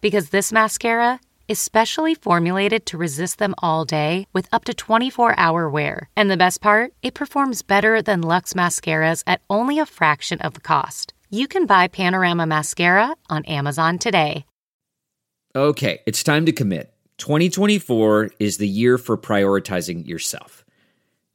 because 0.00 0.30
this 0.30 0.52
mascara 0.52 1.20
is 1.48 1.58
specially 1.58 2.14
formulated 2.14 2.86
to 2.86 2.96
resist 2.96 3.38
them 3.38 3.54
all 3.58 3.84
day 3.84 4.26
with 4.32 4.48
up 4.52 4.64
to 4.64 4.72
24 4.72 5.34
hour 5.36 5.68
wear. 5.68 6.08
And 6.14 6.30
the 6.30 6.36
best 6.36 6.60
part, 6.60 6.92
it 7.02 7.14
performs 7.14 7.62
better 7.62 8.00
than 8.00 8.22
Luxe 8.22 8.54
mascaras 8.54 9.24
at 9.26 9.42
only 9.50 9.80
a 9.80 9.86
fraction 9.86 10.40
of 10.40 10.54
the 10.54 10.60
cost. 10.60 11.12
You 11.28 11.48
can 11.48 11.66
buy 11.66 11.88
Panorama 11.88 12.46
Mascara 12.46 13.16
on 13.28 13.44
Amazon 13.46 13.98
today. 13.98 14.44
Okay, 15.56 16.00
it's 16.06 16.22
time 16.22 16.46
to 16.46 16.52
commit. 16.52 16.94
2024 17.18 18.30
is 18.38 18.58
the 18.58 18.68
year 18.68 18.96
for 18.96 19.18
prioritizing 19.18 20.06
yourself. 20.06 20.64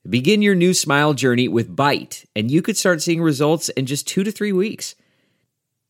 Begin 0.09 0.41
your 0.41 0.55
new 0.55 0.73
smile 0.73 1.13
journey 1.13 1.47
with 1.47 1.75
Byte, 1.75 2.25
and 2.35 2.49
you 2.49 2.61
could 2.61 2.77
start 2.77 3.01
seeing 3.01 3.21
results 3.21 3.69
in 3.69 3.85
just 3.85 4.07
two 4.07 4.23
to 4.23 4.31
three 4.31 4.53
weeks. 4.53 4.95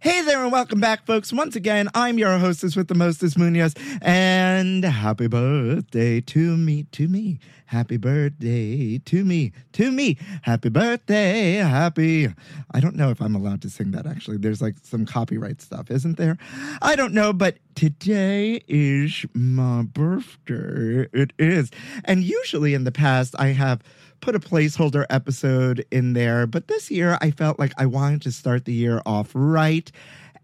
Hey 0.00 0.20
there, 0.20 0.42
and 0.42 0.52
welcome 0.52 0.78
back, 0.78 1.06
folks. 1.06 1.32
Once 1.32 1.56
again, 1.56 1.88
I'm 1.94 2.18
your 2.18 2.36
hostess 2.36 2.76
with 2.76 2.88
the 2.88 2.94
mostest 2.94 3.38
Munoz, 3.38 3.74
and 4.02 4.84
happy 4.84 5.26
birthday 5.26 6.20
to 6.20 6.56
me, 6.58 6.82
to 6.92 7.08
me. 7.08 7.38
Happy 7.64 7.96
birthday 7.96 8.98
to 8.98 9.24
me, 9.24 9.52
to 9.72 9.90
me. 9.90 10.18
Happy 10.42 10.68
birthday, 10.68 11.54
happy. 11.54 12.28
I 12.72 12.80
don't 12.80 12.94
know 12.94 13.08
if 13.08 13.22
I'm 13.22 13.34
allowed 13.34 13.62
to 13.62 13.70
sing 13.70 13.92
that 13.92 14.06
actually. 14.06 14.36
There's 14.36 14.60
like 14.60 14.74
some 14.82 15.06
copyright 15.06 15.62
stuff, 15.62 15.90
isn't 15.90 16.18
there? 16.18 16.36
I 16.82 16.94
don't 16.94 17.14
know, 17.14 17.32
but 17.32 17.56
today 17.74 18.62
is 18.68 19.24
my 19.32 19.82
birthday. 19.82 21.08
It 21.14 21.32
is. 21.38 21.70
And 22.04 22.22
usually 22.22 22.74
in 22.74 22.84
the 22.84 22.92
past, 22.92 23.34
I 23.38 23.48
have 23.48 23.80
put 24.20 24.34
a 24.34 24.40
placeholder 24.40 25.06
episode 25.10 25.84
in 25.90 26.12
there. 26.12 26.46
But 26.46 26.68
this 26.68 26.90
year, 26.90 27.18
I 27.20 27.30
felt 27.30 27.58
like 27.58 27.72
I 27.76 27.86
wanted 27.86 28.22
to 28.22 28.32
start 28.32 28.64
the 28.64 28.72
year 28.72 29.00
off 29.06 29.30
right 29.34 29.90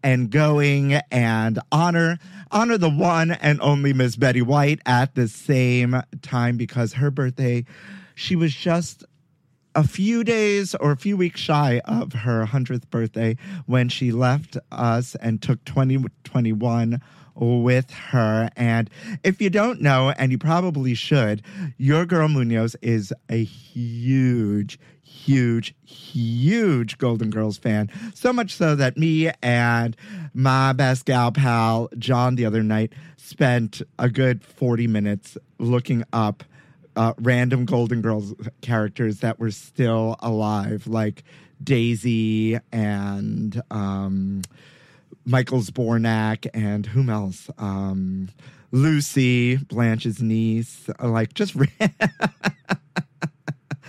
and 0.02 0.30
going 0.30 0.94
and 1.10 1.58
honor 1.70 2.18
honor 2.50 2.76
the 2.76 2.90
one 2.90 3.30
and 3.30 3.60
only 3.60 3.92
Miss 3.92 4.16
Betty 4.16 4.42
White 4.42 4.80
at 4.84 5.14
the 5.14 5.28
same 5.28 6.02
time 6.20 6.56
because 6.56 6.94
her 6.94 7.10
birthday, 7.10 7.64
she 8.14 8.36
was 8.36 8.54
just 8.54 9.04
a 9.74 9.86
few 9.86 10.22
days 10.22 10.74
or 10.74 10.90
a 10.90 10.96
few 10.96 11.16
weeks 11.16 11.40
shy 11.40 11.80
of 11.86 12.12
her 12.12 12.44
100th 12.44 12.90
birthday 12.90 13.36
when 13.66 13.88
she 13.88 14.12
left 14.12 14.56
us 14.70 15.14
and 15.16 15.40
took 15.40 15.64
2021 15.64 17.00
with 17.34 17.90
her. 17.90 18.50
And 18.56 18.90
if 19.24 19.40
you 19.40 19.50
don't 19.50 19.80
know, 19.80 20.10
and 20.10 20.32
you 20.32 20.38
probably 20.38 20.94
should, 20.94 21.42
your 21.78 22.06
girl 22.06 22.28
Munoz 22.28 22.76
is 22.82 23.12
a 23.28 23.42
huge, 23.42 24.78
huge, 25.02 25.74
huge 25.84 26.98
Golden 26.98 27.30
Girls 27.30 27.58
fan. 27.58 27.90
So 28.14 28.32
much 28.32 28.54
so 28.54 28.74
that 28.76 28.96
me 28.96 29.30
and 29.42 29.96
my 30.34 30.72
best 30.72 31.04
gal 31.04 31.32
pal, 31.32 31.88
John, 31.98 32.36
the 32.36 32.46
other 32.46 32.62
night 32.62 32.92
spent 33.16 33.82
a 33.98 34.08
good 34.08 34.44
40 34.44 34.86
minutes 34.86 35.38
looking 35.58 36.04
up 36.12 36.44
uh, 36.96 37.14
random 37.18 37.64
Golden 37.64 38.02
Girls 38.02 38.34
characters 38.60 39.20
that 39.20 39.38
were 39.38 39.50
still 39.50 40.16
alive, 40.20 40.86
like 40.86 41.24
Daisy 41.62 42.58
and 42.70 43.62
um, 43.70 44.42
Michael 45.24 45.60
Zbornak 45.60 46.48
and 46.54 46.86
whom 46.86 47.10
else? 47.10 47.50
Um, 47.58 48.28
Lucy, 48.72 49.56
Blanche's 49.56 50.22
niece, 50.22 50.88
like 51.00 51.34
just. 51.34 51.54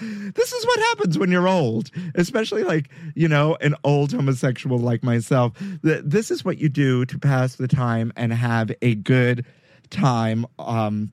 this 0.01 0.53
is 0.53 0.65
what 0.65 0.79
happens 0.79 1.17
when 1.17 1.31
you're 1.31 1.47
old, 1.47 1.89
especially 2.15 2.63
like, 2.63 2.89
you 3.15 3.27
know, 3.27 3.55
an 3.61 3.75
old 3.83 4.11
homosexual 4.11 4.77
like 4.77 5.03
myself. 5.03 5.53
This 5.81 6.31
is 6.31 6.43
what 6.43 6.57
you 6.57 6.69
do 6.69 7.05
to 7.05 7.17
pass 7.17 7.55
the 7.55 7.67
time 7.67 8.11
and 8.15 8.33
have 8.33 8.71
a 8.81 8.95
good 8.95 9.45
time. 9.89 10.45
Um, 10.59 11.11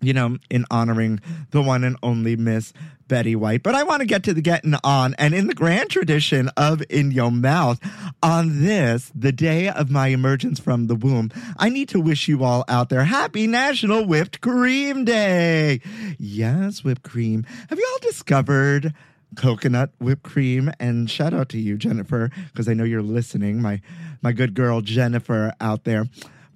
you 0.00 0.12
know, 0.12 0.38
in 0.50 0.66
honoring 0.70 1.20
the 1.50 1.62
one 1.62 1.82
and 1.82 1.96
only 2.02 2.36
Miss 2.36 2.72
Betty 3.08 3.36
White. 3.36 3.62
But 3.62 3.74
I 3.74 3.82
want 3.82 4.00
to 4.00 4.06
get 4.06 4.22
to 4.24 4.34
the 4.34 4.40
getting 4.40 4.74
on. 4.82 5.14
And 5.18 5.34
in 5.34 5.46
the 5.46 5.54
grand 5.54 5.90
tradition 5.90 6.48
of 6.56 6.82
In 6.88 7.10
Your 7.10 7.30
Mouth, 7.30 7.80
on 8.22 8.62
this, 8.62 9.10
the 9.14 9.32
day 9.32 9.68
of 9.68 9.90
my 9.90 10.08
emergence 10.08 10.58
from 10.58 10.86
the 10.86 10.94
womb, 10.94 11.30
I 11.58 11.68
need 11.68 11.88
to 11.90 12.00
wish 12.00 12.28
you 12.28 12.44
all 12.44 12.64
out 12.68 12.88
there 12.88 13.04
happy 13.04 13.46
National 13.46 14.04
Whipped 14.06 14.40
Cream 14.40 15.04
Day. 15.04 15.80
Yes, 16.18 16.84
whipped 16.84 17.02
cream. 17.02 17.44
Have 17.68 17.78
you 17.78 17.88
all 17.92 17.98
discovered? 18.10 18.94
coconut 19.34 19.90
whipped 19.98 20.22
cream 20.22 20.70
and 20.78 21.10
shout 21.10 21.34
out 21.34 21.48
to 21.48 21.58
you 21.58 21.76
jennifer 21.76 22.30
because 22.52 22.68
i 22.68 22.72
know 22.72 22.84
you're 22.84 23.02
listening 23.02 23.60
my 23.60 23.80
my 24.22 24.30
good 24.30 24.54
girl 24.54 24.80
jennifer 24.80 25.52
out 25.60 25.82
there 25.82 26.06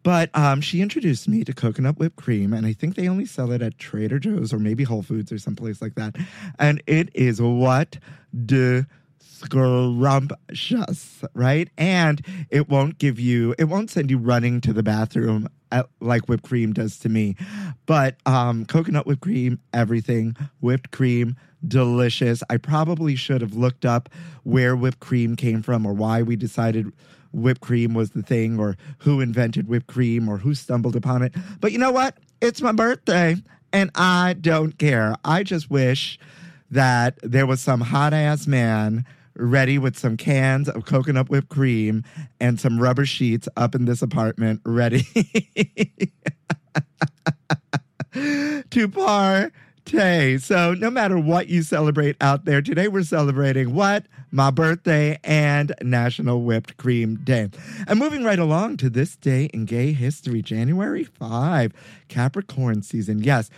but 0.08 0.30
um, 0.32 0.62
she 0.62 0.80
introduced 0.80 1.28
me 1.28 1.44
to 1.44 1.52
coconut 1.52 1.98
whipped 1.98 2.16
cream, 2.16 2.54
and 2.54 2.64
I 2.64 2.72
think 2.72 2.94
they 2.94 3.10
only 3.10 3.26
sell 3.26 3.52
it 3.52 3.60
at 3.60 3.76
Trader 3.76 4.18
Joe's 4.18 4.54
or 4.54 4.58
maybe 4.58 4.82
Whole 4.82 5.02
Foods 5.02 5.30
or 5.30 5.38
someplace 5.38 5.82
like 5.82 5.96
that. 5.96 6.16
And 6.58 6.82
it 6.86 7.10
is 7.12 7.42
what 7.42 7.98
de 8.46 8.86
scrumptious, 9.20 11.24
right? 11.34 11.68
And 11.76 12.24
it 12.48 12.70
won't 12.70 12.96
give 12.96 13.20
you, 13.20 13.54
it 13.58 13.64
won't 13.64 13.90
send 13.90 14.10
you 14.10 14.16
running 14.16 14.62
to 14.62 14.72
the 14.72 14.82
bathroom 14.82 15.46
at, 15.70 15.90
like 16.00 16.26
whipped 16.26 16.44
cream 16.44 16.72
does 16.72 16.98
to 17.00 17.10
me. 17.10 17.36
But 17.84 18.16
um, 18.24 18.64
coconut 18.64 19.06
whipped 19.06 19.20
cream, 19.20 19.60
everything, 19.74 20.34
whipped 20.60 20.90
cream, 20.90 21.36
delicious. 21.66 22.42
I 22.48 22.56
probably 22.56 23.16
should 23.16 23.40
have 23.40 23.54
looked 23.54 23.84
up 23.84 24.08
where 24.44 24.76
whipped 24.76 25.00
cream 25.00 25.36
came 25.36 25.62
from 25.62 25.86
or 25.86 25.92
why 25.92 26.22
we 26.22 26.36
decided 26.36 26.92
whipped 27.32 27.60
cream 27.60 27.94
was 27.94 28.10
the 28.10 28.22
thing 28.22 28.58
or 28.58 28.76
who 28.98 29.20
invented 29.20 29.68
whipped 29.68 29.86
cream 29.86 30.28
or 30.28 30.38
who 30.38 30.54
stumbled 30.54 30.96
upon 30.96 31.22
it. 31.22 31.34
But 31.60 31.72
you 31.72 31.78
know 31.78 31.92
what? 31.92 32.16
It's 32.40 32.62
my 32.62 32.72
birthday 32.72 33.36
and 33.72 33.90
I 33.94 34.36
don't 34.40 34.78
care. 34.78 35.16
I 35.24 35.42
just 35.42 35.70
wish 35.70 36.18
that 36.70 37.18
there 37.22 37.46
was 37.46 37.60
some 37.60 37.80
hot 37.80 38.12
ass 38.12 38.46
man 38.46 39.04
ready 39.34 39.78
with 39.78 39.96
some 39.96 40.16
cans 40.16 40.68
of 40.68 40.84
coconut 40.84 41.30
whipped 41.30 41.48
cream 41.48 42.04
and 42.40 42.58
some 42.60 42.80
rubber 42.80 43.06
sheets 43.06 43.48
up 43.56 43.74
in 43.74 43.84
this 43.84 44.02
apartment 44.02 44.60
ready 44.64 45.02
to 48.70 48.88
partay. 49.88 50.40
So, 50.40 50.74
no 50.74 50.90
matter 50.90 51.18
what 51.18 51.48
you 51.48 51.62
celebrate 51.62 52.16
out 52.20 52.44
there, 52.44 52.62
today 52.62 52.88
we're 52.88 53.02
celebrating 53.02 53.74
what? 53.74 54.06
my 54.30 54.50
birthday, 54.50 55.18
and 55.24 55.74
National 55.82 56.42
Whipped 56.42 56.76
Cream 56.76 57.16
Day. 57.24 57.48
And 57.86 57.98
moving 57.98 58.24
right 58.24 58.38
along 58.38 58.76
to 58.78 58.90
this 58.90 59.16
day 59.16 59.46
in 59.46 59.64
gay 59.64 59.92
history, 59.92 60.42
January 60.42 61.04
5, 61.04 61.72
Capricorn 62.08 62.82
season. 62.82 63.22
Yes. 63.22 63.50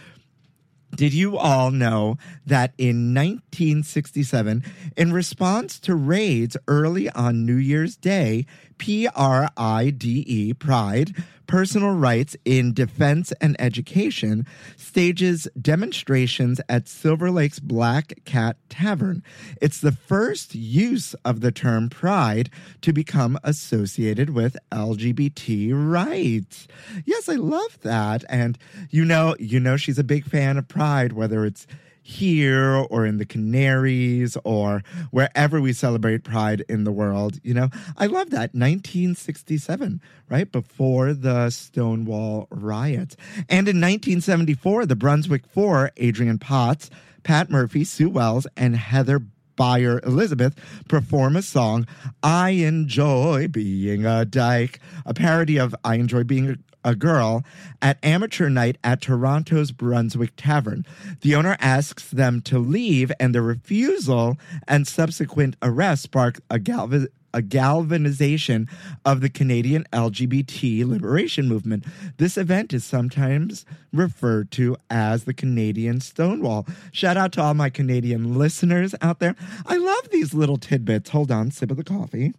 Did 0.94 1.14
you 1.14 1.36
all 1.38 1.70
know 1.70 2.18
that 2.46 2.72
in 2.76 3.14
1967, 3.14 4.64
in 4.96 5.12
response 5.12 5.78
to 5.80 5.94
raids 5.94 6.56
early 6.66 7.08
on 7.10 7.46
New 7.46 7.56
Year's 7.56 7.96
Day, 7.96 8.44
P 8.80 9.06
R 9.14 9.50
I 9.58 9.90
D 9.90 10.24
E, 10.26 10.54
Pride, 10.54 11.14
Personal 11.46 11.94
Rights 11.94 12.34
in 12.46 12.72
Defense 12.72 13.30
and 13.38 13.54
Education, 13.60 14.46
stages 14.74 15.46
demonstrations 15.60 16.62
at 16.66 16.88
Silver 16.88 17.30
Lake's 17.30 17.58
Black 17.58 18.14
Cat 18.24 18.56
Tavern. 18.70 19.22
It's 19.60 19.82
the 19.82 19.92
first 19.92 20.54
use 20.54 21.12
of 21.26 21.42
the 21.42 21.52
term 21.52 21.90
pride 21.90 22.48
to 22.80 22.94
become 22.94 23.38
associated 23.44 24.30
with 24.30 24.56
LGBT 24.72 25.72
rights. 25.74 26.66
Yes, 27.04 27.28
I 27.28 27.34
love 27.34 27.78
that. 27.82 28.24
And 28.30 28.56
you 28.88 29.04
know, 29.04 29.36
you 29.38 29.60
know 29.60 29.76
she's 29.76 29.98
a 29.98 30.04
big 30.04 30.24
fan 30.24 30.56
of 30.56 30.68
pride, 30.68 31.12
whether 31.12 31.44
it's 31.44 31.66
here 32.02 32.74
or 32.90 33.06
in 33.06 33.18
the 33.18 33.24
Canaries 33.24 34.36
or 34.44 34.82
wherever 35.10 35.60
we 35.60 35.72
celebrate 35.72 36.24
pride 36.24 36.64
in 36.68 36.84
the 36.84 36.92
world. 36.92 37.38
You 37.42 37.54
know, 37.54 37.68
I 37.96 38.06
love 38.06 38.30
that. 38.30 38.54
1967, 38.54 40.00
right? 40.28 40.50
Before 40.50 41.12
the 41.12 41.50
Stonewall 41.50 42.46
riots. 42.50 43.16
And 43.48 43.68
in 43.68 43.76
1974, 43.76 44.86
the 44.86 44.96
Brunswick 44.96 45.46
Four, 45.46 45.90
Adrienne 46.00 46.38
Potts, 46.38 46.90
Pat 47.22 47.50
Murphy, 47.50 47.84
Sue 47.84 48.08
Wells, 48.08 48.46
and 48.56 48.76
Heather 48.76 49.22
Beyer 49.56 50.00
Elizabeth 50.04 50.54
perform 50.88 51.36
a 51.36 51.42
song, 51.42 51.86
I 52.22 52.50
Enjoy 52.50 53.48
Being 53.48 54.06
a 54.06 54.24
Dyke, 54.24 54.80
a 55.04 55.14
parody 55.14 55.58
of 55.58 55.74
I 55.84 55.96
Enjoy 55.96 56.24
Being 56.24 56.50
a 56.50 56.56
a 56.84 56.94
girl 56.94 57.44
at 57.82 57.98
amateur 58.02 58.48
night 58.48 58.78
at 58.82 59.00
Toronto's 59.00 59.72
Brunswick 59.72 60.32
Tavern. 60.36 60.86
The 61.20 61.34
owner 61.34 61.56
asks 61.60 62.10
them 62.10 62.40
to 62.42 62.58
leave, 62.58 63.12
and 63.20 63.34
the 63.34 63.42
refusal 63.42 64.38
and 64.66 64.86
subsequent 64.86 65.56
arrest 65.62 66.04
spark 66.04 66.40
a 66.50 66.58
galvan 66.58 67.08
a 67.32 67.42
galvanization 67.42 68.68
of 69.04 69.20
the 69.20 69.30
Canadian 69.30 69.84
LGBT 69.92 70.86
liberation 70.86 71.48
movement. 71.48 71.84
This 72.16 72.36
event 72.36 72.72
is 72.72 72.84
sometimes 72.84 73.64
referred 73.92 74.50
to 74.52 74.76
as 74.88 75.24
the 75.24 75.34
Canadian 75.34 76.00
Stonewall. 76.00 76.66
Shout 76.92 77.16
out 77.16 77.32
to 77.32 77.42
all 77.42 77.54
my 77.54 77.70
Canadian 77.70 78.36
listeners 78.38 78.94
out 79.00 79.20
there. 79.20 79.36
I 79.66 79.76
love 79.76 80.10
these 80.10 80.34
little 80.34 80.56
tidbits. 80.58 81.10
Hold 81.10 81.30
on, 81.30 81.50
sip 81.50 81.70
of 81.70 81.76
the 81.76 81.84
coffee. 81.84 82.32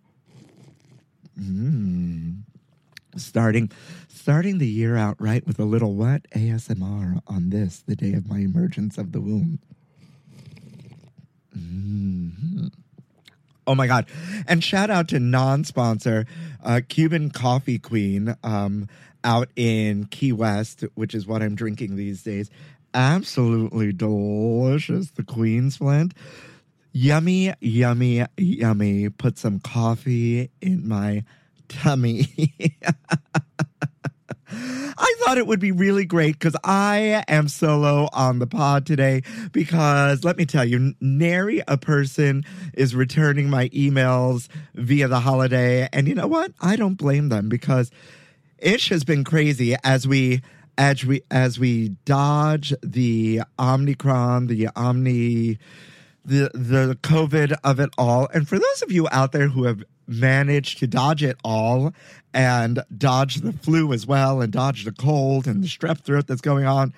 Mmm 1.40 2.44
starting 3.18 3.72
starting 4.08 4.58
the 4.58 4.68
year 4.68 4.96
out 4.96 5.16
right 5.20 5.46
with 5.46 5.60
a 5.60 5.66
little 5.66 5.96
what 5.96 6.24
ASMR 6.32 7.22
on 7.28 7.50
this, 7.50 7.84
the 7.88 7.96
day 7.96 8.14
of 8.14 8.30
my 8.30 8.40
emergence 8.40 8.98
of 8.98 9.12
the 9.12 9.22
womb. 9.22 9.60
Mm-hmm. 11.58 12.68
Oh 13.68 13.76
my 13.76 13.88
God. 13.88 14.08
And 14.48 14.64
shout 14.64 14.90
out 14.90 15.08
to 15.10 15.20
non 15.20 15.64
sponsor, 15.64 16.26
uh, 16.64 16.82
Cuban 16.88 17.30
Coffee 17.30 17.80
Queen 17.80 18.36
um, 18.44 18.88
out 19.24 19.50
in 19.56 20.06
Key 20.06 20.32
West, 20.32 20.84
which 20.96 21.14
is 21.14 21.28
what 21.28 21.42
I'm 21.42 21.56
drinking 21.56 21.96
these 21.96 22.24
days. 22.24 22.50
Absolutely 22.94 23.94
delicious. 23.94 25.12
The 25.12 25.24
Queen's 25.24 25.78
blend. 25.78 26.14
Yummy, 26.92 27.54
yummy, 27.62 28.26
yummy. 28.38 29.10
Put 29.10 29.38
some 29.38 29.60
coffee 29.60 30.50
in 30.62 30.88
my 30.88 31.24
tummy. 31.70 32.28
I 34.52 35.16
thought 35.20 35.38
it 35.38 35.48
would 35.48 35.60
be 35.60 35.72
really 35.72 36.06
great 36.06 36.38
because 36.38 36.56
I 36.64 37.24
am 37.28 37.48
solo 37.48 38.10
on 38.14 38.40
the 38.40 38.48
pod 38.48 38.86
today. 38.86 39.22
Because 39.52 40.24
let 40.24 40.38
me 40.38 40.46
tell 40.46 40.66
you, 40.66 40.94
nary 41.00 41.62
a 41.68 41.78
person 41.78 42.44
is 42.74 42.96
returning 42.96 43.50
my 43.50 43.70
emails 43.70 44.48
via 44.76 45.08
the 45.08 45.20
holiday. 45.20 45.88
And 45.94 46.08
you 46.08 46.16
know 46.16 46.28
what? 46.28 46.52
I 46.62 46.76
don't 46.76 46.96
blame 46.96 47.30
them 47.30 47.50
because 47.50 47.92
Ish 48.60 48.90
has 48.90 49.04
been 49.04 49.24
crazy 49.24 49.76
as 49.84 50.08
we 50.08 50.42
as 50.78 51.06
we 51.06 51.22
as 51.30 51.60
we 51.60 51.90
dodge 52.06 52.74
the 52.82 53.42
Omicron, 53.60 54.48
the 54.48 54.70
Omni 54.76 55.58
the 56.24 56.52
the 56.54 56.98
COVID 57.02 57.56
of 57.64 57.80
it 57.80 57.90
all. 57.98 58.28
And 58.34 58.48
for 58.48 58.60
those 58.60 58.82
of 58.82 58.92
you 58.92 59.08
out 59.12 59.32
there 59.32 59.48
who 59.48 59.66
have 59.66 59.84
managed 60.08 60.80
to 60.80 60.88
dodge 60.88 61.24
it 61.24 61.38
all 61.44 61.94
and 62.34 62.84
dodge 62.96 63.36
the 63.36 63.54
flu 63.54 63.94
as 63.94 64.06
well 64.06 64.42
and 64.42 64.52
dodge 64.52 64.84
the 64.84 64.92
cold 64.92 65.48
and 65.48 65.64
the 65.64 65.68
strep 65.68 66.00
throat 66.02 66.28
that's 66.28 66.42
going 66.42 66.66
on 66.66 66.94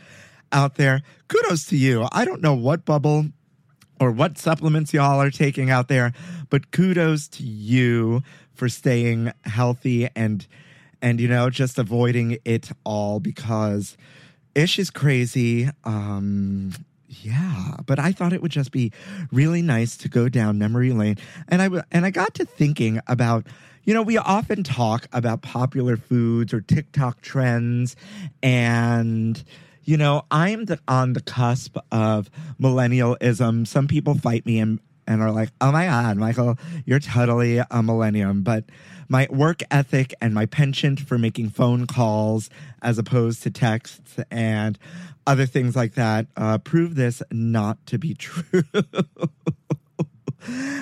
out 0.51 0.75
there. 0.75 1.01
Kudos 1.27 1.65
to 1.67 1.77
you. 1.77 2.07
I 2.11 2.25
don't 2.25 2.41
know 2.41 2.53
what 2.53 2.85
bubble 2.85 3.25
or 3.99 4.11
what 4.11 4.37
supplements 4.37 4.93
y'all 4.93 5.21
are 5.21 5.31
taking 5.31 5.69
out 5.69 5.87
there, 5.87 6.13
but 6.49 6.71
kudos 6.71 7.27
to 7.29 7.43
you 7.43 8.21
for 8.53 8.69
staying 8.69 9.31
healthy 9.45 10.07
and 10.15 10.45
and 11.01 11.19
you 11.19 11.27
know 11.27 11.49
just 11.49 11.77
avoiding 11.77 12.37
it 12.45 12.71
all 12.83 13.19
because 13.19 13.97
ish 14.55 14.79
is 14.79 14.89
crazy. 14.89 15.69
Um 15.83 16.73
yeah, 17.23 17.75
but 17.85 17.99
I 17.99 18.11
thought 18.11 18.33
it 18.33 18.41
would 18.41 18.51
just 18.51 18.71
be 18.71 18.91
really 19.31 19.61
nice 19.61 19.97
to 19.97 20.09
go 20.09 20.29
down 20.29 20.57
memory 20.57 20.91
lane, 20.91 21.17
and 21.47 21.61
I 21.61 21.83
and 21.91 22.05
I 22.05 22.09
got 22.09 22.33
to 22.35 22.45
thinking 22.45 22.99
about. 23.07 23.47
You 23.85 23.93
know, 23.93 24.01
we 24.01 24.17
often 24.17 24.63
talk 24.63 25.09
about 25.11 25.41
popular 25.41 25.97
foods 25.97 26.53
or 26.53 26.61
TikTok 26.61 27.19
trends, 27.19 27.97
and 28.41 29.43
you 29.83 29.97
know, 29.97 30.23
I'm 30.31 30.63
the, 30.65 30.79
on 30.87 31.11
the 31.11 31.21
cusp 31.21 31.77
of 31.91 32.29
millennialism. 32.61 33.67
Some 33.67 33.89
people 33.89 34.15
fight 34.15 34.45
me 34.45 34.59
and 34.59 34.79
and 35.05 35.21
are 35.21 35.31
like, 35.31 35.49
"Oh 35.59 35.71
my 35.71 35.85
god, 35.85 36.15
Michael, 36.15 36.57
you're 36.85 36.99
totally 36.99 37.57
a 37.57 37.83
millennium." 37.83 38.41
But 38.41 38.63
my 39.09 39.27
work 39.29 39.61
ethic 39.69 40.13
and 40.21 40.33
my 40.33 40.45
penchant 40.45 40.99
for 40.99 41.17
making 41.17 41.49
phone 41.49 41.85
calls 41.85 42.49
as 42.81 42.97
opposed 42.97 43.43
to 43.43 43.51
texts 43.51 44.17
and 44.31 44.79
other 45.25 45.45
things 45.45 45.75
like 45.75 45.93
that 45.95 46.27
uh, 46.35 46.57
prove 46.57 46.95
this 46.95 47.21
not 47.31 47.83
to 47.87 47.97
be 47.97 48.13
true. 48.15 48.63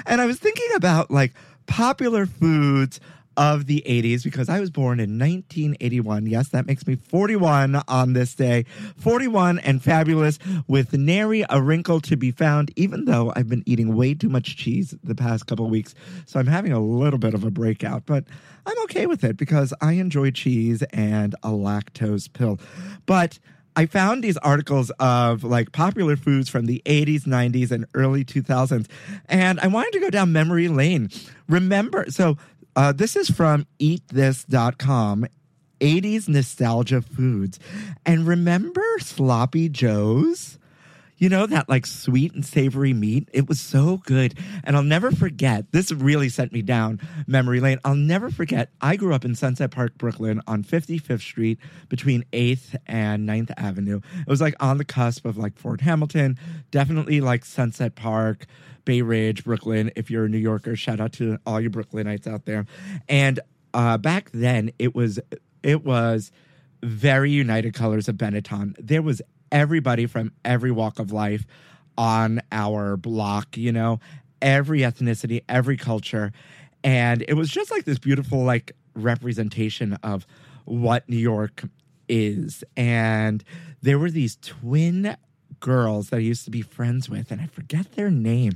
and 0.05 0.21
I 0.21 0.25
was 0.25 0.39
thinking 0.39 0.69
about 0.75 1.11
like 1.11 1.33
popular 1.67 2.25
foods 2.25 2.99
of 3.37 3.65
the 3.65 3.83
80s 3.87 4.23
because 4.23 4.49
I 4.49 4.59
was 4.59 4.69
born 4.69 4.99
in 4.99 5.17
1981. 5.17 6.27
Yes, 6.27 6.49
that 6.49 6.65
makes 6.65 6.85
me 6.85 6.95
41 6.95 7.81
on 7.87 8.13
this 8.13 8.35
day. 8.35 8.65
41 8.97 9.59
and 9.59 9.81
fabulous 9.81 10.37
with 10.67 10.93
nary 10.93 11.45
a 11.49 11.61
wrinkle 11.61 12.01
to 12.01 12.17
be 12.17 12.31
found, 12.31 12.71
even 12.75 13.05
though 13.05 13.31
I've 13.35 13.47
been 13.47 13.63
eating 13.65 13.95
way 13.95 14.13
too 14.13 14.29
much 14.29 14.57
cheese 14.57 14.93
the 15.03 15.15
past 15.15 15.47
couple 15.47 15.67
weeks. 15.69 15.95
So 16.25 16.39
I'm 16.39 16.47
having 16.47 16.73
a 16.73 16.79
little 16.79 17.19
bit 17.19 17.33
of 17.33 17.43
a 17.43 17.51
breakout, 17.51 18.05
but 18.05 18.25
I'm 18.65 18.79
okay 18.83 19.05
with 19.05 19.23
it 19.23 19.37
because 19.37 19.73
I 19.81 19.93
enjoy 19.93 20.31
cheese 20.31 20.83
and 20.91 21.33
a 21.41 21.49
lactose 21.49 22.31
pill. 22.31 22.59
But 23.05 23.39
I 23.75 23.85
found 23.85 24.23
these 24.23 24.37
articles 24.37 24.91
of 24.99 25.43
like 25.43 25.71
popular 25.71 26.15
foods 26.15 26.49
from 26.49 26.65
the 26.65 26.81
80s, 26.85 27.23
90s, 27.23 27.71
and 27.71 27.85
early 27.93 28.25
2000s. 28.25 28.87
And 29.27 29.59
I 29.59 29.67
wanted 29.67 29.93
to 29.93 29.99
go 29.99 30.09
down 30.09 30.31
memory 30.31 30.67
lane. 30.67 31.09
Remember, 31.47 32.05
so 32.09 32.37
uh, 32.75 32.91
this 32.91 33.15
is 33.15 33.29
from 33.29 33.65
eatthis.com 33.79 35.25
80s 35.79 36.27
nostalgia 36.29 37.01
foods. 37.01 37.59
And 38.05 38.27
remember 38.27 38.83
Sloppy 38.99 39.67
Joe's? 39.67 40.59
You 41.21 41.29
know, 41.29 41.45
that 41.45 41.69
like 41.69 41.85
sweet 41.85 42.33
and 42.33 42.43
savory 42.43 42.93
meat? 42.93 43.29
It 43.31 43.47
was 43.47 43.61
so 43.61 43.97
good. 43.97 44.33
And 44.63 44.75
I'll 44.75 44.81
never 44.81 45.11
forget, 45.11 45.71
this 45.71 45.91
really 45.91 46.29
sent 46.29 46.51
me 46.51 46.63
down 46.63 46.99
memory 47.27 47.59
lane. 47.59 47.77
I'll 47.85 47.93
never 47.93 48.31
forget, 48.31 48.71
I 48.81 48.95
grew 48.95 49.13
up 49.13 49.23
in 49.23 49.35
Sunset 49.35 49.69
Park, 49.69 49.99
Brooklyn 49.99 50.41
on 50.47 50.63
55th 50.63 51.21
Street 51.21 51.59
between 51.89 52.25
8th 52.33 52.75
and 52.87 53.29
9th 53.29 53.51
Avenue. 53.55 54.01
It 54.21 54.27
was 54.27 54.41
like 54.41 54.55
on 54.59 54.79
the 54.79 54.83
cusp 54.83 55.27
of 55.27 55.37
like 55.37 55.59
Fort 55.59 55.81
Hamilton, 55.81 56.39
definitely 56.71 57.21
like 57.21 57.45
Sunset 57.45 57.93
Park. 57.95 58.47
Bay 58.83 59.03
Ridge, 59.03 59.43
Brooklyn. 59.43 59.91
If 59.95 60.09
you're 60.09 60.25
a 60.25 60.27
New 60.27 60.39
Yorker, 60.39 60.75
shout 60.75 60.99
out 60.99 61.13
to 61.13 61.37
all 61.45 61.61
you 61.61 61.69
Brooklynites 61.69 62.25
out 62.25 62.45
there. 62.45 62.65
And 63.07 63.39
uh, 63.75 63.99
back 63.99 64.31
then, 64.33 64.71
it 64.79 64.95
was 64.95 65.19
it 65.61 65.85
was 65.85 66.31
very 66.81 67.29
United 67.29 67.75
Colors 67.75 68.09
of 68.09 68.15
Benetton. 68.15 68.75
There 68.79 69.03
was 69.03 69.21
everybody 69.51 70.05
from 70.05 70.31
every 70.45 70.71
walk 70.71 70.99
of 70.99 71.11
life 71.11 71.45
on 71.97 72.41
our 72.51 72.97
block, 72.97 73.57
you 73.57 73.71
know, 73.71 73.99
every 74.41 74.79
ethnicity, 74.81 75.43
every 75.49 75.77
culture. 75.77 76.31
And 76.83 77.23
it 77.27 77.33
was 77.33 77.49
just 77.49 77.69
like 77.69 77.85
this 77.85 77.99
beautiful, 77.99 78.43
like, 78.43 78.71
representation 78.95 79.93
of 80.03 80.25
what 80.65 81.07
New 81.07 81.17
York 81.17 81.63
is. 82.09 82.63
And 82.75 83.43
there 83.81 83.99
were 83.99 84.11
these 84.11 84.37
twin 84.37 85.15
girls 85.59 86.09
that 86.09 86.17
I 86.17 86.19
used 86.19 86.45
to 86.45 86.51
be 86.51 86.61
friends 86.61 87.09
with, 87.09 87.31
and 87.31 87.39
I 87.39 87.45
forget 87.47 87.93
their 87.93 88.09
name. 88.09 88.53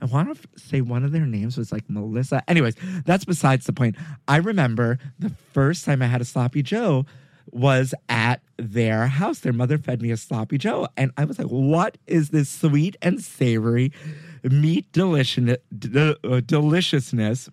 I 0.00 0.06
want 0.06 0.28
to 0.34 0.38
f- 0.38 0.46
say 0.60 0.80
one 0.80 1.04
of 1.04 1.12
their 1.12 1.26
names 1.26 1.56
was 1.56 1.72
like 1.72 1.88
Melissa. 1.88 2.42
Anyways, 2.48 2.74
that's 3.04 3.24
besides 3.24 3.66
the 3.66 3.72
point. 3.72 3.96
I 4.28 4.36
remember 4.36 4.98
the 5.18 5.30
first 5.52 5.84
time 5.84 6.02
I 6.02 6.06
had 6.06 6.20
a 6.20 6.24
sloppy 6.24 6.62
Joe 6.62 7.06
was 7.50 7.94
at 8.08 8.42
their 8.58 9.06
house. 9.06 9.40
Their 9.40 9.52
mother 9.52 9.78
fed 9.78 10.02
me 10.02 10.10
a 10.10 10.16
sloppy 10.16 10.58
Joe, 10.58 10.88
and 10.96 11.10
I 11.16 11.24
was 11.24 11.38
like, 11.38 11.48
"What 11.48 11.98
is 12.06 12.30
this 12.30 12.48
sweet 12.48 12.96
and 13.02 13.22
savory 13.22 13.92
meat 14.42 14.90
delicious 14.92 15.56
de- 15.76 16.16
uh, 16.24 16.40
deliciousness?" 16.40 17.48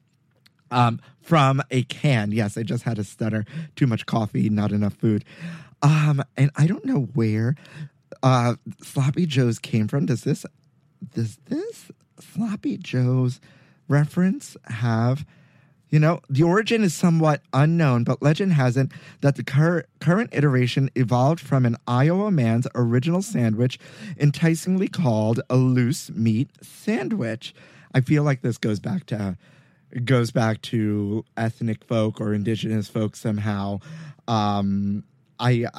Um, 0.72 1.00
from 1.22 1.62
a 1.70 1.84
can. 1.84 2.32
Yes, 2.32 2.58
I 2.58 2.64
just 2.64 2.84
had 2.84 2.98
a 2.98 3.04
stutter. 3.04 3.46
Too 3.76 3.86
much 3.86 4.06
coffee, 4.08 4.50
not 4.50 4.72
enough 4.72 4.94
food. 4.96 5.24
Um, 5.84 6.24
and 6.36 6.50
I 6.56 6.66
don't 6.66 6.86
know 6.86 7.10
where 7.14 7.56
uh, 8.24 8.56
sloppy 8.82 9.26
Joe's 9.26 9.60
came 9.60 9.88
from. 9.88 10.06
Does 10.06 10.24
this 10.24 10.46
does 11.14 11.38
this 11.46 11.92
sloppy 12.20 12.78
Joe's 12.78 13.40
reference 13.88 14.56
have? 14.66 15.26
You 15.94 16.00
know, 16.00 16.22
the 16.28 16.42
origin 16.42 16.84
is 16.84 16.96
somewhat 16.96 17.42
unknown, 17.54 18.04
but 18.04 18.20
legend 18.20 18.54
has 18.54 18.78
it 18.78 18.90
that 19.22 19.36
the 19.36 19.44
cur- 19.44 19.86
current 20.00 20.32
iteration 20.34 20.90
evolved 20.96 21.40
from 21.40 21.68
an 21.68 21.78
Iowa 21.88 22.32
man's 22.32 22.66
original 22.74 23.22
sandwich, 23.22 23.78
enticingly 24.18 24.88
called 24.88 25.42
a 25.52 25.56
loose 25.56 26.10
meat 26.10 26.50
sandwich. 26.64 27.54
I 27.94 28.02
feel 28.02 28.24
like 28.24 28.42
this 28.42 28.58
goes 28.58 28.80
back 28.80 29.06
to 29.06 29.38
goes 30.04 30.32
back 30.32 30.64
to 30.64 31.26
ethnic 31.38 31.84
folk 31.84 32.20
or 32.20 32.34
indigenous 32.34 32.88
folk 32.88 33.16
somehow. 33.16 33.78
Um, 34.28 35.04
I 35.40 35.68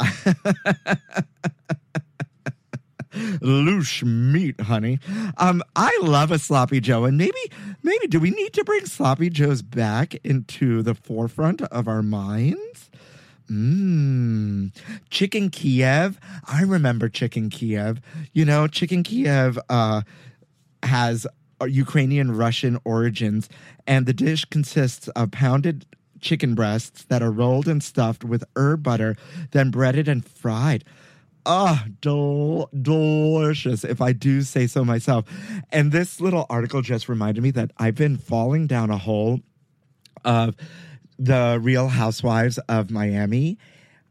loose 3.40 4.02
meat, 4.02 4.61
honey. 4.61 4.99
Um, 5.37 5.62
I 5.76 5.97
love 6.02 6.30
a 6.30 6.38
sloppy 6.38 6.80
Joe, 6.80 7.04
and 7.04 7.16
maybe, 7.16 7.38
maybe 7.83 8.06
do 8.06 8.21
we 8.21 8.30
need 8.30 8.52
to 8.54 8.64
bring 8.64 8.87
sloppy 8.87 9.30
Joes 9.30 9.62
back 9.62 10.14
into 10.25 10.83
the 10.83 10.94
forefront 10.94 11.62
of 11.62 11.88
our 11.88 12.02
minds? 12.02 12.90
Mmm, 13.50 14.73
chicken 15.11 15.50
Kiev. 15.50 16.18
I 16.44 16.62
remember 16.62 17.09
chicken 17.09 17.50
Kiev. 17.50 18.00
You 18.33 18.44
know, 18.44 18.66
chicken 18.66 19.02
Kiev 19.02 19.59
uh, 19.68 20.02
has 20.83 21.26
Ukrainian 21.66 22.37
Russian 22.37 22.78
origins, 22.85 23.49
and 23.87 24.06
the 24.06 24.14
dish 24.14 24.44
consists 24.47 25.09
of 25.09 25.30
pounded 25.30 25.87
chicken 26.21 26.54
breasts 26.54 27.04
that 27.04 27.23
are 27.23 27.30
rolled 27.30 27.68
and 27.68 27.83
stuffed 27.83 28.25
with 28.25 28.44
herb 28.56 28.83
butter, 28.83 29.14
then 29.50 29.71
breaded 29.71 30.09
and 30.09 30.26
fried. 30.26 30.85
Ah, 31.47 31.87
del- 32.01 32.71
delicious, 32.81 33.85
if 33.85 34.01
I 34.01 34.13
do 34.13 34.43
say 34.43 34.67
so 34.67 34.85
myself. 34.85 35.27
And 35.71 35.93
this 35.93 36.21
little 36.21 36.47
article 36.49 36.81
just 36.81 37.09
reminded 37.09 37.43
me 37.43 37.51
that 37.53 37.71
I've 37.79 37.95
been 37.95 38.17
falling 38.17 38.67
down 38.67 38.91
a 38.91 38.97
hole 38.97 39.41
of 40.25 40.57
the 41.19 41.59
Real 41.63 41.89
Housewives 41.89 42.59
of 42.69 42.91
Miami 42.91 43.59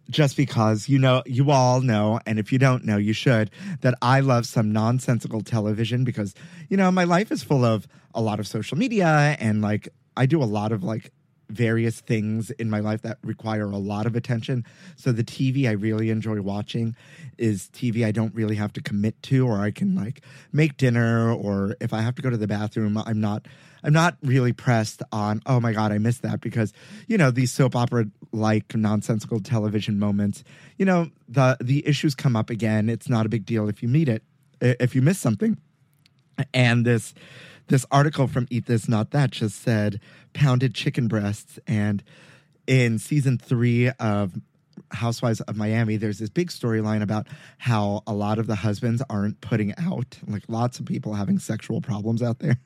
just 0.09 0.35
because 0.35 0.89
you 0.89 0.99
know 0.99 1.23
you 1.25 1.49
all 1.49 1.79
know 1.79 2.19
and 2.25 2.37
if 2.37 2.51
you 2.51 2.59
don't 2.59 2.83
know 2.83 2.97
you 2.97 3.13
should 3.13 3.49
that 3.81 3.95
I 4.01 4.19
love 4.19 4.45
some 4.45 4.71
nonsensical 4.71 5.41
television 5.41 6.03
because 6.03 6.35
you 6.69 6.75
know 6.75 6.91
my 6.91 7.05
life 7.05 7.31
is 7.31 7.41
full 7.41 7.63
of 7.63 7.87
a 8.13 8.21
lot 8.21 8.39
of 8.39 8.45
social 8.45 8.77
media 8.77 9.37
and 9.39 9.61
like 9.61 9.87
I 10.17 10.25
do 10.25 10.43
a 10.43 10.45
lot 10.45 10.73
of 10.73 10.83
like 10.83 11.11
various 11.53 12.01
things 12.01 12.51
in 12.51 12.69
my 12.69 12.79
life 12.79 13.01
that 13.03 13.17
require 13.23 13.69
a 13.69 13.77
lot 13.77 14.05
of 14.05 14.15
attention. 14.15 14.65
So 14.95 15.11
the 15.11 15.23
TV 15.23 15.67
I 15.67 15.71
really 15.71 16.09
enjoy 16.09 16.41
watching 16.41 16.95
is 17.37 17.69
TV 17.73 18.05
I 18.05 18.11
don't 18.11 18.33
really 18.35 18.55
have 18.55 18.73
to 18.73 18.81
commit 18.81 19.21
to 19.23 19.47
or 19.47 19.59
I 19.59 19.71
can 19.71 19.95
like 19.95 20.21
make 20.51 20.77
dinner 20.77 21.31
or 21.31 21.75
if 21.79 21.93
I 21.93 22.01
have 22.01 22.15
to 22.15 22.21
go 22.21 22.29
to 22.29 22.37
the 22.37 22.47
bathroom 22.47 22.97
I'm 22.97 23.21
not 23.21 23.47
I'm 23.83 23.93
not 23.93 24.17
really 24.21 24.53
pressed 24.53 25.01
on 25.11 25.41
oh 25.45 25.59
my 25.59 25.73
god 25.73 25.91
I 25.91 25.97
missed 25.97 26.21
that 26.21 26.41
because 26.41 26.73
you 27.07 27.17
know 27.17 27.31
these 27.31 27.51
soap 27.51 27.75
opera 27.75 28.05
like 28.31 28.75
nonsensical 28.75 29.39
television 29.39 29.99
moments 29.99 30.43
you 30.77 30.85
know 30.85 31.09
the 31.27 31.57
the 31.59 31.85
issues 31.87 32.15
come 32.15 32.35
up 32.35 32.49
again 32.49 32.89
it's 32.89 33.09
not 33.09 33.25
a 33.25 33.29
big 33.29 33.45
deal 33.45 33.67
if 33.67 33.81
you 33.81 33.89
meet 33.89 34.09
it 34.09 34.23
if 34.61 34.95
you 34.95 35.01
miss 35.01 35.19
something 35.19 35.57
and 36.53 36.85
this 36.85 37.13
this 37.67 37.85
article 37.91 38.27
from 38.27 38.47
Eat 38.49 38.65
This 38.65 38.89
Not 38.89 39.11
That 39.11 39.31
just 39.31 39.61
said 39.61 39.99
pounded 40.33 40.73
chicken 40.75 41.07
breasts. 41.07 41.59
And 41.67 42.03
in 42.67 42.99
season 42.99 43.37
three 43.37 43.89
of 43.89 44.33
Housewives 44.91 45.41
of 45.41 45.55
Miami, 45.55 45.97
there's 45.97 46.19
this 46.19 46.29
big 46.29 46.49
storyline 46.49 47.01
about 47.01 47.27
how 47.57 48.01
a 48.07 48.13
lot 48.13 48.39
of 48.39 48.47
the 48.47 48.55
husbands 48.55 49.01
aren't 49.09 49.41
putting 49.41 49.73
out, 49.77 50.17
like 50.27 50.43
lots 50.47 50.79
of 50.79 50.85
people 50.85 51.13
having 51.13 51.39
sexual 51.39 51.81
problems 51.81 52.21
out 52.23 52.39
there. 52.39 52.57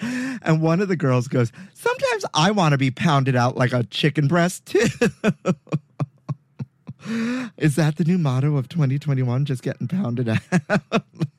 and 0.00 0.62
one 0.62 0.80
of 0.80 0.88
the 0.88 0.96
girls 0.96 1.28
goes, 1.28 1.52
Sometimes 1.74 2.24
I 2.34 2.50
want 2.50 2.72
to 2.72 2.78
be 2.78 2.90
pounded 2.90 3.36
out 3.36 3.56
like 3.56 3.72
a 3.72 3.84
chicken 3.84 4.28
breast, 4.28 4.66
too. 4.66 4.86
Is 7.58 7.76
that 7.76 7.96
the 7.96 8.04
new 8.04 8.18
motto 8.18 8.56
of 8.56 8.68
2021? 8.68 9.44
Just 9.44 9.62
getting 9.62 9.88
pounded 9.88 10.28
out? 10.28 10.40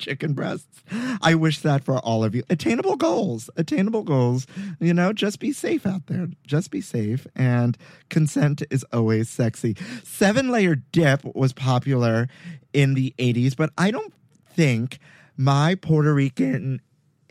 chicken 0.00 0.32
breasts. 0.32 0.82
I 1.22 1.34
wish 1.34 1.60
that 1.60 1.84
for 1.84 1.98
all 1.98 2.24
of 2.24 2.34
you. 2.34 2.42
Attainable 2.50 2.96
goals, 2.96 3.48
attainable 3.56 4.02
goals. 4.02 4.46
You 4.80 4.92
know, 4.94 5.12
just 5.12 5.38
be 5.38 5.52
safe 5.52 5.86
out 5.86 6.06
there. 6.06 6.28
Just 6.46 6.70
be 6.70 6.80
safe. 6.80 7.26
And 7.36 7.78
consent 8.08 8.62
is 8.70 8.84
always 8.92 9.28
sexy. 9.28 9.76
Seven 10.02 10.50
layer 10.50 10.74
dip 10.74 11.24
was 11.34 11.52
popular 11.52 12.28
in 12.72 12.94
the 12.94 13.14
80s, 13.18 13.56
but 13.56 13.70
I 13.78 13.90
don't 13.90 14.12
think 14.54 14.98
my 15.36 15.74
Puerto 15.76 16.12
Rican 16.12 16.80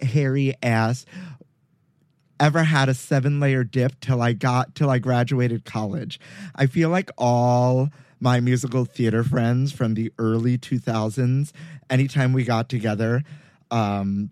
hairy 0.02 0.54
ass 0.64 1.06
ever 2.40 2.64
had 2.64 2.90
a 2.90 2.94
seven 2.94 3.40
layer 3.40 3.64
dip 3.64 4.00
till 4.00 4.22
I 4.22 4.34
got 4.34 4.76
till 4.76 4.90
I 4.90 5.00
graduated 5.00 5.66
college. 5.66 6.20
I 6.56 6.68
feel 6.68 6.90
like 6.90 7.12
all 7.18 7.90
my 8.20 8.40
musical 8.40 8.86
theater 8.86 9.24
friends 9.24 9.72
from 9.72 9.94
the 9.94 10.12
early 10.18 10.58
2000s 10.58 11.52
anytime 11.90 12.34
we 12.34 12.44
got 12.44 12.70
together 12.70 13.24
um 13.72 14.30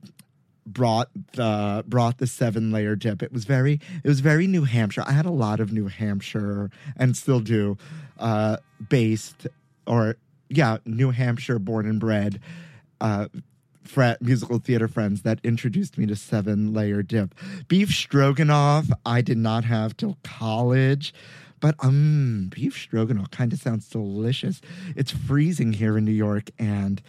brought 0.68 1.10
the 1.34 1.84
brought 1.88 2.18
the 2.18 2.28
seven 2.28 2.72
layer 2.72 2.96
dip. 2.96 3.24
It 3.24 3.32
was 3.32 3.46
very 3.46 3.80
it 4.04 4.08
was 4.08 4.20
very 4.20 4.46
new 4.48 4.66
hampshire. 4.66 5.04
I 5.08 5.14
had 5.14 5.26
a 5.26 5.32
lot 5.32 5.60
of 5.60 5.72
new 5.72 5.88
hampshire 5.88 6.70
and 6.98 7.16
still 7.16 7.40
do 7.40 7.78
uh 8.20 8.58
based 8.90 9.48
or 9.88 10.18
yeah 10.50 10.78
new 10.86 11.12
hampshire 11.12 11.58
born 11.58 11.88
and 11.88 12.00
bred 12.00 12.40
uh 13.02 13.28
musical 14.20 14.60
theater 14.60 14.90
friends 14.90 15.22
that 15.22 15.40
introduced 15.46 15.98
me 15.98 16.06
to 16.06 16.16
seven 16.16 16.74
layer 16.74 17.02
dip. 17.02 17.34
Beef 17.70 17.90
stroganoff 17.90 18.88
i 19.06 19.22
did 19.22 19.38
not 19.38 19.64
have 19.64 19.96
till 19.96 20.18
college 20.24 21.14
but 21.60 21.76
um, 21.80 22.50
beef 22.54 22.76
stroganoff 22.76 23.32
kind 23.32 23.54
of 23.54 23.60
sounds 23.60 23.90
delicious. 23.90 24.62
It's 24.96 25.12
freezing 25.12 25.74
here 25.74 25.98
in 25.98 26.06
New 26.06 26.12
York, 26.12 26.50
and 26.60 27.02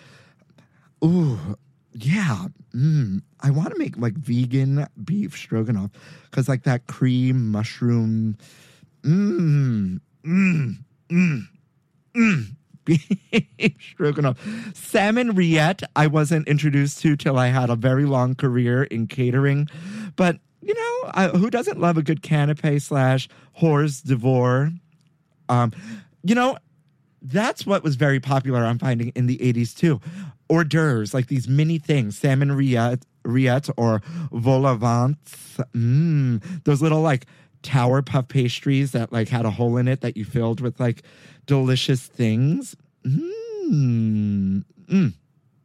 ooh, 1.04 1.58
yeah, 1.92 2.46
mm, 2.74 3.22
I 3.40 3.50
want 3.50 3.72
to 3.72 3.78
make 3.78 3.96
like 3.98 4.14
vegan 4.14 4.86
beef 5.04 5.36
stroganoff 5.36 5.90
because 6.30 6.48
like 6.48 6.64
that 6.64 6.86
cream 6.86 7.50
mushroom, 7.50 8.36
mmm, 9.02 10.00
mmm, 10.24 10.74
mmm, 11.10 11.48
mmm. 12.14 12.44
Stroganoff. 13.92 14.38
Salmon 14.74 15.34
rillette, 15.34 15.82
I 15.96 16.06
wasn't 16.06 16.48
introduced 16.48 17.00
to 17.02 17.16
till 17.16 17.38
I 17.38 17.48
had 17.48 17.70
a 17.70 17.76
very 17.76 18.04
long 18.04 18.34
career 18.34 18.84
in 18.84 19.06
catering. 19.06 19.68
But 20.16 20.38
you 20.60 20.74
know, 20.74 21.10
I, 21.14 21.28
who 21.28 21.50
doesn't 21.50 21.80
love 21.80 21.96
a 21.96 22.02
good 22.02 22.22
canapé 22.22 22.80
slash 22.82 23.28
hors 23.54 24.00
d'oeuvre? 24.02 24.72
Um, 25.48 25.72
you 26.22 26.34
know, 26.34 26.58
that's 27.22 27.66
what 27.66 27.82
was 27.82 27.96
very 27.96 28.20
popular. 28.20 28.64
I'm 28.64 28.78
finding 28.78 29.08
in 29.14 29.26
the 29.26 29.38
80s 29.38 29.76
too. 29.76 30.00
Hors 30.48 30.64
d'oeuvres, 30.64 31.14
like 31.14 31.28
these 31.28 31.48
mini 31.48 31.78
things, 31.78 32.18
salmon 32.18 32.52
rillette, 32.52 33.02
rillette 33.24 33.70
or 33.76 34.02
vol 34.32 34.66
au 34.66 34.76
vent. 34.76 35.16
Mm, 35.74 36.64
those 36.64 36.82
little 36.82 37.00
like 37.00 37.26
tower 37.62 38.02
puff 38.02 38.28
pastries 38.28 38.92
that 38.92 39.12
like 39.12 39.28
had 39.28 39.44
a 39.44 39.50
hole 39.50 39.76
in 39.76 39.88
it 39.88 40.00
that 40.00 40.16
you 40.16 40.24
filled 40.24 40.60
with 40.60 40.78
like 40.78 41.02
delicious 41.46 42.06
things. 42.06 42.76
Mm, 43.04 44.64
mm, 44.88 45.14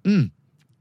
mm. 0.04 0.32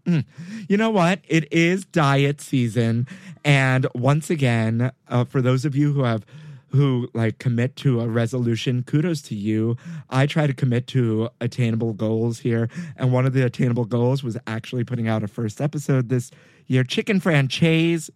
Mm. 0.05 0.25
You 0.69 0.77
know 0.77 0.91
what? 0.91 1.21
It 1.29 1.53
is 1.53 1.85
diet 1.85 2.41
season, 2.41 3.07
and 3.45 3.87
once 3.95 4.31
again, 4.31 4.91
uh, 5.07 5.25
for 5.25 5.41
those 5.41 5.65
of 5.65 5.77
you 5.77 5.93
who 5.93 6.03
have 6.03 6.27
who 6.73 7.09
like 7.13 7.39
commit 7.39 7.77
to 7.77 8.01
a 8.01 8.09
resolution, 8.09 8.83
kudos 8.83 9.21
to 9.23 9.35
you. 9.35 9.77
I 10.09 10.27
try 10.27 10.47
to 10.47 10.55
commit 10.55 10.87
to 10.89 11.29
attainable 11.41 11.93
goals 11.93 12.41
here, 12.41 12.69
and 12.97 13.13
one 13.13 13.27
of 13.27 13.35
the 13.35 13.45
attainable 13.45 13.85
goals 13.85 14.23
was 14.23 14.39
actually 14.47 14.85
putting 14.85 15.07
out 15.07 15.23
a 15.23 15.29
first 15.29 15.61
episode 15.61 16.09
this 16.09 16.31
year. 16.67 16.83
Chicken 16.83 17.21
franchise, 17.21 18.11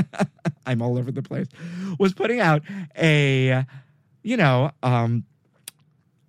I'm 0.66 0.82
all 0.82 0.98
over 0.98 1.10
the 1.10 1.22
place, 1.22 1.48
was 1.98 2.12
putting 2.12 2.40
out 2.40 2.62
a, 2.96 3.64
you 4.22 4.36
know, 4.36 4.70
um, 4.82 5.24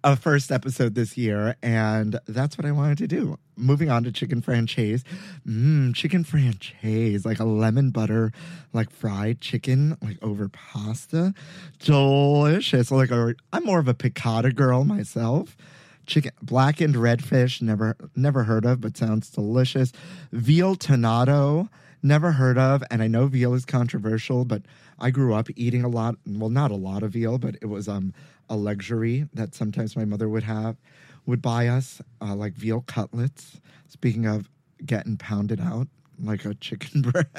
a 0.06 0.16
first 0.16 0.52
episode 0.52 0.94
this 0.94 1.18
year, 1.18 1.56
and 1.64 2.20
that's 2.28 2.60
what 2.60 2.66
I 2.66 2.72
wanted 2.72 3.00
to 3.00 3.08
do. 3.08 3.40
Moving 3.58 3.90
on 3.90 4.04
to 4.04 4.12
chicken 4.12 4.40
franchise. 4.40 5.04
Mmm, 5.48 5.96
chicken 5.96 6.24
franchise, 6.24 7.26
like 7.26 7.40
a 7.40 7.44
lemon 7.44 7.90
butter, 7.90 8.32
like 8.72 8.92
fried 8.92 9.42
chicken, 9.42 9.98
like 10.04 10.18
over 10.22 10.48
pasta. 10.48 11.34
Delicious. 11.80 12.92
Like 12.92 13.10
a, 13.10 13.34
I'm 13.52 13.64
more 13.64 13.80
of 13.80 13.88
a 13.88 13.96
piccata 13.96 14.54
girl 14.54 14.84
myself. 14.84 15.58
Chicken 16.06 16.34
blackened 16.40 16.94
redfish, 16.94 17.64
never 17.64 17.98
never 18.16 18.44
heard 18.44 18.64
of, 18.64 18.82
but 18.82 18.96
sounds 18.96 19.32
delicious. 19.32 19.92
Veal 20.32 20.76
tonnato, 20.76 21.68
never 22.04 22.34
heard 22.34 22.60
of, 22.60 22.84
and 22.92 23.02
I 23.02 23.08
know 23.08 23.26
veal 23.26 23.56
is 23.56 23.66
controversial, 23.66 24.46
but 24.46 24.62
I 25.00 25.12
grew 25.12 25.34
up 25.34 25.48
eating 25.56 25.84
a 25.84 25.90
lot. 25.90 26.16
Well, 26.26 26.50
not 26.50 26.72
a 26.72 26.76
lot 26.76 27.04
of 27.04 27.12
veal, 27.12 27.38
but 27.38 27.56
it 27.62 27.68
was 27.68 27.88
um 27.88 28.14
a 28.50 28.56
luxury 28.56 29.28
that 29.34 29.56
sometimes 29.56 29.96
my 29.96 30.06
mother 30.06 30.30
would 30.30 30.44
have, 30.44 30.78
would 31.26 31.42
buy 31.42 31.68
us 31.68 32.02
uh, 32.22 32.36
like 32.36 32.54
veal 32.54 32.82
cutlets. 32.82 33.60
Speaking 33.88 34.26
of 34.26 34.50
getting 34.86 35.18
pounded 35.18 35.60
out 35.60 35.88
like 36.22 36.46
a 36.46 36.54
chicken 36.56 37.02
breast. 37.12 37.30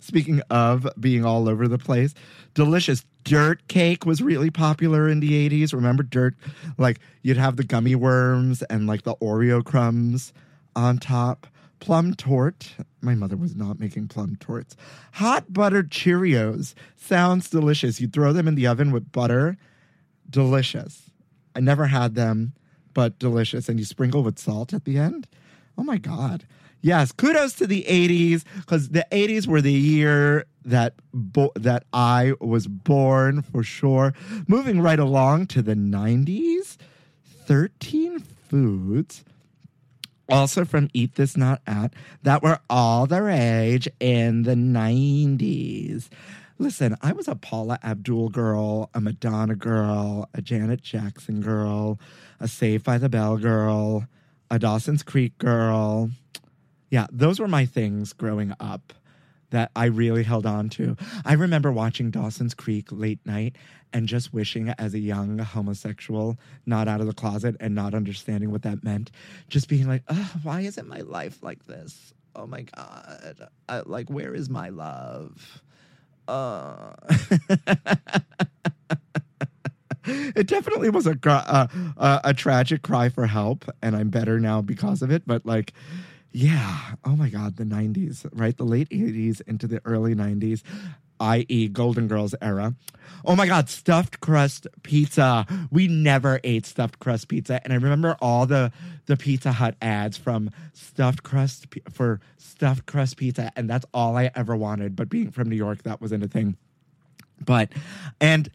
Speaking 0.00 0.42
of 0.50 0.86
being 1.00 1.24
all 1.24 1.48
over 1.48 1.66
the 1.66 1.78
place, 1.78 2.14
delicious 2.52 3.04
dirt 3.24 3.66
cake 3.68 4.04
was 4.04 4.20
really 4.20 4.50
popular 4.50 5.08
in 5.08 5.20
the 5.20 5.48
80s. 5.48 5.72
Remember 5.72 6.02
dirt? 6.02 6.34
Like 6.76 7.00
you'd 7.22 7.38
have 7.38 7.56
the 7.56 7.64
gummy 7.64 7.94
worms 7.94 8.62
and 8.64 8.86
like 8.86 9.02
the 9.02 9.16
Oreo 9.16 9.64
crumbs 9.64 10.32
on 10.76 10.98
top. 10.98 11.46
Plum 11.80 12.14
torte. 12.14 12.74
My 13.00 13.14
mother 13.14 13.36
was 13.36 13.54
not 13.54 13.78
making 13.78 14.08
plum 14.08 14.36
tortes. 14.36 14.76
Hot 15.14 15.52
buttered 15.52 15.90
Cheerios. 15.90 16.74
Sounds 16.96 17.50
delicious. 17.50 18.00
You 18.00 18.08
throw 18.08 18.32
them 18.32 18.48
in 18.48 18.54
the 18.54 18.66
oven 18.66 18.90
with 18.90 19.12
butter. 19.12 19.56
Delicious. 20.28 21.10
I 21.54 21.60
never 21.60 21.86
had 21.86 22.14
them, 22.14 22.54
but 22.94 23.18
delicious. 23.18 23.68
And 23.68 23.78
you 23.78 23.84
sprinkle 23.84 24.22
with 24.22 24.38
salt 24.38 24.72
at 24.72 24.84
the 24.84 24.98
end. 24.98 25.28
Oh 25.76 25.82
my 25.82 25.98
God. 25.98 26.46
Yes, 26.80 27.12
kudos 27.12 27.54
to 27.54 27.66
the 27.66 27.84
80s 27.88 28.44
because 28.56 28.90
the 28.90 29.06
80s 29.10 29.46
were 29.46 29.62
the 29.62 29.72
year 29.72 30.44
that 30.66 30.94
bo- 31.14 31.52
that 31.56 31.84
I 31.92 32.34
was 32.40 32.66
born 32.66 33.40
for 33.40 33.62
sure. 33.62 34.12
Moving 34.48 34.80
right 34.80 34.98
along 34.98 35.46
to 35.48 35.62
the 35.62 35.74
90s, 35.74 36.76
13 37.46 38.20
foods 38.20 39.24
also 40.28 40.64
from 40.64 40.88
Eat 40.92 41.14
This 41.14 41.36
Not 41.36 41.60
At 41.66 41.92
that 42.22 42.42
were 42.42 42.60
all 42.70 43.06
the 43.06 43.22
rage 43.22 43.88
in 44.00 44.42
the 44.42 44.54
90s. 44.54 46.08
Listen, 46.58 46.96
I 47.02 47.12
was 47.12 47.26
a 47.26 47.34
Paula 47.34 47.78
Abdul 47.82 48.28
girl, 48.28 48.88
a 48.94 49.00
Madonna 49.00 49.56
girl, 49.56 50.28
a 50.34 50.40
Janet 50.40 50.82
Jackson 50.82 51.40
girl, 51.40 51.98
a 52.38 52.46
Saved 52.46 52.84
by 52.84 52.96
the 52.96 53.08
Bell 53.08 53.36
girl, 53.36 54.06
a 54.50 54.58
Dawson's 54.58 55.02
Creek 55.02 55.36
girl. 55.38 56.10
Yeah, 56.90 57.06
those 57.10 57.40
were 57.40 57.48
my 57.48 57.66
things 57.66 58.12
growing 58.12 58.52
up 58.60 58.92
that 59.54 59.70
I 59.76 59.84
really 59.86 60.24
held 60.24 60.46
on 60.46 60.68
to. 60.70 60.96
I 61.24 61.34
remember 61.34 61.70
watching 61.70 62.10
Dawson's 62.10 62.54
Creek 62.54 62.88
late 62.90 63.20
night 63.24 63.56
and 63.92 64.08
just 64.08 64.34
wishing 64.34 64.70
as 64.70 64.94
a 64.94 64.98
young 64.98 65.38
homosexual, 65.38 66.36
not 66.66 66.88
out 66.88 67.00
of 67.00 67.06
the 67.06 67.12
closet 67.12 67.54
and 67.60 67.72
not 67.72 67.94
understanding 67.94 68.50
what 68.50 68.62
that 68.62 68.82
meant, 68.82 69.12
just 69.48 69.68
being 69.68 69.86
like, 69.86 70.02
why 70.42 70.62
isn't 70.62 70.88
my 70.88 71.02
life 71.02 71.40
like 71.40 71.66
this? 71.66 72.12
Oh 72.34 72.48
my 72.48 72.62
God. 72.62 73.48
I, 73.68 73.82
like, 73.86 74.10
where 74.10 74.34
is 74.34 74.50
my 74.50 74.70
love? 74.70 75.62
Uh. 76.26 76.94
it 80.04 80.48
definitely 80.48 80.90
was 80.90 81.06
a, 81.06 81.16
a, 81.24 81.68
a, 81.96 82.20
a 82.24 82.34
tragic 82.34 82.82
cry 82.82 83.08
for 83.08 83.26
help, 83.26 83.64
and 83.82 83.94
I'm 83.94 84.08
better 84.08 84.40
now 84.40 84.60
because 84.62 85.00
of 85.00 85.12
it. 85.12 85.22
But 85.26 85.46
like, 85.46 85.72
yeah. 86.34 86.96
Oh 87.04 87.14
my 87.14 87.28
God, 87.28 87.56
the 87.56 87.64
90s, 87.64 88.28
right? 88.32 88.56
The 88.56 88.64
late 88.64 88.88
80s 88.90 89.40
into 89.46 89.68
the 89.68 89.80
early 89.84 90.16
90s, 90.16 90.62
i.e., 91.20 91.68
Golden 91.68 92.08
Girls 92.08 92.34
era. 92.42 92.74
Oh 93.24 93.36
my 93.36 93.46
God, 93.46 93.68
stuffed 93.68 94.18
crust 94.18 94.66
pizza. 94.82 95.46
We 95.70 95.86
never 95.86 96.40
ate 96.42 96.66
stuffed 96.66 96.98
crust 96.98 97.28
pizza. 97.28 97.62
And 97.62 97.72
I 97.72 97.76
remember 97.76 98.16
all 98.20 98.46
the, 98.46 98.72
the 99.06 99.16
Pizza 99.16 99.52
Hut 99.52 99.76
ads 99.80 100.16
from 100.16 100.50
stuffed 100.72 101.22
crust 101.22 101.68
for 101.88 102.20
stuffed 102.36 102.84
crust 102.84 103.16
pizza. 103.16 103.52
And 103.54 103.70
that's 103.70 103.86
all 103.94 104.16
I 104.16 104.32
ever 104.34 104.56
wanted. 104.56 104.96
But 104.96 105.08
being 105.08 105.30
from 105.30 105.48
New 105.48 105.56
York, 105.56 105.84
that 105.84 106.00
wasn't 106.00 106.24
a 106.24 106.28
thing. 106.28 106.56
But, 107.44 107.70
and, 108.20 108.50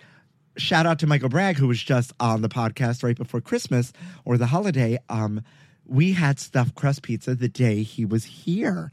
shout 0.58 0.86
out 0.86 1.00
to 1.00 1.08
Michael 1.08 1.30
Bragg, 1.30 1.56
who 1.56 1.70
was 1.70 1.82
just 1.82 2.12
on 2.20 2.42
the 2.42 2.50
podcast 2.50 3.04
right 3.04 3.16
before 3.16 3.40
Christmas 3.40 3.94
or 4.26 4.38
the 4.38 4.48
holiday. 4.48 4.98
Um, 5.08 5.44
we 5.90 6.14
had 6.14 6.40
stuffed 6.40 6.76
crust 6.76 7.02
pizza 7.02 7.36
the 7.36 7.50
day 7.50 7.84
he 7.84 8.06
was 8.06 8.24
here. 8.24 8.92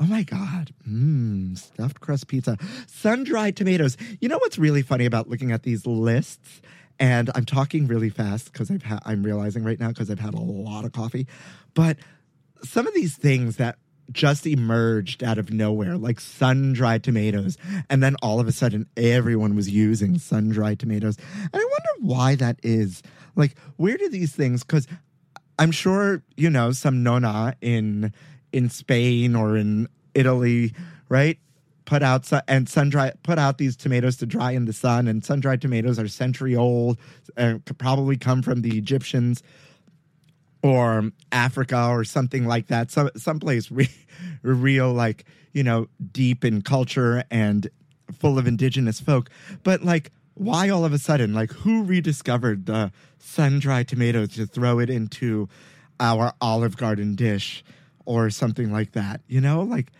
Oh 0.00 0.06
my 0.06 0.22
God. 0.22 0.72
Mmm, 0.88 1.58
stuffed 1.58 2.00
crust 2.00 2.28
pizza. 2.28 2.56
Sun 2.86 3.24
dried 3.24 3.56
tomatoes. 3.56 3.96
You 4.20 4.28
know 4.28 4.38
what's 4.38 4.58
really 4.58 4.82
funny 4.82 5.06
about 5.06 5.28
looking 5.28 5.52
at 5.52 5.62
these 5.62 5.86
lists? 5.86 6.60
And 7.00 7.30
I'm 7.34 7.44
talking 7.44 7.86
really 7.86 8.10
fast 8.10 8.52
because 8.52 8.70
I've 8.70 8.82
ha- 8.82 9.00
I'm 9.04 9.22
realizing 9.22 9.64
right 9.64 9.78
now 9.78 9.88
because 9.88 10.10
I've 10.10 10.20
had 10.20 10.34
a 10.34 10.40
lot 10.40 10.84
of 10.84 10.92
coffee. 10.92 11.26
But 11.74 11.98
some 12.64 12.86
of 12.86 12.94
these 12.94 13.16
things 13.16 13.56
that 13.56 13.78
just 14.10 14.46
emerged 14.46 15.22
out 15.22 15.38
of 15.38 15.52
nowhere, 15.52 15.96
like 15.96 16.20
sun 16.20 16.72
dried 16.72 17.02
tomatoes. 17.04 17.56
And 17.90 18.02
then 18.02 18.16
all 18.22 18.40
of 18.40 18.48
a 18.48 18.52
sudden, 18.52 18.86
everyone 18.96 19.54
was 19.54 19.68
using 19.68 20.18
sun 20.18 20.48
dried 20.48 20.78
tomatoes. 20.78 21.16
And 21.34 21.50
I 21.54 21.58
wonder 21.58 22.14
why 22.14 22.34
that 22.36 22.58
is. 22.62 23.02
Like, 23.36 23.56
where 23.76 23.96
do 23.96 24.08
these 24.08 24.34
things, 24.34 24.64
because 24.64 24.88
I'm 25.58 25.72
sure, 25.72 26.22
you 26.36 26.50
know, 26.50 26.72
some 26.72 27.02
nona 27.02 27.54
in 27.60 28.12
in 28.52 28.70
Spain 28.70 29.34
or 29.34 29.56
in 29.56 29.88
Italy, 30.14 30.72
right? 31.08 31.38
Put 31.84 32.02
out 32.02 32.30
and 32.46 32.68
sun 32.68 32.90
dry 32.90 33.12
put 33.22 33.38
out 33.38 33.58
these 33.58 33.76
tomatoes 33.76 34.16
to 34.18 34.26
dry 34.26 34.52
in 34.52 34.66
the 34.66 34.72
sun, 34.72 35.08
and 35.08 35.24
sun 35.24 35.40
dried 35.40 35.60
tomatoes 35.60 35.98
are 35.98 36.08
century 36.08 36.54
old 36.54 36.98
uh, 37.30 37.40
and 37.40 37.64
could 37.64 37.78
probably 37.78 38.16
come 38.16 38.42
from 38.42 38.62
the 38.62 38.76
Egyptians 38.76 39.42
or 40.62 41.10
Africa 41.32 41.88
or 41.88 42.04
something 42.04 42.46
like 42.46 42.66
that. 42.66 42.90
Some 42.90 43.10
someplace 43.16 43.70
re- 43.70 43.90
real 44.42 44.92
like 44.92 45.24
you 45.52 45.62
know 45.62 45.88
deep 46.12 46.44
in 46.44 46.62
culture 46.62 47.24
and 47.30 47.68
full 48.12 48.38
of 48.38 48.46
indigenous 48.46 49.00
folk. 49.00 49.30
But 49.62 49.82
like, 49.82 50.12
why 50.38 50.68
all 50.68 50.84
of 50.84 50.92
a 50.92 50.98
sudden? 50.98 51.34
Like, 51.34 51.52
who 51.52 51.84
rediscovered 51.84 52.66
the 52.66 52.92
sun 53.18 53.58
dried 53.58 53.88
tomatoes 53.88 54.30
to 54.30 54.46
throw 54.46 54.78
it 54.78 54.90
into 54.90 55.48
our 56.00 56.32
Olive 56.40 56.76
Garden 56.76 57.14
dish 57.14 57.64
or 58.04 58.30
something 58.30 58.72
like 58.72 58.92
that? 58.92 59.20
You 59.26 59.40
know, 59.40 59.62
like 59.62 59.92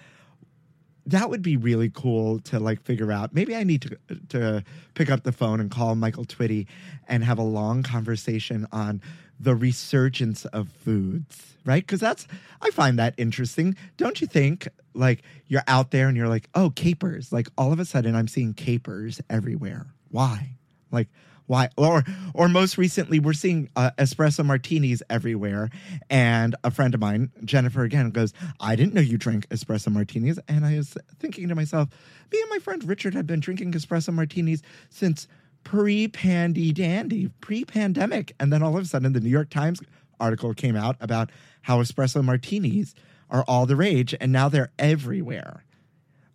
that 1.08 1.30
would 1.30 1.40
be 1.40 1.56
really 1.56 1.90
cool 1.90 2.38
to 2.40 2.60
like 2.60 2.82
figure 2.82 3.10
out. 3.10 3.34
Maybe 3.34 3.56
I 3.56 3.64
need 3.64 3.82
to 3.82 3.98
to 4.28 4.64
pick 4.94 5.10
up 5.10 5.22
the 5.22 5.32
phone 5.32 5.58
and 5.58 5.70
call 5.70 5.94
Michael 5.94 6.24
Twitty 6.24 6.66
and 7.08 7.24
have 7.24 7.38
a 7.38 7.42
long 7.42 7.82
conversation 7.82 8.66
on 8.72 9.00
the 9.40 9.54
resurgence 9.54 10.44
of 10.46 10.68
foods, 10.68 11.56
right? 11.64 11.84
Because 11.84 12.00
that's 12.00 12.26
I 12.60 12.70
find 12.70 12.98
that 12.98 13.14
interesting. 13.16 13.74
Don't 13.96 14.20
you 14.20 14.26
think? 14.26 14.68
Like 14.94 15.22
you're 15.46 15.62
out 15.66 15.92
there 15.92 16.08
and 16.08 16.16
you're 16.16 16.28
like, 16.28 16.48
oh, 16.54 16.70
capers. 16.70 17.32
Like 17.32 17.48
all 17.56 17.72
of 17.72 17.80
a 17.80 17.84
sudden, 17.84 18.14
I'm 18.14 18.28
seeing 18.28 18.52
capers 18.52 19.20
everywhere. 19.30 19.86
Why? 20.10 20.56
Like 20.90 21.08
why? 21.48 21.70
Or 21.78 22.04
or 22.34 22.48
most 22.48 22.76
recently, 22.76 23.18
we're 23.18 23.32
seeing 23.32 23.70
uh, 23.74 23.90
espresso 23.98 24.44
martinis 24.44 25.02
everywhere. 25.08 25.70
And 26.10 26.54
a 26.62 26.70
friend 26.70 26.94
of 26.94 27.00
mine, 27.00 27.32
Jennifer, 27.44 27.82
again 27.84 28.10
goes, 28.10 28.34
"I 28.60 28.76
didn't 28.76 28.94
know 28.94 29.00
you 29.00 29.16
drank 29.16 29.48
espresso 29.48 29.90
martinis." 29.90 30.38
And 30.46 30.64
I 30.64 30.76
was 30.76 30.96
thinking 31.18 31.48
to 31.48 31.54
myself, 31.54 31.88
me 32.30 32.40
and 32.40 32.50
my 32.50 32.58
friend 32.58 32.84
Richard 32.84 33.14
had 33.14 33.26
been 33.26 33.40
drinking 33.40 33.72
espresso 33.72 34.12
martinis 34.12 34.62
since 34.90 35.26
pre-pandy 35.64 36.72
dandy, 36.72 37.28
pre-pandemic, 37.40 38.34
and 38.38 38.52
then 38.52 38.62
all 38.62 38.76
of 38.76 38.82
a 38.82 38.86
sudden, 38.86 39.12
the 39.14 39.20
New 39.20 39.30
York 39.30 39.50
Times 39.50 39.80
article 40.20 40.52
came 40.52 40.76
out 40.76 40.96
about 41.00 41.30
how 41.62 41.82
espresso 41.82 42.22
martinis 42.22 42.94
are 43.30 43.44
all 43.48 43.64
the 43.64 43.76
rage, 43.76 44.14
and 44.20 44.32
now 44.32 44.50
they're 44.50 44.70
everywhere. 44.78 45.64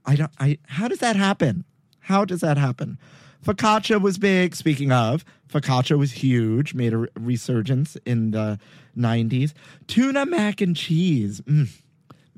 I 0.05 0.15
don't. 0.15 0.31
I 0.39 0.57
how 0.67 0.87
does 0.87 0.99
that 0.99 1.15
happen? 1.15 1.65
How 1.99 2.25
does 2.25 2.41
that 2.41 2.57
happen? 2.57 2.97
Focaccia 3.43 4.01
was 4.01 4.17
big. 4.17 4.55
Speaking 4.55 4.91
of, 4.91 5.25
focaccia 5.51 5.97
was 5.97 6.11
huge, 6.11 6.73
made 6.73 6.93
a 6.93 7.07
resurgence 7.19 7.97
in 8.05 8.31
the 8.31 8.59
90s. 8.97 9.53
Tuna 9.87 10.25
mac 10.25 10.61
and 10.61 10.75
cheese. 10.75 11.41
Mm. 11.41 11.69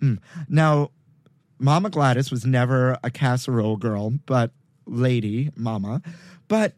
Mm. 0.02 0.20
Now, 0.50 0.92
Mama 1.60 1.90
Gladys 1.90 2.32
was 2.32 2.46
never 2.46 2.98
a 3.04 3.12
casserole 3.12 3.78
girl, 3.78 4.14
but 4.26 4.52
lady, 4.86 5.52
Mama. 5.56 6.02
But 6.48 6.74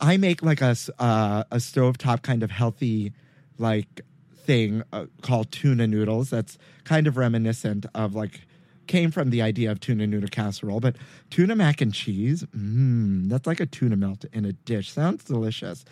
I 0.00 0.16
make 0.16 0.42
like 0.42 0.60
a, 0.60 0.76
uh, 0.98 1.44
a 1.50 1.56
stovetop 1.56 2.22
kind 2.22 2.42
of 2.42 2.50
healthy, 2.50 3.12
like, 3.58 4.02
thing 4.48 4.82
uh, 4.94 5.04
called 5.20 5.52
tuna 5.52 5.86
noodles 5.86 6.30
that's 6.30 6.56
kind 6.84 7.06
of 7.06 7.18
reminiscent 7.18 7.84
of 7.94 8.14
like 8.14 8.46
came 8.88 9.10
from 9.10 9.30
the 9.30 9.42
idea 9.42 9.70
of 9.70 9.78
tuna 9.78 10.06
noodle 10.06 10.28
casserole, 10.28 10.80
but 10.80 10.96
tuna 11.30 11.54
mac 11.54 11.80
and 11.80 11.94
cheese, 11.94 12.44
mmm, 12.56 13.28
that's 13.28 13.46
like 13.46 13.60
a 13.60 13.66
tuna 13.66 13.96
melt 13.96 14.24
in 14.32 14.44
a 14.44 14.52
dish. 14.52 14.90
Sounds 14.90 15.24
delicious. 15.24 15.84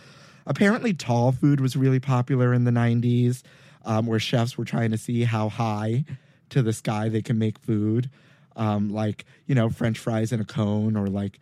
apparently 0.49 0.95
tall 0.95 1.33
food 1.33 1.61
was 1.61 1.77
really 1.77 1.99
popular 2.01 2.55
in 2.55 2.65
the 2.65 2.71
90s, 2.71 3.43
um, 3.85 4.07
where 4.07 4.19
chefs 4.19 4.57
were 4.57 4.65
trying 4.65 4.91
to 4.91 4.99
see 4.99 5.25
how 5.25 5.49
high 5.49 6.05
to 6.51 6.63
the 6.63 6.73
sky 6.73 7.09
they 7.09 7.23
can 7.23 7.39
make 7.39 7.59
food, 7.59 8.09
um, 8.57 8.89
like 8.91 9.25
you 9.47 9.55
know 9.55 9.69
French 9.69 9.99
fries 9.99 10.33
in 10.33 10.41
a 10.41 10.45
cone 10.45 10.97
or 10.97 11.09
like 11.09 11.41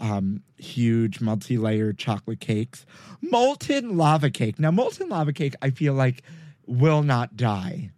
um, 0.00 0.42
huge 0.56 1.20
multi-layered 1.20 1.98
chocolate 1.98 2.40
cakes. 2.40 2.86
Molten 3.20 3.96
lava 3.96 4.30
cake. 4.30 4.58
Now, 4.58 4.70
molten 4.70 5.08
lava 5.08 5.32
cake, 5.32 5.54
I 5.62 5.70
feel 5.70 5.94
like 5.94 6.22
will 6.66 7.02
not 7.02 7.36
die 7.36 7.90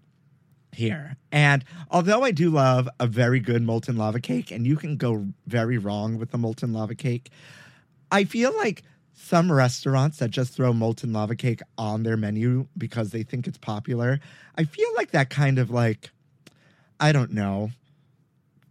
here. 0.72 1.16
And 1.30 1.64
although 1.90 2.22
I 2.22 2.30
do 2.30 2.50
love 2.50 2.88
a 2.98 3.06
very 3.06 3.40
good 3.40 3.62
molten 3.62 3.96
lava 3.96 4.20
cake, 4.20 4.50
and 4.50 4.66
you 4.66 4.76
can 4.76 4.96
go 4.96 5.26
very 5.46 5.78
wrong 5.78 6.18
with 6.18 6.30
the 6.30 6.38
molten 6.38 6.72
lava 6.72 6.94
cake, 6.94 7.30
I 8.10 8.24
feel 8.24 8.56
like 8.56 8.82
some 9.14 9.52
restaurants 9.52 10.18
that 10.18 10.30
just 10.30 10.54
throw 10.54 10.72
molten 10.72 11.12
lava 11.12 11.36
cake 11.36 11.60
on 11.78 12.02
their 12.02 12.16
menu 12.16 12.66
because 12.76 13.10
they 13.10 13.22
think 13.22 13.46
it's 13.46 13.58
popular, 13.58 14.20
I 14.56 14.64
feel 14.64 14.88
like 14.96 15.12
that 15.12 15.30
kind 15.30 15.58
of 15.58 15.70
like, 15.70 16.10
I 16.98 17.12
don't 17.12 17.32
know, 17.32 17.70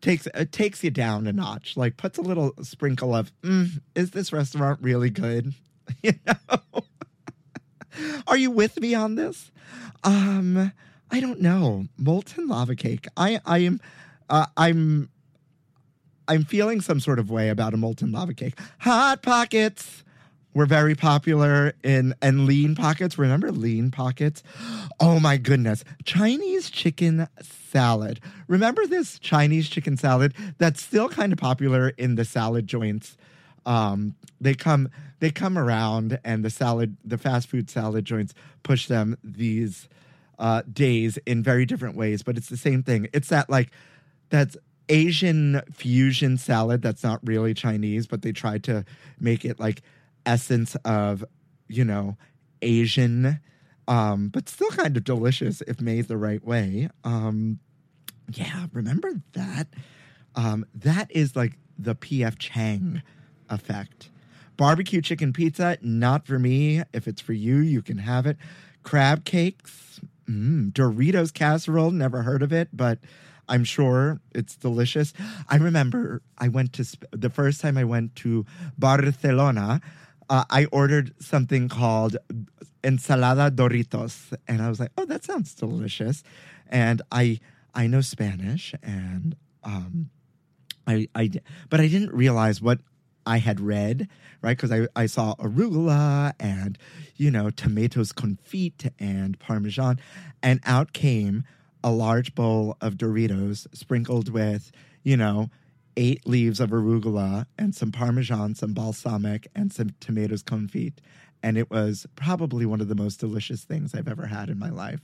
takes 0.01 0.27
it 0.27 0.51
takes 0.51 0.83
you 0.83 0.89
down 0.89 1.27
a 1.27 1.33
notch. 1.33 1.77
Like 1.77 1.97
puts 1.97 2.17
a 2.17 2.21
little 2.21 2.53
sprinkle 2.63 3.15
of, 3.15 3.31
mm, 3.41 3.81
is 3.95 4.11
this 4.11 4.33
restaurant 4.33 4.79
really 4.81 5.09
good? 5.09 5.53
you 6.03 6.13
know. 6.25 6.83
Are 8.27 8.37
you 8.37 8.51
with 8.51 8.79
me 8.79 8.93
on 8.93 9.15
this? 9.15 9.51
Um, 10.03 10.71
I 11.12 11.19
don't 11.19 11.41
know. 11.41 11.86
Molten 11.97 12.47
lava 12.47 12.76
cake. 12.76 13.08
I 13.17 13.39
I 13.45 13.60
am 13.60 13.80
uh, 14.30 14.45
I'm 14.56 15.10
I'm 16.28 16.45
feeling 16.45 16.82
some 16.82 17.00
sort 17.00 17.19
of 17.19 17.30
way 17.30 17.50
about 17.50 17.74
a 17.74 17.78
molten 17.78 18.12
lava 18.12 18.34
cake. 18.34 18.58
Hot 18.80 19.21
pockets 19.21 20.04
were 20.54 20.65
very 20.65 20.95
popular 20.95 21.74
in 21.84 22.13
and 22.21 22.45
lean 22.45 22.76
pockets. 22.76 23.17
Remember 23.17 23.52
lean 23.52 23.91
pockets? 23.91 24.41
Oh 25.00 25.19
my 25.19 25.38
goodness. 25.38 25.84
Chinese 26.06 26.69
chicken 26.69 27.28
salad. 27.41 28.19
Remember 28.47 28.86
this 28.86 29.19
Chinese 29.19 29.69
chicken 29.69 29.97
salad 29.97 30.34
that's 30.58 30.82
still 30.82 31.10
kind 31.10 31.34
of 31.34 31.39
popular 31.39 31.89
in 31.89 32.15
the 32.15 32.26
salad 32.26 32.67
joints. 32.67 33.17
Um, 33.65 34.15
they 34.39 34.54
come 34.54 34.89
they 35.19 35.30
come 35.30 35.58
around 35.58 36.19
and 36.24 36.43
the 36.43 36.50
salad 36.50 36.97
the 37.04 37.17
fast 37.17 37.47
food 37.47 37.69
salad 37.69 38.06
joints 38.06 38.34
push 38.63 38.88
them 38.88 39.17
these 39.24 39.88
uh, 40.41 40.63
days 40.73 41.17
in 41.25 41.43
very 41.43 41.65
different 41.65 41.95
ways, 41.95 42.23
but 42.23 42.36
it's 42.36 42.49
the 42.49 42.58
same 42.58 42.82
thing. 42.84 43.08
It's 43.13 43.30
that 43.30 43.49
like 43.49 43.69
that's 44.30 44.58
Asian 44.89 45.62
fusion 45.71 46.38
salad 46.38 46.82
that's 46.82 47.04
not 47.04 47.19
really 47.23 47.54
Chinese, 47.54 48.08
but 48.08 48.23
they 48.23 48.32
tried 48.32 48.63
to 48.65 48.84
make 49.19 49.45
it 49.45 49.60
like 49.60 49.84
essence 50.25 50.75
of, 50.84 51.23
you 51.67 51.86
know, 51.86 52.17
Asian, 52.63 53.39
um, 53.88 54.30
but 54.30 54.49
still 54.49 54.69
kind 54.71 54.97
of 54.97 55.04
delicious 55.04 55.62
if 55.67 55.80
made 55.80 56.08
the 56.08 56.17
right 56.17 56.43
way. 56.43 56.89
Um, 57.04 57.60
yeah, 58.34 58.65
remember 58.73 59.13
that? 59.34 59.67
Um, 60.36 60.65
that 60.73 61.12
is 61.12 61.36
like 61.36 61.54
the 61.77 61.93
PF 61.93 62.39
Chang 62.39 63.04
effect. 63.47 64.10
Barbecue 64.58 65.01
chicken 65.01 65.34
pizza, 65.34 65.77
not 65.82 66.25
for 66.25 66.39
me. 66.39 66.82
If 66.93 67.08
it's 67.08 67.21
for 67.21 67.34
you, 67.34 67.58
you 67.58 67.82
can 67.82 67.99
have 67.99 68.25
it. 68.25 68.38
Crab 68.84 69.25
cakes, 69.25 70.01
mm, 70.32 70.72
Doritos 70.72 71.34
casserole, 71.34 71.91
never 71.91 72.24
heard 72.24 72.41
of 72.41 72.52
it, 72.54 72.70
but 72.74 73.00
I'm 73.50 73.63
sure 73.63 74.22
it's 74.34 74.56
delicious. 74.56 75.13
I 75.50 75.58
remember 75.58 76.22
I 76.38 76.48
went 76.48 76.74
to 76.74 76.86
Sp- 76.88 77.10
the 77.12 77.30
first 77.30 77.60
time 77.62 77.78
I 77.78 77.84
went 77.84 78.15
to 78.17 78.46
Barcelona. 78.78 79.82
Uh, 80.30 80.46
I 80.50 80.65
ordered 80.65 81.13
something 81.20 81.67
called 81.67 82.15
ensalada 82.84 83.52
Doritos, 83.52 84.34
and 84.48 84.62
I 84.62 84.70
was 84.70 84.80
like, 84.80 84.91
"Oh, 84.98 85.06
that 85.06 85.26
sounds 85.26 85.54
delicious." 85.54 86.24
And 86.70 87.02
I 87.12 87.39
I 87.76 87.88
know 87.88 88.02
Spanish, 88.02 88.74
and 88.82 89.36
um, 89.63 90.10
I 90.88 91.08
I 91.13 91.30
but 91.70 91.82
I 91.82 91.88
didn't 91.88 92.13
realize 92.13 92.62
what 92.62 92.80
I 93.25 93.38
had 93.38 93.60
read, 93.60 94.07
right? 94.41 94.57
Because 94.57 94.71
I, 94.71 94.88
I 94.95 95.05
saw 95.05 95.36
arugula 95.36 96.34
and, 96.39 96.77
you 97.15 97.31
know, 97.31 97.49
tomatoes 97.49 98.12
confit 98.12 98.91
and 98.99 99.39
parmesan. 99.39 99.99
And 100.41 100.60
out 100.65 100.93
came 100.93 101.43
a 101.84 101.91
large 101.91 102.36
bowl 102.36 102.77
of 102.81 102.95
Doritos 102.95 103.67
sprinkled 103.75 104.29
with, 104.29 104.71
you 105.03 105.17
know, 105.17 105.49
eight 105.97 106.25
leaves 106.25 106.60
of 106.60 106.69
arugula 106.69 107.45
and 107.57 107.75
some 107.75 107.91
parmesan, 107.91 108.55
some 108.55 108.73
balsamic, 108.73 109.47
and 109.55 109.71
some 109.73 109.91
tomatoes 109.99 110.43
confit. 110.43 110.93
And 111.43 111.57
it 111.57 111.69
was 111.71 112.05
probably 112.15 112.65
one 112.65 112.81
of 112.81 112.88
the 112.88 112.95
most 112.95 113.19
delicious 113.19 113.63
things 113.63 113.95
I've 113.95 114.07
ever 114.07 114.27
had 114.27 114.49
in 114.49 114.60
my 114.60 114.69
life. 114.69 115.01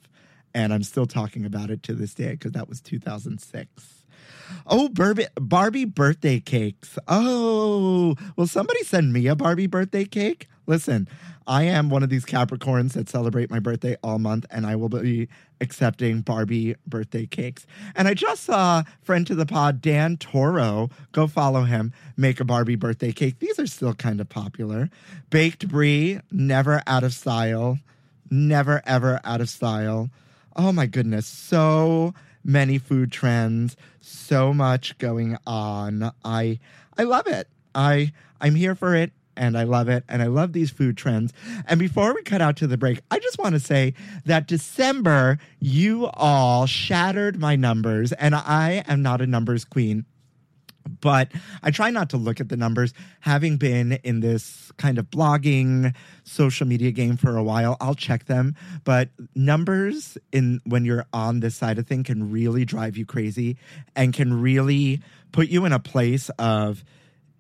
And 0.53 0.73
I'm 0.73 0.84
still 0.84 1.06
talking 1.06 1.45
about 1.45 1.69
it 1.69 1.84
to 1.84 1.93
this 1.93 2.13
day 2.13 2.32
because 2.32 2.53
that 2.53 2.69
was 2.69 2.82
2006. 2.82 3.96
Oh, 4.66 4.90
Barbie, 4.90 5.28
Barbie 5.36 5.86
birthday 5.86 6.40
cakes. 6.40 6.98
Oh, 7.08 8.16
will 8.36 8.48
somebody 8.48 8.84
send 8.84 9.13
me 9.13 9.28
a 9.28 9.36
Barbie 9.36 9.68
birthday 9.68 10.06
cake? 10.06 10.48
Listen, 10.66 11.08
I 11.48 11.63
am 11.63 11.90
one 11.90 12.04
of 12.04 12.10
these 12.10 12.26
Capricorns 12.26 12.92
that 12.94 13.08
celebrate 13.08 13.50
my 13.50 13.60
birthday 13.60 13.96
all 14.04 14.20
month, 14.20 14.46
and 14.52 14.66
I 14.66 14.76
will 14.76 14.90
be 14.90 15.30
accepting 15.62 16.20
Barbie 16.20 16.76
birthday 16.86 17.26
cakes. 17.26 17.66
And 17.96 18.08
I 18.08 18.13
just 18.13 18.44
saw 18.44 18.84
friend 19.02 19.26
to 19.28 19.36
the 19.36 19.46
pod, 19.46 19.82
Dan 19.82 20.18
Toro, 20.18 20.90
go 21.13 21.26
follow 21.26 21.63
him, 21.63 21.94
make 22.18 22.42
a 22.42 22.46
Barbie 22.46 22.76
birthday 22.76 23.13
cake. 23.13 23.40
These 23.40 23.60
are 23.60 23.68
still 23.68 23.94
kind 23.94 24.20
of 24.20 24.28
popular. 24.28 24.90
Baked 25.30 25.70
brie, 25.70 26.20
never 26.32 26.84
out 26.86 27.06
of 27.06 27.13
style. 27.13 27.80
Never, 28.30 28.82
ever 28.86 29.22
out 29.24 29.40
of 29.40 29.50
style. 29.50 30.10
Oh 30.58 30.74
my 30.74 30.86
goodness. 30.86 31.26
So 31.26 32.13
many 32.44 32.78
food 32.78 33.12
trends, 33.12 33.78
so 34.08 34.54
much 34.54 34.98
going 34.98 35.38
on. 35.46 36.12
I 36.24 36.60
I 36.98 37.04
love 37.04 37.28
it. 37.28 37.48
I 37.76 38.13
I'm 38.39 38.56
here 38.56 38.76
for 38.76 38.96
it 38.96 39.12
and 39.36 39.58
I 39.58 39.63
love 39.63 39.88
it 39.88 40.04
and 40.10 40.22
I 40.22 40.28
love 40.28 40.54
these 40.54 40.72
food 40.72 40.98
trends. 40.98 41.32
And 41.67 41.80
before 41.80 42.13
we 42.13 42.24
cut 42.24 42.41
out 42.41 42.58
to 42.58 42.67
the 42.67 42.78
break, 42.78 43.02
I 43.12 43.20
just 43.20 43.38
want 43.38 43.54
to 43.54 43.60
say 43.60 43.93
that 44.26 44.48
December 44.48 45.38
you 45.60 46.08
all 46.08 46.65
shattered 46.65 47.39
my 47.39 47.56
numbers 47.56 48.12
and 48.13 48.36
I 48.36 48.84
am 48.88 49.02
not 49.02 49.22
a 49.22 49.28
numbers 49.28 49.63
queen 49.63 50.06
but 50.88 51.32
I 51.63 51.71
try 51.71 51.89
not 51.89 52.10
to 52.12 52.17
look 52.17 52.39
at 52.39 52.50
the 52.50 52.58
numbers. 52.58 52.93
Having 53.21 53.58
been 53.58 53.93
in 54.04 54.19
this 54.19 54.71
kind 54.78 54.97
of 54.97 55.10
blogging 55.10 55.95
social 56.23 56.67
media 56.67 56.91
game 56.91 57.17
for 57.17 57.36
a 57.36 57.43
while, 57.43 57.78
I'll 57.80 57.95
check 57.95 58.26
them. 58.26 58.56
But 58.84 59.10
numbers 59.36 60.17
in 60.32 60.62
when 60.65 60.86
you're 60.86 61.06
on 61.13 61.39
this 61.39 61.56
side 61.56 61.78
of 61.78 61.88
thing 61.88 62.04
can 62.04 62.32
really 62.32 62.65
drive 62.65 62.97
you 62.97 63.06
crazy 63.06 63.58
and 63.95 64.13
can 64.13 64.41
really 64.41 65.02
put 65.32 65.50
you 65.50 65.65
in 65.65 65.73
a 65.73 65.80
place 65.80 66.30
of 66.39 66.84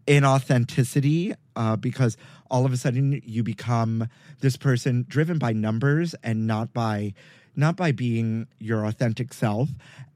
inauthenticity 0.07 1.35
uh, 1.55 1.75
because 1.75 2.17
all 2.49 2.65
of 2.65 2.71
a 2.71 2.77
sudden 2.77 3.21
you 3.25 3.43
become 3.43 4.07
this 4.39 4.55
person 4.55 5.05
driven 5.07 5.37
by 5.37 5.51
numbers 5.51 6.15
and 6.23 6.47
not 6.47 6.73
by 6.73 7.13
not 7.57 7.75
by 7.75 7.91
being 7.91 8.47
your 8.59 8.85
authentic 8.85 9.33
self. 9.33 9.67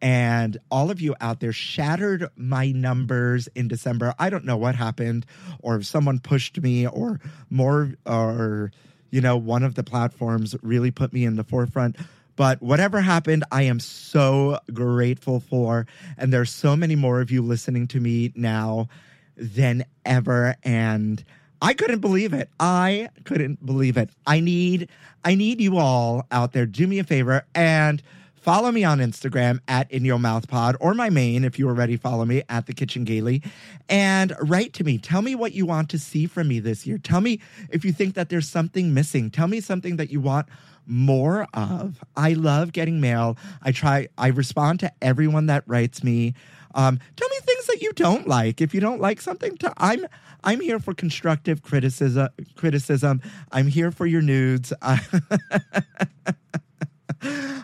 And 0.01 0.57
all 0.69 0.89
of 0.89 1.01
you 1.01 1.15
out 1.19 1.41
there 1.41 1.51
shattered 1.51 2.29
my 2.37 2.71
numbers 2.71 3.49
in 3.55 3.67
December. 3.67 4.13
I 4.17 4.29
don't 4.29 4.45
know 4.45 4.57
what 4.57 4.75
happened, 4.75 5.25
or 5.59 5.75
if 5.75 5.85
someone 5.85 6.19
pushed 6.19 6.61
me, 6.61 6.87
or 6.87 7.19
more, 7.49 7.95
or, 8.05 8.71
you 9.09 9.19
know, 9.19 9.35
one 9.35 9.63
of 9.63 9.75
the 9.75 9.83
platforms 9.83 10.55
really 10.61 10.91
put 10.91 11.11
me 11.11 11.25
in 11.25 11.35
the 11.35 11.43
forefront. 11.43 11.97
But 12.35 12.61
whatever 12.61 13.01
happened, 13.01 13.43
I 13.51 13.63
am 13.63 13.79
so 13.79 14.59
grateful 14.73 15.39
for. 15.39 15.85
And 16.17 16.31
there's 16.31 16.51
so 16.51 16.75
many 16.75 16.95
more 16.95 17.21
of 17.21 17.29
you 17.29 17.41
listening 17.41 17.87
to 17.87 17.99
me 17.99 18.31
now 18.35 18.87
than 19.35 19.83
ever. 20.05 20.55
And 20.63 21.23
I 21.61 21.73
couldn't 21.73 21.99
believe 21.99 22.33
it. 22.33 22.49
I 22.59 23.09
couldn't 23.23 23.63
believe 23.65 23.97
it. 23.97 24.09
I 24.25 24.39
need 24.39 24.89
I 25.23 25.35
need 25.35 25.61
you 25.61 25.77
all 25.77 26.25
out 26.31 26.53
there. 26.53 26.65
Do 26.65 26.87
me 26.87 26.97
a 26.97 27.03
favor 27.03 27.45
and 27.53 28.01
follow 28.33 28.71
me 28.71 28.83
on 28.83 28.97
Instagram 28.97 29.59
at 29.67 29.91
In 29.91 30.03
Your 30.03 30.17
Mouth 30.17 30.47
Pod 30.47 30.75
or 30.79 30.95
my 30.95 31.11
main 31.11 31.43
if 31.43 31.59
you 31.59 31.67
already 31.67 31.95
follow 31.95 32.25
me 32.25 32.41
at 32.49 32.65
the 32.65 32.73
Kitchen 32.73 33.03
Gaily 33.03 33.43
and 33.87 34.33
write 34.41 34.73
to 34.73 34.83
me. 34.83 34.97
Tell 34.97 35.21
me 35.21 35.35
what 35.35 35.53
you 35.53 35.67
want 35.67 35.89
to 35.91 35.99
see 35.99 36.25
from 36.25 36.47
me 36.47 36.59
this 36.59 36.87
year. 36.87 36.97
Tell 36.97 37.21
me 37.21 37.39
if 37.69 37.85
you 37.85 37.93
think 37.93 38.15
that 38.15 38.29
there's 38.29 38.49
something 38.49 38.95
missing. 38.95 39.29
Tell 39.29 39.47
me 39.47 39.61
something 39.61 39.97
that 39.97 40.09
you 40.09 40.19
want 40.19 40.47
more 40.87 41.47
of. 41.53 42.03
I 42.17 42.33
love 42.33 42.71
getting 42.71 42.99
mail. 42.99 43.37
I 43.61 43.71
try 43.71 44.07
I 44.17 44.29
respond 44.29 44.79
to 44.79 44.91
everyone 45.01 45.45
that 45.45 45.63
writes 45.67 46.03
me. 46.03 46.33
Um, 46.73 46.99
tell 47.15 47.29
me 47.29 47.37
things 47.43 47.67
that 47.67 47.81
you 47.81 47.91
don't 47.93 48.27
like. 48.27 48.61
If 48.61 48.73
you 48.73 48.81
don't 48.81 49.01
like 49.01 49.21
something, 49.21 49.57
to, 49.57 49.73
I'm 49.77 50.05
I'm 50.43 50.59
here 50.59 50.79
for 50.79 50.93
constructive 50.93 51.61
criticism. 51.61 52.29
Criticism. 52.55 53.21
I'm 53.51 53.67
here 53.67 53.91
for 53.91 54.05
your 54.05 54.21
nudes. 54.21 54.73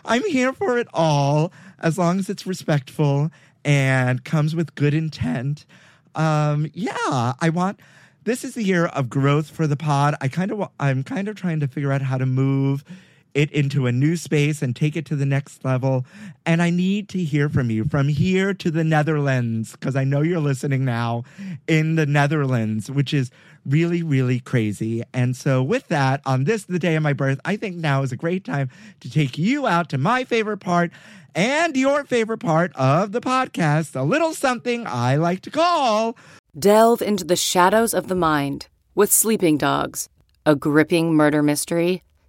I'm 0.04 0.22
here 0.28 0.52
for 0.52 0.78
it 0.78 0.86
all 0.94 1.52
as 1.80 1.98
long 1.98 2.18
as 2.18 2.28
it's 2.28 2.46
respectful 2.46 3.30
and 3.64 4.24
comes 4.24 4.54
with 4.54 4.74
good 4.74 4.94
intent. 4.94 5.66
Um, 6.14 6.68
yeah, 6.72 7.34
I 7.40 7.50
want 7.52 7.80
this 8.24 8.44
is 8.44 8.54
the 8.54 8.62
year 8.62 8.86
of 8.86 9.08
growth 9.08 9.50
for 9.50 9.66
the 9.66 9.76
pod. 9.76 10.14
I 10.20 10.28
kind 10.28 10.52
of 10.52 10.68
I'm 10.78 11.02
kind 11.02 11.28
of 11.28 11.36
trying 11.36 11.60
to 11.60 11.68
figure 11.68 11.92
out 11.92 12.02
how 12.02 12.18
to 12.18 12.26
move 12.26 12.84
it 13.34 13.50
into 13.52 13.86
a 13.86 13.92
new 13.92 14.16
space 14.16 14.62
and 14.62 14.74
take 14.74 14.96
it 14.96 15.06
to 15.06 15.16
the 15.16 15.26
next 15.26 15.64
level. 15.64 16.04
And 16.46 16.62
I 16.62 16.70
need 16.70 17.08
to 17.10 17.22
hear 17.22 17.48
from 17.48 17.70
you 17.70 17.84
from 17.84 18.08
here 18.08 18.54
to 18.54 18.70
the 18.70 18.84
Netherlands 18.84 19.72
because 19.72 19.96
I 19.96 20.04
know 20.04 20.22
you're 20.22 20.40
listening 20.40 20.84
now 20.84 21.24
in 21.66 21.96
the 21.96 22.06
Netherlands, 22.06 22.90
which 22.90 23.12
is 23.12 23.30
really, 23.66 24.02
really 24.02 24.40
crazy. 24.40 25.02
And 25.12 25.36
so, 25.36 25.62
with 25.62 25.88
that, 25.88 26.20
on 26.26 26.44
this, 26.44 26.64
the 26.64 26.78
day 26.78 26.96
of 26.96 27.02
my 27.02 27.12
birth, 27.12 27.40
I 27.44 27.56
think 27.56 27.76
now 27.76 28.02
is 28.02 28.12
a 28.12 28.16
great 28.16 28.44
time 28.44 28.70
to 29.00 29.10
take 29.10 29.38
you 29.38 29.66
out 29.66 29.88
to 29.90 29.98
my 29.98 30.24
favorite 30.24 30.58
part 30.58 30.90
and 31.34 31.76
your 31.76 32.04
favorite 32.04 32.38
part 32.38 32.72
of 32.74 33.12
the 33.12 33.20
podcast, 33.20 33.94
a 33.94 34.02
little 34.02 34.34
something 34.34 34.86
I 34.86 35.16
like 35.16 35.42
to 35.42 35.50
call. 35.50 36.16
Delve 36.58 37.02
into 37.02 37.24
the 37.24 37.36
shadows 37.36 37.94
of 37.94 38.08
the 38.08 38.14
mind 38.14 38.66
with 38.94 39.12
Sleeping 39.12 39.58
Dogs, 39.58 40.08
a 40.44 40.56
gripping 40.56 41.14
murder 41.14 41.42
mystery 41.42 42.02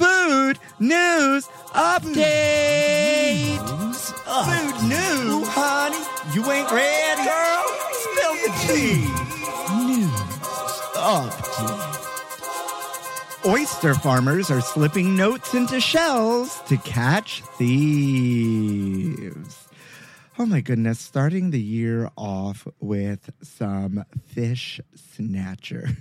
Food 0.00 0.58
news 0.78 1.46
update. 1.74 3.60
Food 4.24 4.76
news, 4.88 5.46
honey. 5.48 6.00
You 6.32 6.50
ain't 6.50 6.70
ready, 6.72 7.22
girl. 7.28 7.64
Spill 7.92 8.34
the 8.40 8.50
tea. 8.64 9.04
News 9.84 10.10
update. 10.94 11.90
Oyster 13.44 13.92
farmers 13.92 14.50
are 14.50 14.62
slipping 14.62 15.16
notes 15.16 15.52
into 15.52 15.78
shells 15.82 16.62
to 16.62 16.78
catch 16.78 17.42
thieves. 17.58 18.88
Oh 20.38 20.46
my 20.46 20.62
goodness, 20.62 20.98
starting 20.98 21.50
the 21.50 21.60
year 21.60 22.10
off 22.16 22.66
with 22.80 23.28
some 23.42 24.06
fish 24.24 24.80
snatcher. 24.94 25.90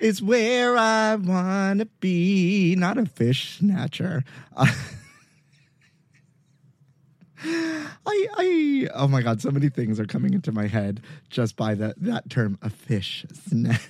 is 0.00 0.22
where 0.22 0.76
I 0.76 1.14
want 1.16 1.80
to 1.80 1.86
be. 1.86 2.74
Not 2.76 2.98
a 2.98 3.06
fish 3.06 3.58
snatcher. 3.58 4.24
I, 4.56 4.74
I, 8.06 8.88
oh 8.94 9.08
my 9.08 9.22
God, 9.22 9.40
so 9.40 9.50
many 9.50 9.68
things 9.68 10.00
are 10.00 10.06
coming 10.06 10.34
into 10.34 10.52
my 10.52 10.66
head 10.66 11.02
just 11.30 11.56
by 11.56 11.74
the, 11.74 11.94
that 11.98 12.30
term, 12.30 12.58
a 12.62 12.70
fish 12.70 13.24
snatcher. 13.48 13.80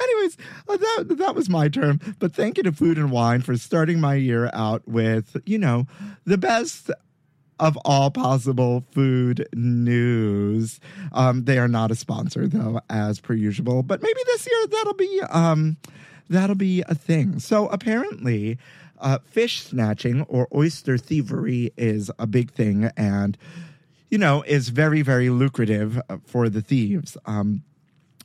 Anyways, 0.00 0.36
uh, 0.68 0.76
that 0.76 1.16
that 1.18 1.34
was 1.34 1.48
my 1.48 1.68
term. 1.68 2.00
But 2.18 2.34
thank 2.34 2.56
you 2.56 2.62
to 2.62 2.72
Food 2.72 2.98
and 2.98 3.10
Wine 3.10 3.42
for 3.42 3.56
starting 3.56 4.00
my 4.00 4.14
year 4.14 4.48
out 4.52 4.86
with, 4.86 5.36
you 5.44 5.58
know, 5.58 5.86
the 6.24 6.38
best 6.38 6.90
of 7.60 7.76
all 7.84 8.10
possible 8.10 8.84
food 8.90 9.46
news. 9.54 10.80
Um, 11.12 11.44
they 11.44 11.58
are 11.58 11.68
not 11.68 11.90
a 11.90 11.94
sponsor 11.94 12.48
though, 12.48 12.80
as 12.90 13.20
per 13.20 13.34
usual. 13.34 13.82
But 13.82 14.02
maybe 14.02 14.20
this 14.26 14.46
year 14.50 14.66
that'll 14.66 14.94
be 14.94 15.20
um, 15.30 15.76
that'll 16.28 16.56
be 16.56 16.82
a 16.88 16.94
thing. 16.94 17.38
So 17.38 17.68
apparently, 17.68 18.58
uh, 18.98 19.18
fish 19.24 19.62
snatching 19.62 20.22
or 20.22 20.48
oyster 20.54 20.98
thievery 20.98 21.72
is 21.76 22.10
a 22.18 22.26
big 22.26 22.50
thing, 22.50 22.90
and 22.96 23.36
you 24.08 24.18
know 24.18 24.42
is 24.42 24.70
very 24.70 25.02
very 25.02 25.30
lucrative 25.30 26.00
for 26.24 26.48
the 26.48 26.62
thieves. 26.62 27.16
Um, 27.26 27.62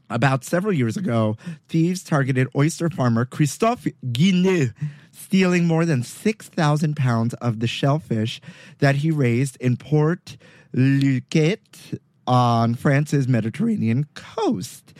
about 0.09 0.43
several 0.43 0.71
years 0.71 0.97
ago, 0.97 1.35
thieves 1.67 2.03
targeted 2.03 2.47
oyster 2.55 2.89
farmer 2.89 3.25
Christophe 3.25 3.87
Guinneux, 4.05 4.73
stealing 5.15 5.65
more 5.65 5.85
than 5.85 6.03
6,000 6.03 6.95
pounds 6.95 7.33
of 7.35 7.59
the 7.59 7.67
shellfish 7.67 8.41
that 8.79 8.95
he 8.95 9.11
raised 9.11 9.57
in 9.59 9.77
Port 9.77 10.37
Leucate 10.75 11.97
on 12.27 12.75
France's 12.75 13.27
Mediterranean 13.27 14.07
coast. 14.13 14.93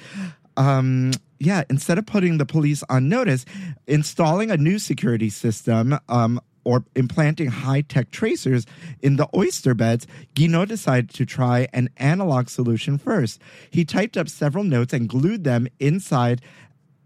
Um, 0.57 1.11
yeah, 1.39 1.63
instead 1.69 1.97
of 1.97 2.05
putting 2.05 2.37
the 2.37 2.45
police 2.45 2.83
on 2.89 3.09
notice, 3.09 3.45
installing 3.87 4.51
a 4.51 4.57
new 4.57 4.79
security 4.79 5.29
system 5.29 5.99
um, 6.07 6.39
or 6.63 6.83
implanting 6.95 7.47
high 7.47 7.81
tech 7.81 8.09
tracers 8.09 8.65
in 9.01 9.17
the 9.17 9.27
oyster 9.35 9.73
beds, 9.73 10.07
Guinneux 10.33 10.67
decided 10.67 11.09
to 11.11 11.25
try 11.25 11.67
an 11.73 11.89
analog 11.97 12.49
solution 12.49 12.97
first. 12.97 13.41
He 13.69 13.85
typed 13.85 14.17
up 14.17 14.29
several 14.29 14.63
notes 14.63 14.93
and 14.93 15.09
glued 15.09 15.43
them 15.43 15.67
inside 15.79 16.41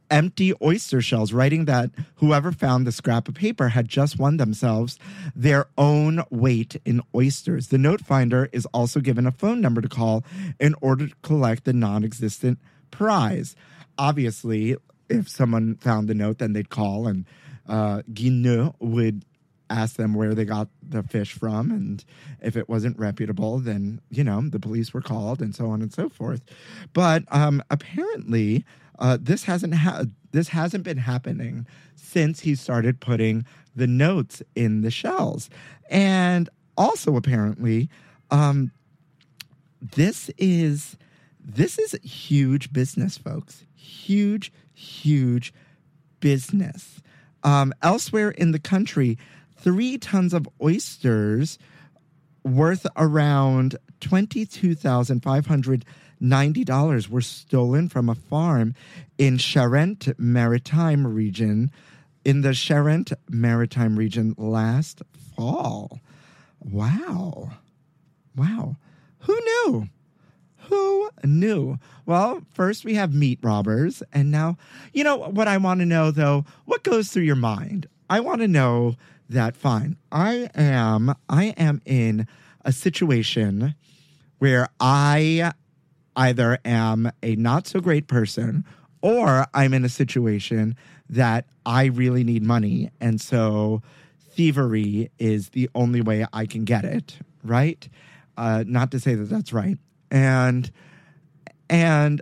empty 0.09 0.53
oyster 0.61 1.01
shells, 1.01 1.33
writing 1.33 1.65
that 1.65 1.91
whoever 2.15 2.51
found 2.51 2.85
the 2.85 2.91
scrap 2.91 3.27
of 3.27 3.35
paper 3.35 3.69
had 3.69 3.87
just 3.87 4.19
won 4.19 4.37
themselves 4.37 4.97
their 5.35 5.67
own 5.77 6.23
weight 6.29 6.79
in 6.85 7.01
oysters. 7.15 7.67
The 7.67 7.77
note 7.77 8.01
finder 8.01 8.49
is 8.51 8.65
also 8.67 8.99
given 8.99 9.25
a 9.25 9.31
phone 9.31 9.61
number 9.61 9.81
to 9.81 9.89
call 9.89 10.23
in 10.59 10.75
order 10.81 11.07
to 11.07 11.15
collect 11.21 11.65
the 11.65 11.73
non 11.73 12.03
existent 12.03 12.59
prize. 12.91 13.55
Obviously, 13.97 14.77
if 15.09 15.27
someone 15.27 15.75
found 15.75 16.07
the 16.07 16.15
note, 16.15 16.39
then 16.39 16.53
they'd 16.53 16.69
call 16.69 17.07
and 17.07 17.25
uh, 17.67 18.01
Guinneux 18.11 18.73
would 18.79 19.23
ask 19.69 19.95
them 19.95 20.13
where 20.13 20.33
they 20.33 20.45
got 20.45 20.67
the 20.81 21.03
fish 21.03 21.33
from 21.33 21.71
and 21.71 22.03
if 22.41 22.57
it 22.57 22.67
wasn't 22.67 22.97
reputable 22.97 23.59
then 23.59 24.01
you 24.09 24.23
know 24.23 24.41
the 24.41 24.59
police 24.59 24.93
were 24.93 25.01
called 25.01 25.41
and 25.41 25.53
so 25.55 25.67
on 25.69 25.81
and 25.81 25.93
so 25.93 26.09
forth 26.09 26.41
but 26.93 27.23
um, 27.31 27.61
apparently 27.69 28.65
uh, 28.99 29.17
this 29.19 29.43
hasn't 29.43 29.73
ha- 29.73 30.03
this 30.31 30.49
hasn't 30.49 30.83
been 30.83 30.97
happening 30.97 31.65
since 31.95 32.41
he 32.41 32.53
started 32.53 32.99
putting 32.99 33.45
the 33.75 33.87
notes 33.87 34.43
in 34.55 34.81
the 34.81 34.91
shells. 34.91 35.49
And 35.89 36.49
also 36.77 37.15
apparently 37.15 37.89
um, 38.29 38.71
this 39.81 40.29
is 40.37 40.97
this 41.39 41.79
is 41.79 41.97
huge 42.03 42.71
business 42.71 43.17
folks. 43.17 43.65
Huge 43.73 44.51
huge 44.73 45.53
business. 46.19 47.01
Um, 47.43 47.73
elsewhere 47.81 48.31
in 48.31 48.51
the 48.51 48.59
country 48.59 49.17
three 49.55 49.97
tons 49.97 50.33
of 50.33 50.47
oysters 50.61 51.57
worth 52.43 52.85
around 52.95 53.77
$22,590 56.21 57.09
were 57.09 57.21
stolen 57.21 57.89
from 57.89 58.09
a 58.09 58.15
farm 58.15 58.75
in 59.17 59.37
Charente 59.37 60.17
Maritime 60.17 61.07
region 61.07 61.71
in 62.25 62.41
the 62.41 62.49
Charente 62.49 63.13
Maritime 63.29 63.97
region 63.97 64.35
last 64.37 65.01
fall. 65.35 65.99
Wow. 66.59 67.51
Wow. 68.35 68.75
Who 69.19 69.39
knew? 69.39 69.89
Who 70.69 71.09
knew? 71.23 71.79
Well, 72.05 72.41
first 72.53 72.85
we 72.85 72.95
have 72.95 73.13
meat 73.13 73.39
robbers. 73.41 74.03
And 74.13 74.29
now, 74.31 74.57
you 74.93 75.03
know 75.03 75.15
what 75.15 75.47
I 75.47 75.57
want 75.57 75.79
to 75.79 75.85
know 75.85 76.11
though? 76.11 76.45
What 76.65 76.83
goes 76.83 77.09
through 77.09 77.23
your 77.23 77.35
mind? 77.35 77.87
I 78.09 78.19
want 78.19 78.41
to 78.41 78.47
know 78.47 78.95
that 79.29 79.55
fine. 79.55 79.95
I 80.11 80.49
am 80.55 81.15
I 81.27 81.45
am 81.57 81.81
in 81.85 82.27
a 82.65 82.71
situation 82.71 83.75
where 84.39 84.67
I 84.79 85.53
either 86.19 86.59
am 86.65 87.09
a 87.23 87.35
not 87.37 87.65
so 87.65 87.79
great 87.79 88.07
person 88.07 88.65
or 89.01 89.47
I'm 89.53 89.73
in 89.73 89.85
a 89.85 89.89
situation 89.89 90.75
that 91.09 91.45
I 91.65 91.85
really 91.85 92.25
need 92.25 92.43
money 92.43 92.91
and 92.99 93.21
so 93.21 93.81
thievery 94.19 95.09
is 95.17 95.49
the 95.49 95.69
only 95.73 96.01
way 96.01 96.25
I 96.33 96.45
can 96.45 96.65
get 96.65 96.83
it, 96.83 97.17
right? 97.43 97.87
Uh, 98.37 98.65
not 98.67 98.91
to 98.91 98.99
say 98.99 99.15
that 99.15 99.29
that's 99.29 99.53
right. 99.53 99.77
And 100.11 100.69
and 101.69 102.21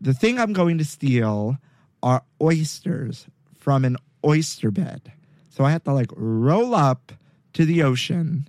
the 0.00 0.12
thing 0.12 0.38
I'm 0.38 0.52
going 0.52 0.76
to 0.78 0.84
steal 0.84 1.56
are 2.02 2.22
oysters 2.42 3.26
from 3.54 3.84
an 3.84 3.96
oyster 4.24 4.70
bed. 4.70 5.12
So 5.48 5.64
I 5.64 5.70
have 5.70 5.84
to 5.84 5.92
like 5.92 6.10
roll 6.14 6.74
up 6.74 7.12
to 7.54 7.64
the 7.64 7.82
ocean 7.82 8.48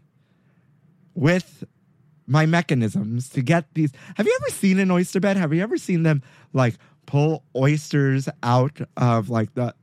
with 1.13 1.63
my 2.27 2.45
mechanisms 2.45 3.29
to 3.29 3.41
get 3.41 3.73
these. 3.73 3.91
Have 4.15 4.25
you 4.25 4.37
ever 4.41 4.51
seen 4.51 4.79
an 4.79 4.91
oyster 4.91 5.19
bed? 5.19 5.37
Have 5.37 5.53
you 5.53 5.63
ever 5.63 5.77
seen 5.77 6.03
them 6.03 6.21
like 6.53 6.75
pull 7.05 7.43
oysters 7.55 8.27
out 8.43 8.79
of 8.97 9.29
like 9.29 9.53
the, 9.53 9.73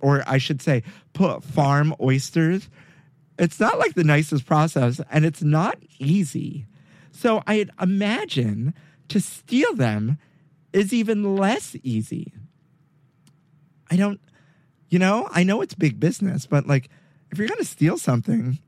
or 0.00 0.22
I 0.26 0.38
should 0.38 0.60
say, 0.60 0.82
put 1.14 1.42
farm 1.42 1.94
oysters? 2.00 2.68
It's 3.38 3.58
not 3.58 3.78
like 3.78 3.94
the 3.94 4.04
nicest 4.04 4.46
process, 4.46 5.00
and 5.10 5.24
it's 5.24 5.42
not 5.42 5.78
easy. 5.98 6.66
So 7.10 7.42
I'd 7.46 7.70
imagine 7.80 8.74
to 9.08 9.20
steal 9.20 9.74
them 9.74 10.18
is 10.72 10.92
even 10.92 11.36
less 11.36 11.74
easy. 11.82 12.32
I 13.90 13.96
don't, 13.96 14.20
you 14.88 14.98
know, 14.98 15.28
I 15.30 15.42
know 15.42 15.62
it's 15.62 15.74
big 15.74 15.98
business, 15.98 16.46
but 16.46 16.66
like 16.66 16.88
if 17.30 17.38
you're 17.38 17.48
going 17.48 17.58
to 17.58 17.64
steal 17.64 17.98
something, 17.98 18.58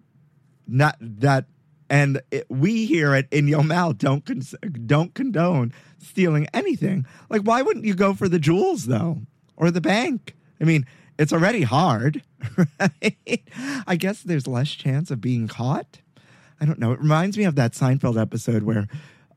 not 0.67 0.97
that, 1.01 1.47
and 1.91 2.21
it, 2.31 2.47
we 2.49 2.87
here 2.87 3.15
at 3.15 3.27
In 3.31 3.49
Your 3.49 3.65
Mouth 3.65 3.99
don't 3.99 4.25
cons- 4.25 4.55
don't 4.87 5.15
condone 5.15 5.73
stealing 5.99 6.47
anything. 6.53 7.07
Like, 7.31 7.43
why 7.43 7.63
wouldn't 7.63 7.85
you 7.85 7.95
go 7.95 8.15
for 8.15 8.29
the 8.29 8.39
jewels 8.39 8.87
though, 8.87 9.23
or 9.57 9.71
the 9.71 9.81
bank? 9.81 10.35
I 10.61 10.65
mean, 10.65 10.87
it's 11.19 11.33
already 11.33 11.63
hard, 11.63 12.23
right? 12.81 13.43
I 13.87 13.97
guess 13.97 14.23
there's 14.23 14.47
less 14.47 14.71
chance 14.71 15.11
of 15.11 15.21
being 15.21 15.49
caught. 15.49 16.01
I 16.61 16.65
don't 16.65 16.79
know. 16.79 16.93
It 16.93 17.01
reminds 17.01 17.37
me 17.37 17.45
of 17.45 17.57
that 17.57 17.73
Seinfeld 17.73 18.21
episode 18.21 18.63
where 18.63 18.89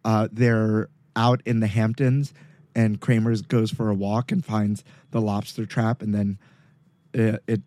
uh, 0.05 0.27
they're 0.31 0.89
out 1.15 1.41
in 1.45 1.59
the 1.59 1.67
Hamptons 1.67 2.33
and 2.77 3.01
Kramer's 3.01 3.41
goes 3.41 3.71
for 3.71 3.89
a 3.89 3.93
walk 3.95 4.31
and 4.31 4.45
finds 4.45 4.83
the 5.09 5.19
lobster 5.19 5.65
trap, 5.65 6.03
and 6.03 6.13
then 6.13 6.37
it, 7.11 7.43
it 7.47 7.61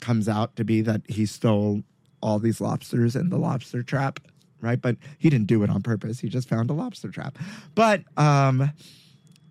comes 0.00 0.28
out 0.28 0.56
to 0.56 0.64
be 0.64 0.80
that 0.80 1.02
he 1.08 1.24
stole 1.24 1.82
all 2.20 2.38
these 2.38 2.60
lobsters 2.60 3.16
in 3.16 3.28
the 3.28 3.38
lobster 3.38 3.82
trap, 3.82 4.20
right? 4.60 4.80
But 4.80 4.96
he 5.18 5.30
didn't 5.30 5.46
do 5.46 5.62
it 5.62 5.70
on 5.70 5.82
purpose. 5.82 6.20
He 6.20 6.28
just 6.28 6.48
found 6.48 6.70
a 6.70 6.72
lobster 6.72 7.08
trap. 7.08 7.38
But 7.74 8.02
um, 8.16 8.72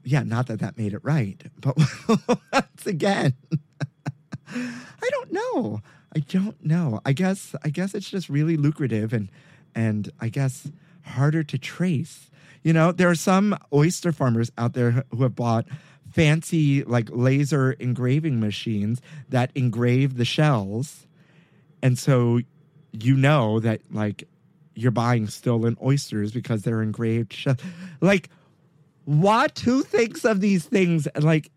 yeah, 0.03 0.23
not 0.23 0.47
that 0.47 0.59
that 0.59 0.77
made 0.77 0.93
it 0.93 1.03
right. 1.03 1.41
But 1.59 1.77
once 2.53 2.85
again, 2.85 3.33
I 4.47 5.09
don't 5.09 5.31
know. 5.31 5.81
I 6.15 6.19
don't 6.19 6.63
know. 6.63 7.01
I 7.05 7.11
guess 7.11 7.55
I 7.63 7.69
guess 7.69 7.93
it's 7.93 8.09
just 8.09 8.29
really 8.29 8.57
lucrative 8.57 9.13
and 9.13 9.29
and 9.73 10.11
I 10.19 10.29
guess 10.29 10.71
harder 11.01 11.43
to 11.43 11.57
trace. 11.57 12.29
You 12.63 12.73
know, 12.73 12.91
there 12.91 13.09
are 13.09 13.15
some 13.15 13.57
oyster 13.73 14.11
farmers 14.11 14.51
out 14.57 14.73
there 14.73 15.03
who 15.11 15.23
have 15.23 15.35
bought 15.35 15.67
fancy 16.11 16.83
like 16.83 17.09
laser 17.11 17.73
engraving 17.73 18.39
machines 18.39 19.01
that 19.29 19.51
engrave 19.53 20.15
the 20.15 20.25
shells. 20.25 21.05
And 21.83 21.99
so 21.99 22.39
you 23.03 23.15
know 23.15 23.59
that 23.59 23.81
like 23.91 24.27
you're 24.75 24.91
buying 24.91 25.27
stolen 25.27 25.77
oysters 25.83 26.31
because 26.31 26.63
they're 26.63 26.81
engraved. 26.81 27.47
Like 28.01 28.29
what 29.05 29.59
who 29.59 29.83
thinks 29.83 30.25
of 30.25 30.41
these 30.41 30.65
things 30.65 31.07
like 31.19 31.51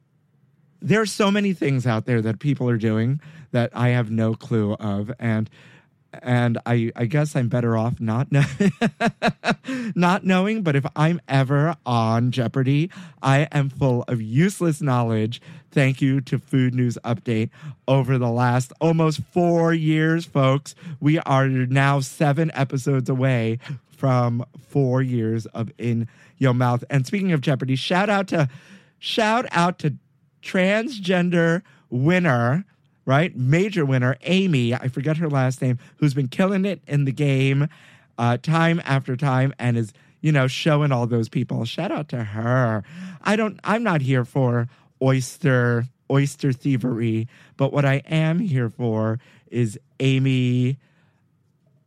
there 0.81 1.01
are 1.01 1.07
so 1.07 1.31
many 1.31 1.53
things 1.53 1.87
out 1.87 2.07
there 2.07 2.23
that 2.23 2.39
people 2.39 2.69
are 2.69 2.77
doing 2.77 3.21
that 3.51 3.71
I 3.75 3.89
have 3.89 4.11
no 4.11 4.35
clue 4.35 4.75
of, 4.75 5.11
and 5.19 5.51
and 6.13 6.59
I 6.67 6.91
I 6.97 7.05
guess 7.07 7.37
I'm 7.37 7.49
better 7.49 7.77
off 7.77 8.01
not 8.01 8.33
know, 8.33 8.45
not 9.95 10.25
knowing. 10.25 10.63
But 10.63 10.77
if 10.77 10.87
I'm 10.97 11.21
ever 11.29 11.77
on 11.85 12.31
Jeopardy, 12.31 12.91
I 13.23 13.49
am 13.53 13.69
full 13.69 14.05
of 14.09 14.21
useless 14.21 14.81
knowledge. 14.81 15.41
Thank 15.71 16.01
you 16.01 16.21
to 16.23 16.39
Food 16.39 16.75
News 16.75 16.97
Update 17.05 17.51
over 17.87 18.19
the 18.19 18.31
last 18.31 18.73
almost 18.81 19.21
four 19.33 19.75
years, 19.75 20.25
folks. 20.25 20.75
We 21.01 21.19
are 21.21 21.47
now 21.49 22.01
seven 22.01 22.51
episodes 22.55 23.09
away 23.09 23.59
from 23.97 24.45
four 24.69 25.03
years 25.03 25.47
of 25.47 25.71
in 25.77 26.09
your 26.39 26.55
mouth. 26.55 26.85
And 26.89 27.07
speaking 27.07 27.33
of 27.33 27.41
Jeopardy, 27.41 27.77
shout 27.77 28.09
out 28.09 28.29
to 28.29 28.49
shout 28.99 29.47
out 29.51 29.79
to 29.81 29.95
transgender 30.43 31.63
winner, 31.91 32.65
right? 33.09 33.35
Major 33.35 33.87
winner, 33.87 34.19
Amy, 34.25 34.75
I 34.75 34.89
forget 34.89 35.17
her 35.17 35.31
last 35.31 35.63
name, 35.63 35.79
who's 35.97 36.13
been 36.13 36.29
killing 36.29 36.67
it 36.67 36.83
in 36.87 37.07
the 37.07 37.11
game 37.11 37.67
uh, 38.19 38.37
time 38.37 38.83
after 38.85 39.17
time 39.17 39.55
and 39.59 39.79
is, 39.79 39.95
you 40.21 40.31
know, 40.31 40.47
showing 40.47 40.93
all 40.93 41.07
those 41.07 41.31
people. 41.31 41.65
Shout 41.65 41.91
out 41.91 42.11
to 42.11 42.23
her. 42.23 42.85
I 43.23 43.35
don't, 43.35 43.59
I'm 43.65 43.83
not 43.83 44.03
here 44.03 44.27
for 44.27 44.69
oyster, 45.03 45.87
oyster 46.11 46.53
thievery, 46.53 47.29
but 47.57 47.73
what 47.73 47.87
I 47.87 48.03
am 48.11 48.41
here 48.41 48.69
for 48.69 49.19
is 49.51 49.79
Amy. 50.01 50.77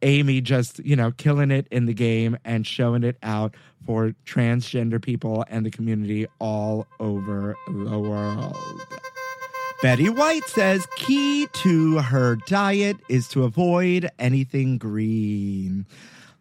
Amy 0.01 0.41
just, 0.41 0.79
you 0.79 0.95
know, 0.95 1.12
killing 1.12 1.51
it 1.51 1.67
in 1.69 1.86
the 1.86 1.93
game 1.93 2.36
and 2.43 2.65
showing 2.65 3.03
it 3.03 3.17
out 3.21 3.53
for 3.86 4.15
transgender 4.25 4.99
people 4.99 5.45
and 5.51 5.63
the 5.63 5.69
community 5.69 6.25
all 6.39 6.88
over 6.99 7.55
the 7.67 7.99
world. 7.99 8.57
Betty 9.82 10.10
White 10.10 10.46
says 10.46 10.86
key 10.96 11.48
to 11.54 11.98
her 11.98 12.36
diet 12.36 12.98
is 13.10 13.28
to 13.30 13.44
avoid 13.46 14.12
anything 14.20 14.78
green. 14.78 15.88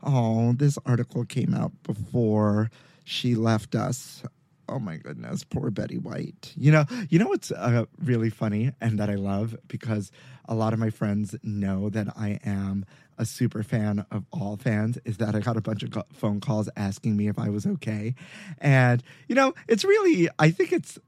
Oh, 0.02 0.52
this 0.52 0.76
article 0.84 1.24
came 1.24 1.54
out 1.54 1.72
before 1.82 2.70
she 3.02 3.34
left 3.34 3.74
us. 3.74 4.22
Oh 4.68 4.78
my 4.78 4.98
goodness, 4.98 5.42
poor 5.42 5.70
Betty 5.70 5.96
White. 5.96 6.52
You 6.54 6.70
know, 6.70 6.84
you 7.08 7.18
know 7.18 7.28
what's 7.28 7.50
uh, 7.50 7.86
really 7.98 8.28
funny 8.28 8.72
and 8.78 8.98
that 8.98 9.08
I 9.08 9.14
love 9.14 9.56
because 9.68 10.12
a 10.44 10.54
lot 10.54 10.74
of 10.74 10.78
my 10.78 10.90
friends 10.90 11.34
know 11.42 11.88
that 11.88 12.08
I 12.18 12.40
am 12.44 12.84
a 13.16 13.24
super 13.24 13.62
fan 13.62 14.04
of 14.10 14.24
all 14.30 14.58
fans 14.58 14.98
is 15.06 15.16
that 15.16 15.34
I 15.34 15.40
got 15.40 15.56
a 15.56 15.62
bunch 15.62 15.82
of 15.82 15.96
phone 16.12 16.40
calls 16.40 16.68
asking 16.76 17.16
me 17.16 17.28
if 17.28 17.38
I 17.38 17.48
was 17.48 17.66
okay. 17.66 18.14
And 18.58 19.02
you 19.28 19.34
know, 19.34 19.54
it's 19.66 19.84
really 19.84 20.28
I 20.38 20.50
think 20.50 20.72
it's 20.72 20.98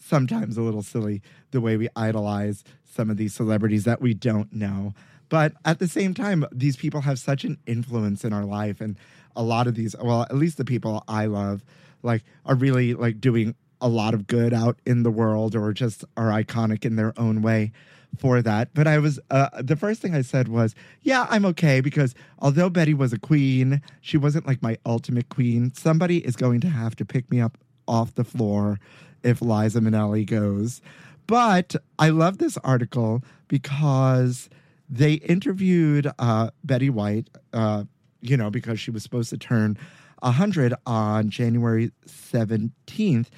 sometimes 0.00 0.56
a 0.56 0.62
little 0.62 0.82
silly 0.82 1.22
the 1.50 1.60
way 1.60 1.76
we 1.76 1.88
idolize 1.94 2.64
some 2.84 3.10
of 3.10 3.16
these 3.16 3.34
celebrities 3.34 3.84
that 3.84 4.00
we 4.00 4.14
don't 4.14 4.52
know. 4.52 4.94
But 5.28 5.52
at 5.64 5.78
the 5.78 5.88
same 5.88 6.12
time, 6.12 6.44
these 6.50 6.76
people 6.76 7.02
have 7.02 7.18
such 7.18 7.44
an 7.44 7.58
influence 7.66 8.24
in 8.24 8.32
our 8.32 8.44
life. 8.44 8.80
And 8.80 8.96
a 9.36 9.42
lot 9.42 9.66
of 9.66 9.74
these, 9.74 9.94
well, 10.00 10.22
at 10.22 10.36
least 10.36 10.58
the 10.58 10.64
people 10.64 11.04
I 11.06 11.26
love, 11.26 11.64
like, 12.02 12.24
are 12.44 12.56
really 12.56 12.94
like 12.94 13.20
doing 13.20 13.54
a 13.80 13.88
lot 13.88 14.12
of 14.12 14.26
good 14.26 14.52
out 14.52 14.78
in 14.84 15.04
the 15.04 15.10
world 15.10 15.54
or 15.54 15.72
just 15.72 16.04
are 16.16 16.28
iconic 16.30 16.84
in 16.84 16.96
their 16.96 17.14
own 17.18 17.42
way 17.42 17.72
for 18.18 18.42
that. 18.42 18.74
But 18.74 18.88
I 18.88 18.98
was, 18.98 19.20
uh, 19.30 19.48
the 19.62 19.76
first 19.76 20.02
thing 20.02 20.14
I 20.14 20.22
said 20.22 20.48
was, 20.48 20.74
yeah, 21.02 21.26
I'm 21.30 21.44
okay 21.46 21.80
because 21.80 22.14
although 22.40 22.68
Betty 22.68 22.92
was 22.92 23.12
a 23.12 23.18
queen, 23.18 23.80
she 24.00 24.16
wasn't 24.16 24.46
like 24.46 24.60
my 24.62 24.76
ultimate 24.84 25.28
queen. 25.28 25.72
Somebody 25.74 26.18
is 26.18 26.34
going 26.34 26.60
to 26.62 26.68
have 26.68 26.96
to 26.96 27.04
pick 27.04 27.30
me 27.30 27.40
up 27.40 27.56
off 27.86 28.14
the 28.16 28.24
floor 28.24 28.78
if 29.22 29.42
Liza 29.42 29.80
Minnelli 29.80 30.26
goes. 30.26 30.80
But 31.26 31.76
I 31.98 32.08
love 32.08 32.38
this 32.38 32.56
article 32.58 33.22
because 33.48 34.48
they 34.88 35.14
interviewed 35.14 36.10
uh, 36.18 36.50
Betty 36.64 36.90
White, 36.90 37.28
uh, 37.52 37.84
you 38.20 38.36
know, 38.36 38.50
because 38.50 38.80
she 38.80 38.90
was 38.90 39.02
supposed 39.02 39.30
to 39.30 39.38
turn 39.38 39.78
100 40.22 40.74
on 40.86 41.30
January 41.30 41.92
17th. 42.06 43.28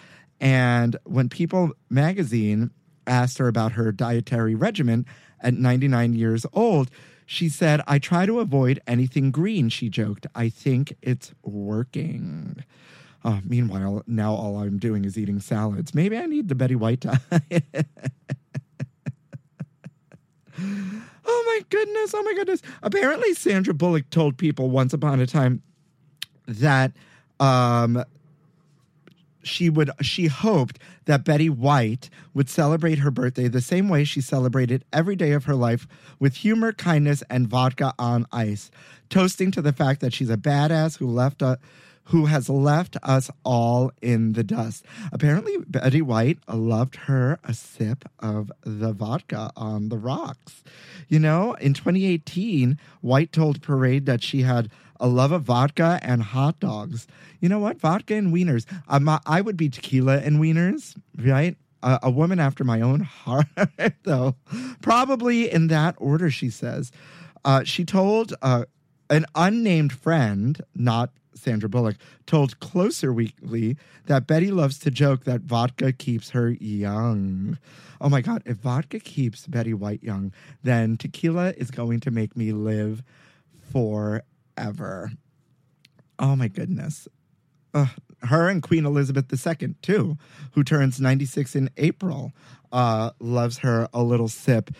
And 0.41 0.97
when 1.05 1.29
People 1.29 1.73
magazine 1.91 2.71
asked 3.07 3.39
her 3.39 3.49
about 3.49 3.73
her 3.73 3.93
dietary 3.93 4.55
regimen 4.55 5.07
at 5.41 5.55
99 5.55 6.15
years 6.15 6.47
old, 6.53 6.91
she 7.27 7.49
said, 7.49 7.81
I 7.87 7.99
try 7.99 8.27
to 8.27 8.41
avoid 8.41 8.81
anything 8.87 9.31
green, 9.31 9.69
she 9.69 9.89
joked. 9.89 10.27
I 10.35 10.49
think 10.49 10.95
it's 11.03 11.33
working. 11.43 12.65
Uh, 13.25 13.41
meanwhile, 13.45 14.03
now 14.07 14.35
all 14.35 14.59
I'm 14.59 14.79
doing 14.79 15.05
is 15.05 15.17
eating 15.17 15.41
salads. 15.41 15.95
Maybe 15.95 16.17
I 16.17 16.27
need 16.27 16.49
the 16.49 16.55
Betty 16.55 16.75
White 16.75 17.01
diet. 17.01 17.65
oh 20.59 21.45
my 21.47 21.61
goodness. 21.71 22.15
Oh 22.15 22.23
my 22.23 22.35
goodness. 22.35 22.63
Apparently, 22.83 23.33
Sandra 23.35 23.75
Bullock 23.75 24.11
told 24.11 24.39
people 24.39 24.71
once 24.71 24.93
upon 24.93 25.21
a 25.21 25.27
time 25.27 25.63
that 26.49 26.93
um, 27.39 28.05
she 29.43 29.71
would 29.71 29.91
she 30.01 30.27
hoped 30.27 30.79
that 31.05 31.25
Betty 31.25 31.49
White 31.49 32.11
would 32.35 32.49
celebrate 32.49 32.99
her 32.99 33.11
birthday 33.11 33.49
the 33.49 33.61
same 33.61 33.89
way 33.89 34.05
she 34.05 34.21
celebrated 34.21 34.85
every 34.93 35.17
day 35.17 35.33
of 35.33 35.45
her 35.45 35.55
life 35.55 35.87
with 36.19 36.37
humor, 36.37 36.73
kindness, 36.73 37.23
and 37.29 37.49
vodka 37.49 37.95
on 37.99 38.27
ice, 38.33 38.71
toasting 39.11 39.51
to 39.53 39.63
the 39.63 39.73
fact 39.73 40.01
that 40.01 40.13
she's 40.13 40.31
a 40.31 40.37
badass 40.37 40.99
who 40.99 41.07
left 41.07 41.43
a 41.43 41.59
who 42.07 42.27
has 42.27 42.49
left 42.49 42.97
us 43.03 43.31
all 43.45 43.93
in 44.01 44.33
the 44.33 44.45
dust. 44.45 44.85
Apparently, 45.13 45.57
Betty 45.67 46.03
White 46.03 46.39
loved 46.49 46.97
her 46.97 47.39
a 47.45 47.55
sip 47.55 48.05
of 48.19 48.51
the 48.63 48.93
vodka 48.93 49.51
on 49.57 49.89
the 49.89 49.99
rocks. 49.99 50.63
You 51.09 51.19
know, 51.19 51.55
in 51.55 51.75
2018, 51.75 52.79
White 53.01 53.33
told 53.33 53.63
Parade 53.63 54.07
that 54.07 54.23
she 54.23 54.43
had 54.43 54.71
a 54.99 55.07
love 55.09 55.33
of 55.33 55.43
vodka 55.43 55.99
and 56.03 56.23
hot 56.23 56.61
dogs. 56.61 57.07
You 57.41 57.49
know 57.49 57.59
what? 57.59 57.81
Vodka 57.81 58.15
and 58.15 58.33
wieners. 58.33 58.67
I 59.27 59.41
would 59.41 59.57
be 59.57 59.69
tequila 59.69 60.19
and 60.19 60.39
wieners, 60.39 60.97
right? 61.17 61.57
A, 61.83 61.99
a 62.05 62.11
woman 62.11 62.39
after 62.39 62.63
my 62.63 62.81
own 62.81 63.01
heart, 63.01 63.47
though. 64.05 64.37
Probably 64.81 65.51
in 65.51 65.67
that 65.69 65.97
order, 65.99 66.31
she 66.31 66.51
says. 66.51 66.93
Uh, 67.45 67.65
she 67.65 67.85
told 67.85 68.35
uh, 68.43 68.65
an 69.11 69.27
unnamed 69.35 69.93
friend, 69.93 70.63
not 70.75 71.11
Sandra 71.43 71.69
Bullock, 71.69 71.97
told 72.27 72.61
Closer 72.61 73.13
Weekly 73.13 73.77
that 74.07 74.27
Betty 74.27 74.51
loves 74.51 74.79
to 74.81 74.91
joke 74.91 75.25
that 75.25 75.43
vodka 75.43 75.93
keeps 75.93 76.31
her 76.31 76.51
young. 76.51 77.59
Oh 78.01 78.09
my 78.09 78.21
God, 78.21 78.43
if 78.47 78.59
vodka 78.59 79.01
keeps 79.01 79.47
Betty 79.47 79.75
White 79.75 80.03
young, 80.03 80.33
then 80.63 80.97
tequila 80.97 81.51
is 81.57 81.71
going 81.71 82.01
to 82.01 82.11
make 82.11 82.37
me 82.37 82.53
live 82.53 83.03
forever. 83.73 85.13
Oh 86.19 86.37
my 86.37 86.49
goodness. 86.49 87.09
Her 87.75 88.49
and 88.49 88.63
Queen 88.63 88.87
Elizabeth 88.87 89.27
II, 89.33 89.75
too, 89.83 90.17
who 90.53 90.63
turns 90.63 91.01
96 91.01 91.57
in 91.57 91.71
April, 91.77 92.33
uh, 92.71 93.11
loves 93.19 93.59
her 93.59 93.89
a 93.93 94.03
little 94.03 94.29
sip 94.29 94.71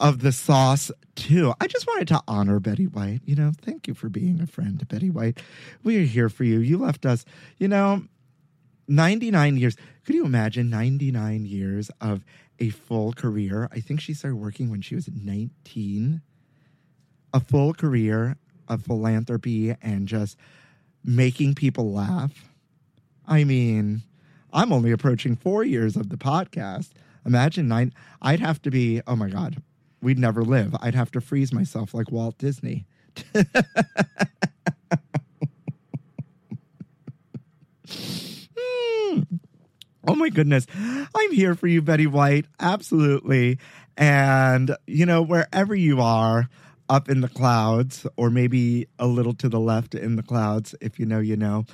of 0.00 0.20
the 0.20 0.32
sauce, 0.32 0.90
too. 1.14 1.54
I 1.60 1.66
just 1.66 1.86
wanted 1.86 2.08
to 2.08 2.22
honor 2.26 2.58
Betty 2.58 2.86
White. 2.86 3.20
You 3.24 3.36
know, 3.36 3.52
thank 3.60 3.86
you 3.86 3.94
for 3.94 4.08
being 4.08 4.40
a 4.40 4.46
friend 4.46 4.78
to 4.80 4.86
Betty 4.86 5.10
White. 5.10 5.40
We 5.84 5.98
are 5.98 6.06
here 6.06 6.28
for 6.28 6.44
you. 6.44 6.58
You 6.58 6.78
left 6.78 7.06
us, 7.06 7.24
you 7.58 7.68
know, 7.68 8.04
99 8.88 9.56
years. 9.56 9.76
Could 10.04 10.14
you 10.14 10.24
imagine 10.24 10.70
99 10.70 11.44
years 11.44 11.90
of 12.00 12.24
a 12.58 12.70
full 12.70 13.12
career? 13.12 13.68
I 13.70 13.80
think 13.80 14.00
she 14.00 14.14
started 14.14 14.36
working 14.36 14.70
when 14.70 14.80
she 14.80 14.94
was 14.94 15.08
19. 15.08 16.22
A 17.32 17.40
full 17.40 17.74
career 17.74 18.36
of 18.66 18.82
philanthropy 18.82 19.74
and 19.82 20.08
just 20.08 20.36
making 21.04 21.54
people 21.54 21.92
laugh. 21.92 22.50
I 23.26 23.44
mean, 23.44 24.02
I'm 24.52 24.72
only 24.72 24.90
approaching 24.90 25.36
four 25.36 25.62
years 25.62 25.96
of 25.96 26.08
the 26.08 26.16
podcast. 26.16 26.90
Imagine 27.24 27.68
nine. 27.68 27.92
I'd 28.20 28.40
have 28.40 28.60
to 28.62 28.70
be, 28.70 29.00
oh 29.06 29.14
my 29.14 29.28
God, 29.28 29.62
we'd 30.00 30.18
never 30.18 30.42
live. 30.42 30.74
I'd 30.80 30.94
have 30.94 31.10
to 31.12 31.20
freeze 31.20 31.52
myself 31.52 31.94
like 31.94 32.10
Walt 32.10 32.38
Disney. 32.38 32.86
Hmm. 38.56 39.20
Oh 40.06 40.14
my 40.14 40.28
goodness. 40.28 40.66
I'm 40.74 41.32
here 41.32 41.54
for 41.54 41.66
you, 41.66 41.82
Betty 41.82 42.06
White. 42.06 42.46
Absolutely. 42.58 43.58
And, 43.96 44.76
you 44.86 45.04
know, 45.04 45.22
wherever 45.22 45.74
you 45.74 46.00
are, 46.00 46.48
up 46.88 47.08
in 47.08 47.20
the 47.20 47.28
clouds, 47.28 48.06
or 48.16 48.30
maybe 48.30 48.88
a 48.98 49.06
little 49.06 49.34
to 49.34 49.48
the 49.48 49.60
left 49.60 49.94
in 49.94 50.16
the 50.16 50.22
clouds, 50.22 50.74
if 50.80 50.98
you 50.98 51.06
know, 51.06 51.20
you 51.20 51.36
know. 51.36 51.64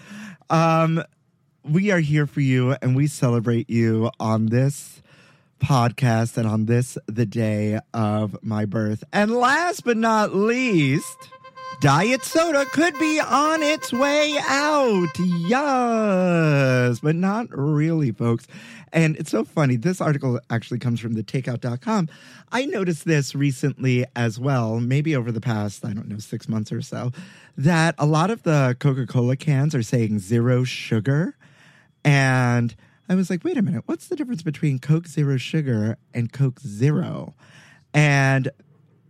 Um, 0.51 1.03
we 1.65 1.91
are 1.91 2.01
here 2.01 2.27
for 2.27 2.41
you 2.41 2.77
and 2.83 2.95
we 2.95 3.07
celebrate 3.07 3.69
you 3.71 4.11
on 4.21 4.47
this 4.47 5.03
podcast 5.61 6.37
and 6.37 6.47
on 6.47 6.67
this, 6.67 6.99
the 7.07 7.27
day 7.27 7.81
of 7.95 8.37
my 8.43 8.65
birth. 8.65 9.05
And 9.13 9.31
last 9.33 9.85
but 9.85 9.97
not 9.97 10.35
least, 10.35 11.17
Diet 11.81 12.25
soda 12.25 12.65
could 12.67 12.99
be 12.99 13.21
on 13.21 13.63
its 13.63 13.93
way 13.93 14.35
out. 14.49 15.09
Yes, 15.19 17.01
but 17.01 17.15
not 17.15 17.49
really, 17.51 18.13
folks. 18.13 18.47
And 18.93 19.17
it's 19.17 19.31
so 19.31 19.45
funny. 19.45 19.77
This 19.77 20.01
article 20.01 20.41
actually 20.49 20.79
comes 20.79 21.01
from 21.01 21.13
the 21.13 21.23
takeout.com. 21.23 22.09
I 22.51 22.65
noticed 22.65 23.05
this 23.05 23.35
recently 23.35 24.07
as 24.15 24.39
well, 24.39 24.81
maybe 24.81 25.15
over 25.15 25.31
the 25.31 25.41
past, 25.41 25.85
I 25.85 25.93
don't 25.93 26.09
know, 26.09 26.19
six 26.19 26.49
months 26.49 26.73
or 26.73 26.81
so, 26.81 27.13
that 27.59 27.95
a 27.99 28.07
lot 28.07 28.31
of 28.31 28.43
the 28.45 28.77
Coca 28.79 29.07
Cola 29.07 29.37
cans 29.37 29.75
are 29.75 29.83
saying 29.83 30.21
zero 30.21 30.65
sugar. 30.65 31.37
And 32.05 32.75
I 33.09 33.15
was 33.15 33.31
like, 33.31 33.45
wait 33.45 33.57
a 33.57 33.63
minute, 33.63 33.85
what's 33.87 34.09
the 34.09 34.17
difference 34.17 34.43
between 34.43 34.79
Coke 34.79 35.07
Zero 35.07 35.37
Sugar 35.37 35.97
and 36.13 36.33
Coke 36.33 36.61
Zero? 36.61 37.35
And 37.95 38.51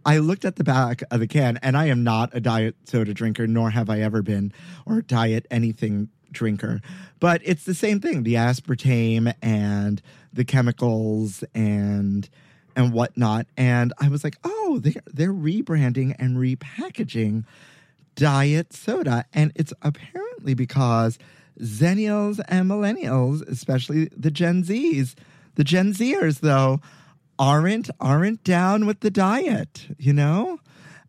I 0.04 0.18
looked 0.18 0.44
at 0.44 0.56
the 0.56 0.64
back 0.64 1.02
of 1.10 1.20
the 1.20 1.26
can, 1.26 1.58
and 1.62 1.76
I 1.76 1.86
am 1.86 2.04
not 2.04 2.30
a 2.32 2.40
diet 2.40 2.76
soda 2.84 3.14
drinker, 3.14 3.46
nor 3.46 3.70
have 3.70 3.90
I 3.90 4.00
ever 4.00 4.22
been, 4.22 4.52
or 4.84 5.02
diet 5.02 5.46
anything 5.50 6.10
drinker. 6.30 6.80
But 7.18 7.40
it's 7.44 7.64
the 7.64 7.74
same 7.74 8.00
thing: 8.00 8.22
the 8.22 8.34
aspartame 8.34 9.34
and 9.42 10.00
the 10.32 10.44
chemicals 10.44 11.42
and 11.54 12.28
and 12.76 12.92
whatnot. 12.92 13.46
And 13.56 13.92
I 13.98 14.08
was 14.08 14.22
like, 14.22 14.36
oh, 14.44 14.78
they're 14.80 15.02
they're 15.06 15.32
rebranding 15.32 16.14
and 16.18 16.36
repackaging 16.36 17.44
diet 18.14 18.72
soda, 18.72 19.24
and 19.32 19.52
it's 19.56 19.72
apparently 19.82 20.54
because 20.54 21.18
Zennials 21.60 22.40
and 22.48 22.68
Millennials, 22.70 23.46
especially 23.48 24.08
the 24.16 24.30
Gen 24.30 24.62
Zs, 24.62 25.14
the 25.54 25.64
Gen 25.64 25.92
Zers 25.92 26.40
though 26.40 26.80
aren't 27.38 27.90
aren't 28.00 28.42
down 28.44 28.86
with 28.86 29.00
the 29.00 29.10
diet, 29.10 29.88
you 29.98 30.12
know? 30.12 30.58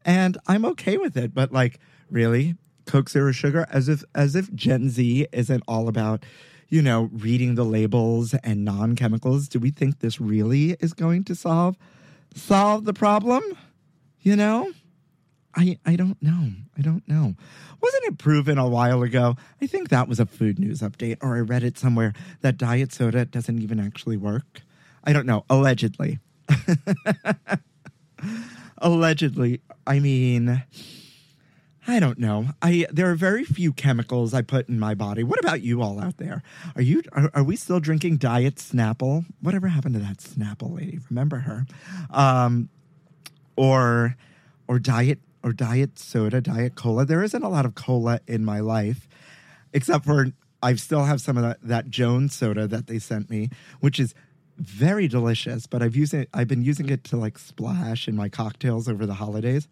And 0.05 0.37
I'm 0.47 0.65
okay 0.65 0.97
with 0.97 1.17
it, 1.17 1.33
but 1.33 1.51
like 1.51 1.79
really 2.09 2.55
Coke 2.85 3.09
Zero 3.09 3.31
Sugar 3.31 3.67
as 3.69 3.89
if 3.89 4.03
as 4.15 4.35
if 4.35 4.53
Gen 4.53 4.89
Z 4.89 5.27
isn't 5.31 5.63
all 5.67 5.87
about, 5.87 6.25
you 6.69 6.81
know, 6.81 7.09
reading 7.11 7.55
the 7.55 7.65
labels 7.65 8.33
and 8.35 8.63
non-chemicals. 8.63 9.47
Do 9.47 9.59
we 9.59 9.71
think 9.71 9.99
this 9.99 10.21
really 10.21 10.77
is 10.79 10.93
going 10.93 11.25
to 11.25 11.35
solve 11.35 11.77
solve 12.33 12.85
the 12.85 12.93
problem? 12.93 13.43
You 14.21 14.35
know? 14.35 14.71
I 15.57 15.79
I 15.85 15.95
don't 15.95 16.21
know. 16.21 16.51
I 16.77 16.81
don't 16.81 17.05
know. 17.07 17.33
Wasn't 17.81 18.03
it 18.05 18.17
proven 18.19 18.59
a 18.59 18.67
while 18.67 19.01
ago? 19.01 19.35
I 19.59 19.65
think 19.65 19.89
that 19.89 20.07
was 20.07 20.19
a 20.19 20.25
food 20.25 20.59
news 20.59 20.81
update 20.81 21.17
or 21.21 21.35
I 21.35 21.39
read 21.39 21.63
it 21.63 21.79
somewhere 21.79 22.13
that 22.41 22.57
diet 22.57 22.93
soda 22.93 23.25
doesn't 23.25 23.61
even 23.61 23.79
actually 23.79 24.17
work. 24.17 24.61
I 25.03 25.13
don't 25.13 25.25
know. 25.25 25.45
Allegedly. 25.49 26.19
Allegedly. 28.77 29.61
I 29.87 29.99
mean, 29.99 30.63
I 31.87 31.99
don't 31.99 32.19
know. 32.19 32.49
I 32.61 32.85
there 32.91 33.09
are 33.09 33.15
very 33.15 33.43
few 33.43 33.73
chemicals 33.73 34.35
I 34.35 34.43
put 34.43 34.69
in 34.69 34.79
my 34.79 34.93
body. 34.93 35.23
What 35.23 35.39
about 35.39 35.61
you 35.61 35.81
all 35.81 35.99
out 35.99 36.17
there? 36.17 36.43
Are 36.75 36.83
you 36.83 37.01
are, 37.13 37.31
are 37.33 37.43
we 37.43 37.55
still 37.55 37.79
drinking 37.79 38.17
diet 38.17 38.55
Snapple? 38.55 39.25
Whatever 39.41 39.69
happened 39.69 39.95
to 39.95 40.01
that 40.01 40.17
Snapple 40.17 40.75
lady? 40.75 40.99
Remember 41.09 41.39
her? 41.39 41.65
Um, 42.11 42.69
or 43.55 44.15
or 44.67 44.77
diet 44.77 45.19
or 45.47 45.53
diet 45.53 45.97
soda, 45.97 46.41
diet 46.41 46.75
cola. 46.75 47.05
There 47.05 47.23
isn't 47.23 47.41
a 47.41 47.47
lot 47.47 47.65
of 47.65 47.73
cola 47.73 48.19
in 48.27 48.43
my 48.43 48.59
life, 48.59 49.07
except 49.71 50.03
for 50.03 50.27
I 50.61 50.75
still 50.75 51.05
have 51.05 51.21
some 51.21 51.37
of 51.37 51.43
that, 51.43 51.57
that 51.63 51.89
Jones 51.89 52.35
soda 52.35 52.67
that 52.67 52.87
they 52.87 52.99
sent 52.99 53.29
me, 53.29 53.49
which 53.79 53.97
is 53.97 54.13
very 54.57 55.07
delicious. 55.07 55.65
But 55.65 55.81
I've 55.81 55.95
used 55.95 56.13
it. 56.13 56.27
I've 56.33 56.49
been 56.49 56.63
using 56.63 56.89
it 56.89 57.05
to 57.05 57.17
like 57.17 57.37
splash 57.37 58.09
in 58.09 58.15
my 58.15 58.27
cocktails 58.27 58.89
over 58.89 59.05
the 59.05 59.13
holidays. 59.13 59.69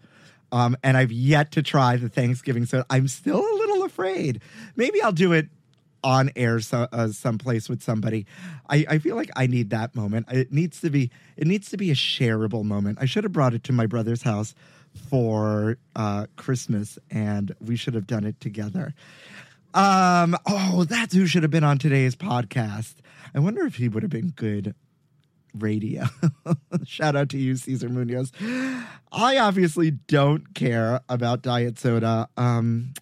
Um, 0.52 0.78
and 0.82 0.96
I've 0.96 1.12
yet 1.12 1.52
to 1.54 1.62
try 1.62 1.98
the 1.98 2.08
Thanksgiving 2.08 2.66
soda. 2.66 2.86
I'm 2.90 3.10
still 3.10 3.40
a 3.40 3.56
little 3.58 3.84
afraid. 3.84 4.42
Maybe 4.78 5.02
I'll 5.02 5.12
do 5.12 5.34
it 5.34 5.50
on 6.06 6.30
air 6.36 6.60
so, 6.60 6.88
uh, 6.92 7.08
someplace 7.08 7.68
with 7.68 7.82
somebody. 7.82 8.28
I, 8.70 8.86
I 8.88 8.98
feel 9.00 9.16
like 9.16 9.32
I 9.36 9.48
need 9.48 9.72
that 9.72 9.96
moment. 9.96 10.28
It 10.32 10.54
needs 10.54 10.80
to 10.82 10.90
be 10.90 11.10
it 11.36 11.48
needs 11.48 11.70
to 11.72 11.78
be 11.78 11.92
a 11.92 11.96
shareable 11.96 12.64
moment. 12.64 13.00
I 13.02 13.06
should 13.06 13.24
have 13.26 13.34
brought 13.34 13.54
it 13.54 13.64
to 13.66 13.74
my 13.74 13.88
brother's 13.88 14.22
house 14.22 14.54
for 15.10 15.78
uh, 15.96 16.28
Christmas, 16.38 16.98
and 17.10 17.54
we 17.60 17.76
should 17.76 17.96
have 17.96 18.08
done 18.08 18.24
it 18.24 18.40
together. 18.40 18.94
Um, 19.74 20.38
oh, 20.46 20.86
that's 20.88 21.14
who 21.14 21.26
should 21.26 21.44
have 21.44 21.52
been 21.52 21.66
on 21.66 21.80
today's 21.80 22.16
podcast. 22.16 22.94
I 23.34 23.40
wonder 23.40 23.66
if 23.66 23.76
he 23.76 23.90
would 23.90 24.04
have 24.04 24.12
been 24.12 24.30
good 24.30 24.74
radio. 25.54 26.06
Shout 26.86 27.16
out 27.16 27.30
to 27.30 27.38
you, 27.38 27.56
Cesar 27.56 27.90
Munoz. 27.90 28.32
I 29.12 29.38
obviously 29.38 29.92
don't 29.92 30.54
care 30.54 31.02
about 31.10 31.42
diet 31.42 31.80
soda, 31.80 32.30
um, 32.38 32.94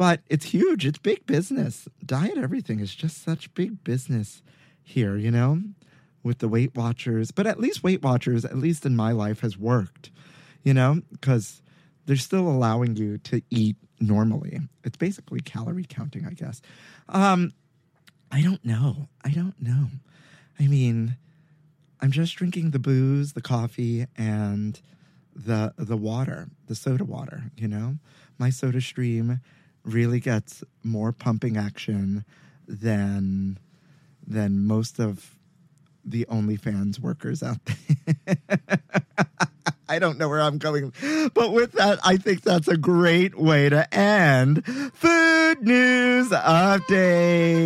but 0.00 0.22
it's 0.30 0.46
huge. 0.46 0.86
It's 0.86 0.96
big 0.96 1.26
business. 1.26 1.86
Diet 2.02 2.38
everything 2.38 2.80
is 2.80 2.94
just 2.94 3.22
such 3.22 3.52
big 3.52 3.84
business 3.84 4.42
here, 4.82 5.18
you 5.18 5.30
know, 5.30 5.60
with 6.22 6.38
the 6.38 6.48
Weight 6.48 6.74
Watchers. 6.74 7.32
But 7.32 7.46
at 7.46 7.60
least 7.60 7.82
Weight 7.82 8.00
Watchers, 8.00 8.46
at 8.46 8.56
least 8.56 8.86
in 8.86 8.96
my 8.96 9.12
life, 9.12 9.40
has 9.40 9.58
worked, 9.58 10.10
you 10.62 10.72
know, 10.72 11.02
because 11.12 11.60
they're 12.06 12.16
still 12.16 12.48
allowing 12.48 12.96
you 12.96 13.18
to 13.18 13.42
eat 13.50 13.76
normally. 14.00 14.60
It's 14.84 14.96
basically 14.96 15.40
calorie 15.40 15.84
counting, 15.86 16.24
I 16.24 16.32
guess. 16.32 16.62
Um, 17.10 17.52
I 18.30 18.40
don't 18.40 18.64
know. 18.64 19.10
I 19.22 19.28
don't 19.28 19.60
know. 19.60 19.88
I 20.58 20.66
mean, 20.66 21.18
I'm 22.00 22.10
just 22.10 22.36
drinking 22.36 22.70
the 22.70 22.78
booze, 22.78 23.34
the 23.34 23.42
coffee, 23.42 24.06
and 24.16 24.80
the 25.36 25.74
the 25.76 25.98
water, 25.98 26.48
the 26.68 26.74
soda 26.74 27.04
water. 27.04 27.50
You 27.54 27.68
know, 27.68 27.98
my 28.38 28.48
Soda 28.48 28.80
Stream 28.80 29.40
really 29.84 30.20
gets 30.20 30.62
more 30.82 31.12
pumping 31.12 31.56
action 31.56 32.24
than 32.66 33.58
than 34.26 34.66
most 34.66 34.98
of 34.98 35.34
the 36.04 36.24
OnlyFans 36.26 36.98
workers 37.00 37.42
out 37.42 37.58
there. 37.64 38.36
I 39.88 39.98
don't 39.98 40.18
know 40.18 40.28
where 40.28 40.40
I'm 40.40 40.58
going. 40.58 40.92
But 41.34 41.52
with 41.52 41.72
that, 41.72 41.98
I 42.04 42.16
think 42.16 42.42
that's 42.42 42.68
a 42.68 42.76
great 42.76 43.36
way 43.36 43.68
to 43.68 43.92
end 43.92 44.64
Food 44.94 45.62
News 45.62 46.28
Update. 46.28 47.58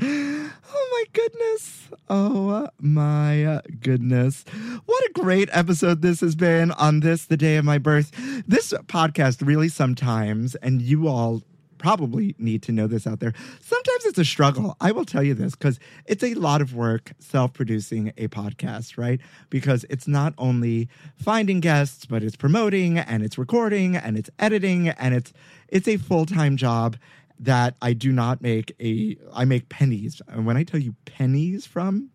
oh 0.72 0.88
my 0.92 1.04
goodness. 1.12 1.88
Oh 2.08 2.68
my 2.80 3.60
goodness. 3.80 4.44
What 4.86 5.04
a 5.04 5.12
great 5.12 5.48
episode 5.52 6.02
this 6.02 6.20
has 6.20 6.34
been 6.34 6.70
on 6.72 7.00
this, 7.00 7.26
the 7.26 7.36
day 7.36 7.56
of 7.56 7.64
my 7.64 7.78
birth. 7.78 8.10
This 8.46 8.72
podcast 8.86 9.46
really 9.46 9.68
sometimes, 9.68 10.54
and 10.56 10.82
you 10.82 11.08
all 11.08 11.42
probably 11.78 12.34
need 12.38 12.62
to 12.62 12.72
know 12.72 12.86
this 12.86 13.06
out 13.06 13.20
there. 13.20 13.32
Sometimes 13.60 14.04
it's 14.04 14.18
a 14.18 14.24
struggle. 14.24 14.76
I 14.80 14.92
will 14.92 15.06
tell 15.06 15.22
you 15.22 15.32
this 15.32 15.56
because 15.56 15.80
it's 16.04 16.22
a 16.22 16.34
lot 16.34 16.60
of 16.60 16.74
work 16.74 17.12
self 17.18 17.54
producing 17.54 18.12
a 18.18 18.28
podcast, 18.28 18.98
right? 18.98 19.18
Because 19.48 19.86
it's 19.88 20.06
not 20.06 20.34
only 20.36 20.88
finding 21.16 21.60
guests, 21.60 22.04
but 22.04 22.22
it's 22.22 22.36
promoting 22.36 22.98
and 22.98 23.22
it's 23.22 23.38
recording 23.38 23.96
and 23.96 24.18
it's 24.18 24.30
editing 24.38 24.88
and 24.90 25.14
it's 25.14 25.32
it's 25.68 25.88
a 25.88 25.96
full 25.96 26.26
time 26.26 26.56
job 26.56 26.96
that 27.40 27.76
I 27.80 27.94
do 27.94 28.12
not 28.12 28.42
make 28.42 28.74
a 28.80 29.16
I 29.32 29.44
make 29.44 29.68
pennies. 29.68 30.22
And 30.28 30.46
when 30.46 30.56
I 30.56 30.62
tell 30.62 30.80
you 30.80 30.94
pennies 31.06 31.66
from 31.66 32.10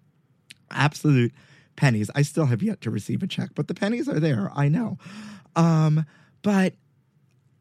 absolute 0.72 1.34
pennies, 1.76 2.10
I 2.16 2.22
still 2.22 2.46
have 2.46 2.64
yet 2.64 2.82
to 2.82 2.92
receive 2.92 3.24
a 3.24 3.28
check, 3.28 3.50
but 3.56 3.68
the 3.68 3.74
pennies 3.74 4.08
are 4.08 4.20
there. 4.20 4.52
I 4.56 4.70
know. 4.70 4.98
Um, 5.56 6.06
but 6.42 6.76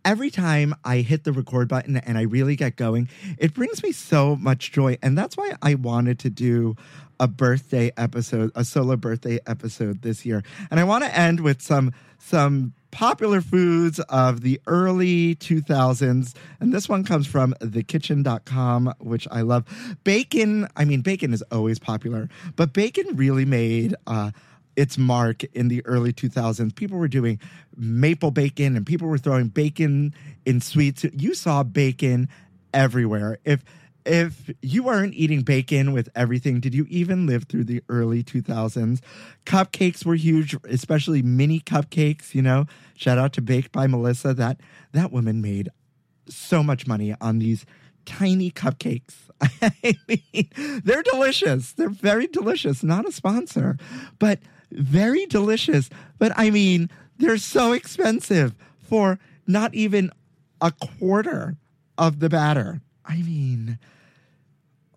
every 0.05 0.31
time 0.31 0.75
I 0.85 0.99
hit 0.99 1.25
the 1.25 1.33
record 1.33 1.69
button 1.69 1.97
and 1.97 2.19
I 2.19 2.23
really 2.23 2.57
get 2.57 2.77
going, 2.77 3.09
it 3.39 3.55
brings 3.55 3.83
me 3.83 3.93
so 3.93 4.37
much 4.37 4.73
joy. 4.73 4.99
And 5.03 5.17
that's 5.17 5.37
why 5.37 5.53
I 5.63 5.75
wanted 5.75 6.19
to 6.21 6.31
do 6.31 6.77
a 7.19 7.27
birthday 7.27 7.91
episode, 7.97 8.51
a 8.55 8.65
solo 8.65 8.97
birthday 8.97 9.39
episode 9.47 10.03
this 10.03 10.27
year. 10.27 10.43
And 10.71 10.79
I 10.79 10.85
want 10.85 11.05
to 11.05 11.19
end 11.19 11.41
with 11.41 11.63
some 11.63 11.93
some 12.19 12.75
popular 12.95 13.41
foods 13.41 13.99
of 14.09 14.43
the 14.43 14.61
early 14.69 15.35
2000s. 15.35 16.35
And 16.61 16.73
this 16.73 16.89
one 16.89 17.05
comes 17.05 17.27
from 17.27 17.53
thekitchn.com, 17.61 18.95
which 19.01 19.27
I 19.31 19.43
love. 19.43 19.65
Bacon, 20.05 20.69
I 20.77 20.85
mean, 20.85 21.01
bacon 21.03 21.35
is 21.35 21.43
always 21.51 21.79
popular, 21.79 22.29
but 22.55 22.73
bacon 22.73 23.17
really 23.17 23.45
made 23.45 23.97
uh, 24.07 24.31
its 24.77 24.97
mark 24.97 25.43
in 25.55 25.67
the 25.69 25.85
early 25.85 26.13
2000s. 26.13 26.75
People 26.75 26.99
were 26.99 27.09
doing 27.09 27.41
maple 27.77 28.31
bacon 28.31 28.77
and 28.77 28.87
people 28.87 29.09
were 29.09 29.19
throwing 29.19 29.49
bacon 29.49 30.15
in 30.47 30.61
sweets. 30.61 31.05
You 31.13 31.35
saw 31.35 31.65
bacon 31.65 32.29
everywhere. 32.73 33.39
If 33.45 33.65
if 34.07 34.51
you 34.61 34.83
weren't 34.83 35.15
eating 35.15 35.43
bacon 35.43 35.93
with 35.93 36.09
everything, 36.15 36.61
did 36.61 36.75
you 36.75 36.87
even 36.89 37.27
live 37.27 37.45
through 37.45 37.65
the 37.65 37.83
early 37.89 38.23
2000s? 38.23 39.01
Cupcakes 39.47 40.05
were 40.05 40.15
huge, 40.15 40.57
especially 40.69 41.23
mini 41.23 41.61
cupcakes, 41.61 42.35
you 42.35 42.43
know. 42.43 42.67
Shout 42.97 43.19
out 43.19 43.33
to 43.35 43.43
Baked 43.43 43.73
by 43.73 43.87
Melissa. 43.87 44.35
That 44.35 44.61
that 44.93 45.11
woman 45.11 45.41
made 45.41 45.71
so 46.29 46.63
much 46.63 46.87
money 46.87 47.15
on 47.21 47.39
these 47.39 47.65
tiny 48.05 48.51
cupcakes. 48.51 49.15
I 49.63 49.97
mean, 50.09 50.51
they're 50.85 51.03
delicious. 51.03 51.73
They're 51.73 51.89
very 51.89 52.27
delicious. 52.27 52.83
Not 52.83 53.07
a 53.09 53.13
sponsor, 53.13 53.77
but 54.19 54.39
very 54.71 55.27
delicious. 55.27 55.91
But 56.19 56.33
I 56.37 56.51
mean, 56.51 56.91
they're 57.19 57.39
so 57.39 57.73
expensive 57.73 58.55
for 58.81 59.19
not 59.47 59.75
even 59.75 60.11
a 60.61 60.73
quarter 60.73 61.57
of 61.99 62.21
the 62.21 62.29
batter. 62.29 62.81
I 63.07 63.17
mean, 63.17 63.79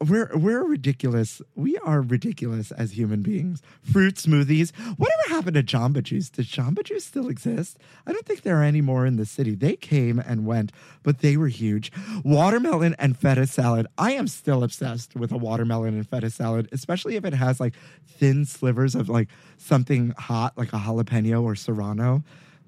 we're 0.06 0.30
we're 0.36 0.64
ridiculous. 0.64 1.42
We 1.56 1.78
are 1.80 2.02
ridiculous 2.02 2.72
as 2.72 2.92
human 2.92 3.22
beings. 3.22 3.62
Fruit 3.82 4.16
smoothies. 4.16 4.76
Whatever 4.98 5.22
happened 5.30 5.56
to 5.56 5.64
Jamba 5.64 6.04
Juice? 6.04 6.30
Does 6.30 6.48
Jamba 6.48 6.84
Juice 6.84 7.06
still 7.06 7.30
exist? 7.30 7.78
I 8.06 8.14
don't 8.14 8.26
think 8.26 8.42
there 8.42 8.60
are 8.60 8.64
any 8.64 8.82
more 8.82 9.06
in 9.06 9.18
the 9.18 9.26
city. 9.26 9.56
They 9.56 9.76
came 9.76 10.20
and 10.20 10.46
went, 10.46 10.72
but 11.04 11.20
they 11.20 11.38
were 11.38 11.48
huge. 11.48 11.92
Watermelon 12.24 12.96
and 13.00 13.18
feta 13.18 13.48
salad. 13.48 13.88
I 13.98 14.12
am 14.12 14.28
still 14.28 14.64
obsessed 14.64 15.16
with 15.16 15.32
a 15.32 15.38
watermelon 15.38 15.96
and 15.96 16.08
feta 16.08 16.30
salad, 16.30 16.70
especially 16.72 17.16
if 17.16 17.26
it 17.26 17.34
has 17.34 17.60
like 17.60 17.74
thin 18.06 18.46
slivers 18.46 18.96
of 18.96 19.10
like 19.10 19.30
something 19.58 20.14
hot, 20.18 20.58
like 20.58 20.74
a 20.74 20.78
jalapeno 20.78 21.44
or 21.44 21.56
serrano. 21.56 22.24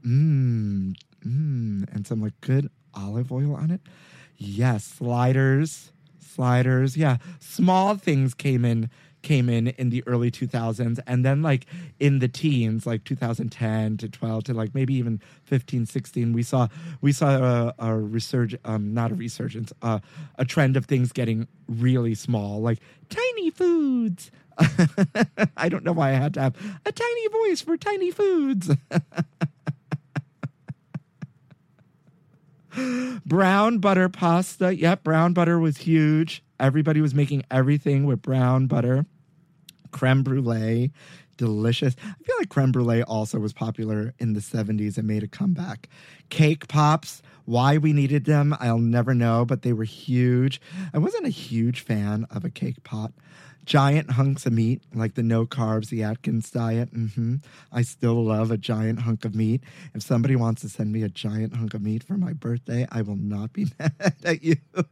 Mmm, 0.05 0.95
mmm, 1.25 1.93
and 1.93 2.07
some 2.07 2.21
like 2.21 2.39
good 2.41 2.69
olive 2.95 3.31
oil 3.31 3.55
on 3.55 3.71
it. 3.71 3.81
Yes, 4.39 4.83
sliders 4.85 5.91
sliders. 6.39 6.95
Yeah, 6.95 7.17
small 7.39 7.95
things 7.95 8.33
came 8.33 8.63
in 8.63 8.89
came 9.21 9.49
in 9.49 9.67
in 9.67 9.89
the 9.89 10.01
early 10.07 10.31
2000s 10.31 10.97
and 11.05 11.25
then 11.25 11.41
like 11.41 11.65
in 11.99 12.19
the 12.19 12.29
teens 12.29 12.87
like 12.87 13.03
2010 13.03 13.97
to 13.97 14.07
12 14.07 14.45
to 14.45 14.53
like 14.53 14.73
maybe 14.73 14.93
even 14.93 15.19
15 15.43 15.85
16 15.85 16.31
we 16.31 16.41
saw 16.41 16.69
we 17.01 17.11
saw 17.11 17.73
a, 17.77 17.85
a 17.85 18.59
um 18.63 18.93
not 18.93 19.11
a 19.11 19.15
resurgence 19.15 19.73
uh, 19.81 19.99
a 20.37 20.45
trend 20.45 20.77
of 20.77 20.85
things 20.85 21.11
getting 21.11 21.49
really 21.67 22.15
small 22.15 22.61
like 22.61 22.79
tiny 23.09 23.49
foods 23.49 24.31
i 25.57 25.67
don't 25.67 25.83
know 25.83 25.91
why 25.91 26.11
i 26.11 26.13
had 26.13 26.33
to 26.33 26.39
have 26.39 26.55
a 26.85 26.91
tiny 26.93 27.27
voice 27.27 27.59
for 27.59 27.75
tiny 27.75 28.11
foods 28.11 28.71
brown 33.25 33.79
butter 33.79 34.09
pasta. 34.09 34.75
Yep, 34.75 35.03
brown 35.03 35.33
butter 35.33 35.59
was 35.59 35.77
huge. 35.77 36.43
Everybody 36.59 37.01
was 37.01 37.13
making 37.13 37.43
everything 37.49 38.05
with 38.05 38.21
brown 38.21 38.67
butter. 38.67 39.05
Creme 39.91 40.23
brulee, 40.23 40.91
delicious. 41.37 41.95
I 42.03 42.23
feel 42.23 42.35
like 42.39 42.49
creme 42.49 42.71
brulee 42.71 43.01
also 43.03 43.39
was 43.39 43.53
popular 43.53 44.13
in 44.19 44.33
the 44.33 44.39
70s 44.39 44.97
and 44.97 45.07
made 45.07 45.23
a 45.23 45.27
comeback. 45.27 45.89
Cake 46.29 46.67
pops, 46.67 47.21
why 47.45 47.77
we 47.77 47.93
needed 47.93 48.25
them, 48.25 48.55
I'll 48.59 48.77
never 48.77 49.15
know, 49.15 49.45
but 49.45 49.63
they 49.63 49.73
were 49.73 49.85
huge. 49.85 50.61
I 50.93 50.99
wasn't 50.99 51.25
a 51.25 51.29
huge 51.29 51.81
fan 51.81 52.27
of 52.29 52.45
a 52.45 52.49
cake 52.49 52.83
pop 52.83 53.13
giant 53.69 54.09
hunks 54.09 54.47
of 54.47 54.51
meat, 54.51 54.81
like 54.95 55.13
the 55.13 55.21
no 55.21 55.45
carbs, 55.45 55.89
the 55.89 56.01
Atkins 56.01 56.49
diet. 56.49 56.91
Mm-hmm. 56.91 57.35
I 57.71 57.83
still 57.83 58.25
love 58.25 58.49
a 58.49 58.57
giant 58.57 59.01
hunk 59.01 59.25
of 59.25 59.35
meat. 59.35 59.61
If 59.93 60.01
somebody 60.01 60.35
wants 60.35 60.63
to 60.63 60.69
send 60.69 60.91
me 60.91 61.03
a 61.03 61.07
giant 61.07 61.55
hunk 61.55 61.75
of 61.75 61.83
meat 61.83 62.03
for 62.03 62.17
my 62.17 62.33
birthday, 62.33 62.87
I 62.91 63.03
will 63.03 63.15
not 63.15 63.53
be 63.53 63.67
mad 63.79 64.15
at 64.25 64.43
you. 64.43 64.55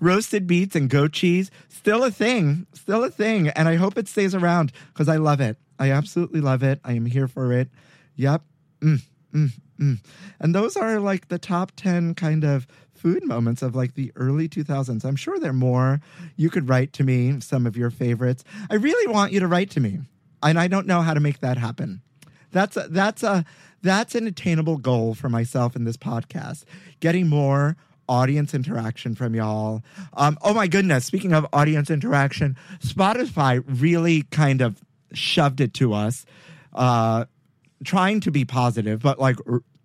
Roasted 0.00 0.46
beets 0.46 0.76
and 0.76 0.88
goat 0.88 1.12
cheese, 1.12 1.50
still 1.68 2.04
a 2.04 2.12
thing, 2.12 2.68
still 2.74 3.02
a 3.02 3.10
thing. 3.10 3.48
And 3.48 3.66
I 3.66 3.74
hope 3.74 3.98
it 3.98 4.06
stays 4.06 4.32
around 4.32 4.70
because 4.92 5.08
I 5.08 5.16
love 5.16 5.40
it. 5.40 5.56
I 5.80 5.90
absolutely 5.90 6.40
love 6.40 6.62
it. 6.62 6.78
I 6.84 6.92
am 6.92 7.06
here 7.06 7.26
for 7.26 7.52
it. 7.52 7.70
Yep. 8.14 8.42
Mm, 8.82 9.02
mm, 9.34 9.50
mm. 9.80 9.98
And 10.38 10.54
those 10.54 10.76
are 10.76 11.00
like 11.00 11.26
the 11.26 11.40
top 11.40 11.72
10 11.74 12.14
kind 12.14 12.44
of 12.44 12.68
food 12.98 13.24
moments 13.24 13.62
of 13.62 13.74
like 13.74 13.94
the 13.94 14.12
early 14.16 14.48
2000s. 14.48 15.04
I'm 15.04 15.16
sure 15.16 15.38
there 15.38 15.50
are 15.50 15.54
more. 15.54 16.00
You 16.36 16.50
could 16.50 16.68
write 16.68 16.92
to 16.94 17.04
me 17.04 17.40
some 17.40 17.66
of 17.66 17.76
your 17.76 17.90
favorites. 17.90 18.44
I 18.70 18.74
really 18.74 19.12
want 19.12 19.32
you 19.32 19.40
to 19.40 19.46
write 19.46 19.70
to 19.70 19.80
me, 19.80 20.00
and 20.42 20.58
I 20.58 20.68
don't 20.68 20.86
know 20.86 21.02
how 21.02 21.14
to 21.14 21.20
make 21.20 21.40
that 21.40 21.58
happen. 21.58 22.02
That's 22.50 22.76
a, 22.76 22.88
that's 22.88 23.22
a 23.22 23.44
that's 23.82 24.14
an 24.14 24.26
attainable 24.26 24.78
goal 24.78 25.14
for 25.14 25.28
myself 25.28 25.76
in 25.76 25.84
this 25.84 25.96
podcast. 25.96 26.64
Getting 27.00 27.28
more 27.28 27.76
audience 28.08 28.54
interaction 28.54 29.14
from 29.14 29.34
y'all. 29.34 29.82
Um, 30.14 30.38
oh 30.42 30.54
my 30.54 30.66
goodness! 30.66 31.04
Speaking 31.04 31.32
of 31.32 31.46
audience 31.52 31.90
interaction, 31.90 32.56
Spotify 32.80 33.62
really 33.66 34.22
kind 34.24 34.60
of 34.60 34.82
shoved 35.12 35.60
it 35.60 35.74
to 35.74 35.92
us. 35.92 36.26
Uh, 36.72 37.26
trying 37.84 38.20
to 38.20 38.30
be 38.30 38.44
positive, 38.44 39.00
but 39.00 39.18
like 39.18 39.36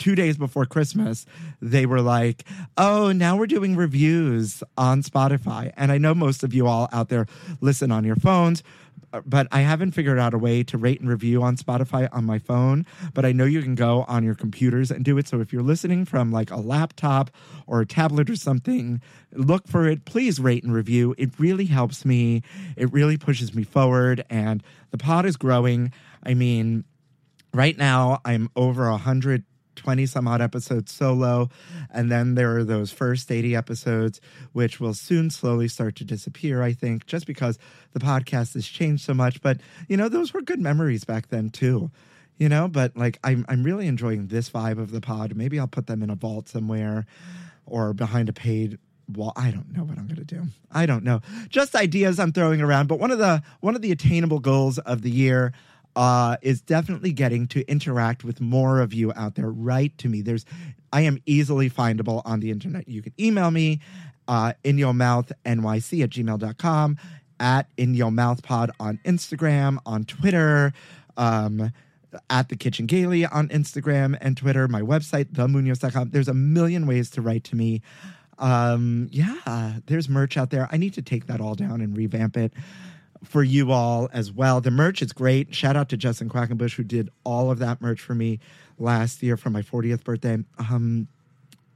two 0.03 0.15
days 0.15 0.35
before 0.35 0.65
Christmas, 0.65 1.25
they 1.61 1.85
were 1.85 2.01
like, 2.01 2.43
oh, 2.77 3.13
now 3.13 3.37
we're 3.37 3.47
doing 3.47 3.77
reviews 3.77 4.61
on 4.77 5.01
Spotify. 5.01 5.71
And 5.77 5.93
I 5.93 5.97
know 5.97 6.13
most 6.13 6.43
of 6.43 6.53
you 6.53 6.67
all 6.67 6.89
out 6.91 7.07
there 7.07 7.25
listen 7.61 7.89
on 7.89 8.03
your 8.03 8.17
phones, 8.17 8.63
but 9.25 9.47
I 9.49 9.61
haven't 9.61 9.93
figured 9.93 10.19
out 10.19 10.33
a 10.33 10.37
way 10.37 10.61
to 10.63 10.77
rate 10.77 10.99
and 10.99 11.07
review 11.07 11.41
on 11.41 11.55
Spotify 11.55 12.09
on 12.11 12.25
my 12.25 12.37
phone. 12.37 12.85
But 13.13 13.23
I 13.23 13.31
know 13.31 13.45
you 13.45 13.61
can 13.61 13.75
go 13.75 14.03
on 14.09 14.25
your 14.25 14.35
computers 14.35 14.91
and 14.91 15.05
do 15.05 15.17
it. 15.17 15.29
So 15.29 15.39
if 15.39 15.53
you're 15.53 15.63
listening 15.63 16.03
from 16.03 16.33
like 16.33 16.51
a 16.51 16.57
laptop 16.57 17.31
or 17.65 17.79
a 17.79 17.85
tablet 17.85 18.29
or 18.29 18.35
something, 18.35 19.01
look 19.31 19.69
for 19.69 19.87
it. 19.87 20.03
Please 20.03 20.37
rate 20.37 20.65
and 20.65 20.73
review. 20.73 21.15
It 21.17 21.39
really 21.39 21.67
helps 21.67 22.03
me, 22.03 22.43
it 22.75 22.91
really 22.91 23.15
pushes 23.15 23.55
me 23.55 23.63
forward. 23.63 24.25
And 24.29 24.61
the 24.91 24.97
pod 24.97 25.25
is 25.25 25.37
growing. 25.37 25.93
I 26.23 26.33
mean, 26.33 26.83
right 27.53 27.77
now 27.77 28.19
I'm 28.25 28.49
over 28.57 28.89
a 28.89 28.97
hundred 28.97 29.45
20 29.75 30.05
some 30.05 30.27
odd 30.27 30.41
episodes 30.41 30.91
solo. 30.91 31.49
And 31.91 32.11
then 32.11 32.35
there 32.35 32.55
are 32.57 32.63
those 32.63 32.91
first 32.91 33.31
80 33.31 33.55
episodes, 33.55 34.21
which 34.51 34.79
will 34.79 34.93
soon 34.93 35.29
slowly 35.29 35.67
start 35.67 35.95
to 35.97 36.05
disappear, 36.05 36.61
I 36.61 36.73
think, 36.73 37.05
just 37.05 37.27
because 37.27 37.57
the 37.91 37.99
podcast 37.99 38.53
has 38.53 38.67
changed 38.67 39.03
so 39.03 39.13
much. 39.13 39.41
But, 39.41 39.59
you 39.87 39.97
know, 39.97 40.09
those 40.09 40.33
were 40.33 40.41
good 40.41 40.59
memories 40.59 41.03
back 41.03 41.27
then, 41.27 41.49
too. 41.49 41.91
You 42.37 42.49
know, 42.49 42.67
but 42.67 42.97
like 42.97 43.19
I'm 43.23 43.45
I'm 43.47 43.63
really 43.63 43.85
enjoying 43.85 44.25
this 44.27 44.49
vibe 44.49 44.79
of 44.79 44.89
the 44.89 44.99
pod. 44.99 45.35
Maybe 45.35 45.59
I'll 45.59 45.67
put 45.67 45.85
them 45.85 46.01
in 46.01 46.09
a 46.09 46.15
vault 46.15 46.49
somewhere 46.49 47.05
or 47.65 47.93
behind 47.93 48.27
a 48.27 48.33
paid 48.33 48.79
well 49.11 49.33
i 49.35 49.51
don't 49.51 49.71
know 49.75 49.83
what 49.83 49.97
i'm 49.97 50.07
going 50.07 50.15
to 50.15 50.23
do 50.23 50.43
i 50.71 50.85
don't 50.85 51.03
know 51.03 51.19
just 51.49 51.75
ideas 51.75 52.19
i'm 52.19 52.31
throwing 52.31 52.61
around 52.61 52.87
but 52.87 52.99
one 52.99 53.11
of 53.11 53.19
the 53.19 53.41
one 53.59 53.75
of 53.75 53.81
the 53.81 53.91
attainable 53.91 54.39
goals 54.39 54.77
of 54.79 55.01
the 55.01 55.09
year 55.09 55.53
uh, 55.95 56.37
is 56.41 56.61
definitely 56.61 57.11
getting 57.11 57.47
to 57.47 57.65
interact 57.69 58.23
with 58.23 58.41
more 58.41 58.79
of 58.79 58.93
you 58.93 59.13
out 59.15 59.35
there. 59.35 59.49
Write 59.49 59.97
to 59.99 60.09
me. 60.09 60.21
There's, 60.21 60.45
I 60.91 61.01
am 61.01 61.21
easily 61.25 61.69
findable 61.69 62.21
on 62.25 62.39
the 62.39 62.51
internet. 62.51 62.87
You 62.87 63.01
can 63.01 63.13
email 63.19 63.51
me 63.51 63.79
uh, 64.27 64.53
in 64.63 64.77
your 64.77 64.93
mouth 64.93 65.31
nyc 65.45 66.03
at 66.03 66.09
gmail.com 66.09 66.97
at 67.39 67.67
In 67.77 67.93
Your 67.93 68.11
Mouth 68.11 68.41
Pod 68.41 68.71
on 68.79 68.99
Instagram, 69.03 69.77
on 69.85 70.05
Twitter, 70.05 70.71
um, 71.17 71.71
at 72.29 72.49
the 72.49 72.55
Kitchen 72.55 72.85
Gaily 72.85 73.25
on 73.25 73.49
Instagram 73.49 74.17
and 74.21 74.37
Twitter, 74.37 74.67
my 74.67 74.81
website, 74.81 75.25
themunoz.com. 75.33 76.11
There's 76.11 76.27
a 76.27 76.33
million 76.33 76.87
ways 76.87 77.09
to 77.11 77.21
write 77.21 77.43
to 77.45 77.55
me. 77.55 77.81
Um, 78.37 79.09
yeah, 79.11 79.79
there's 79.87 80.07
merch 80.07 80.37
out 80.37 80.51
there. 80.51 80.67
I 80.71 80.77
need 80.77 80.93
to 80.93 81.01
take 81.01 81.27
that 81.27 81.41
all 81.41 81.55
down 81.55 81.81
and 81.81 81.97
revamp 81.97 82.37
it 82.37 82.53
for 83.23 83.43
you 83.43 83.71
all 83.71 84.09
as 84.13 84.31
well. 84.31 84.61
The 84.61 84.71
merch 84.71 85.01
is 85.01 85.13
great. 85.13 85.53
Shout 85.55 85.75
out 85.75 85.89
to 85.89 85.97
Justin 85.97 86.29
Quackenbush 86.29 86.75
who 86.75 86.83
did 86.83 87.09
all 87.23 87.51
of 87.51 87.59
that 87.59 87.81
merch 87.81 88.01
for 88.01 88.15
me 88.15 88.39
last 88.77 89.23
year 89.23 89.37
for 89.37 89.49
my 89.49 89.61
40th 89.61 90.03
birthday. 90.03 90.37
Um, 90.57 91.07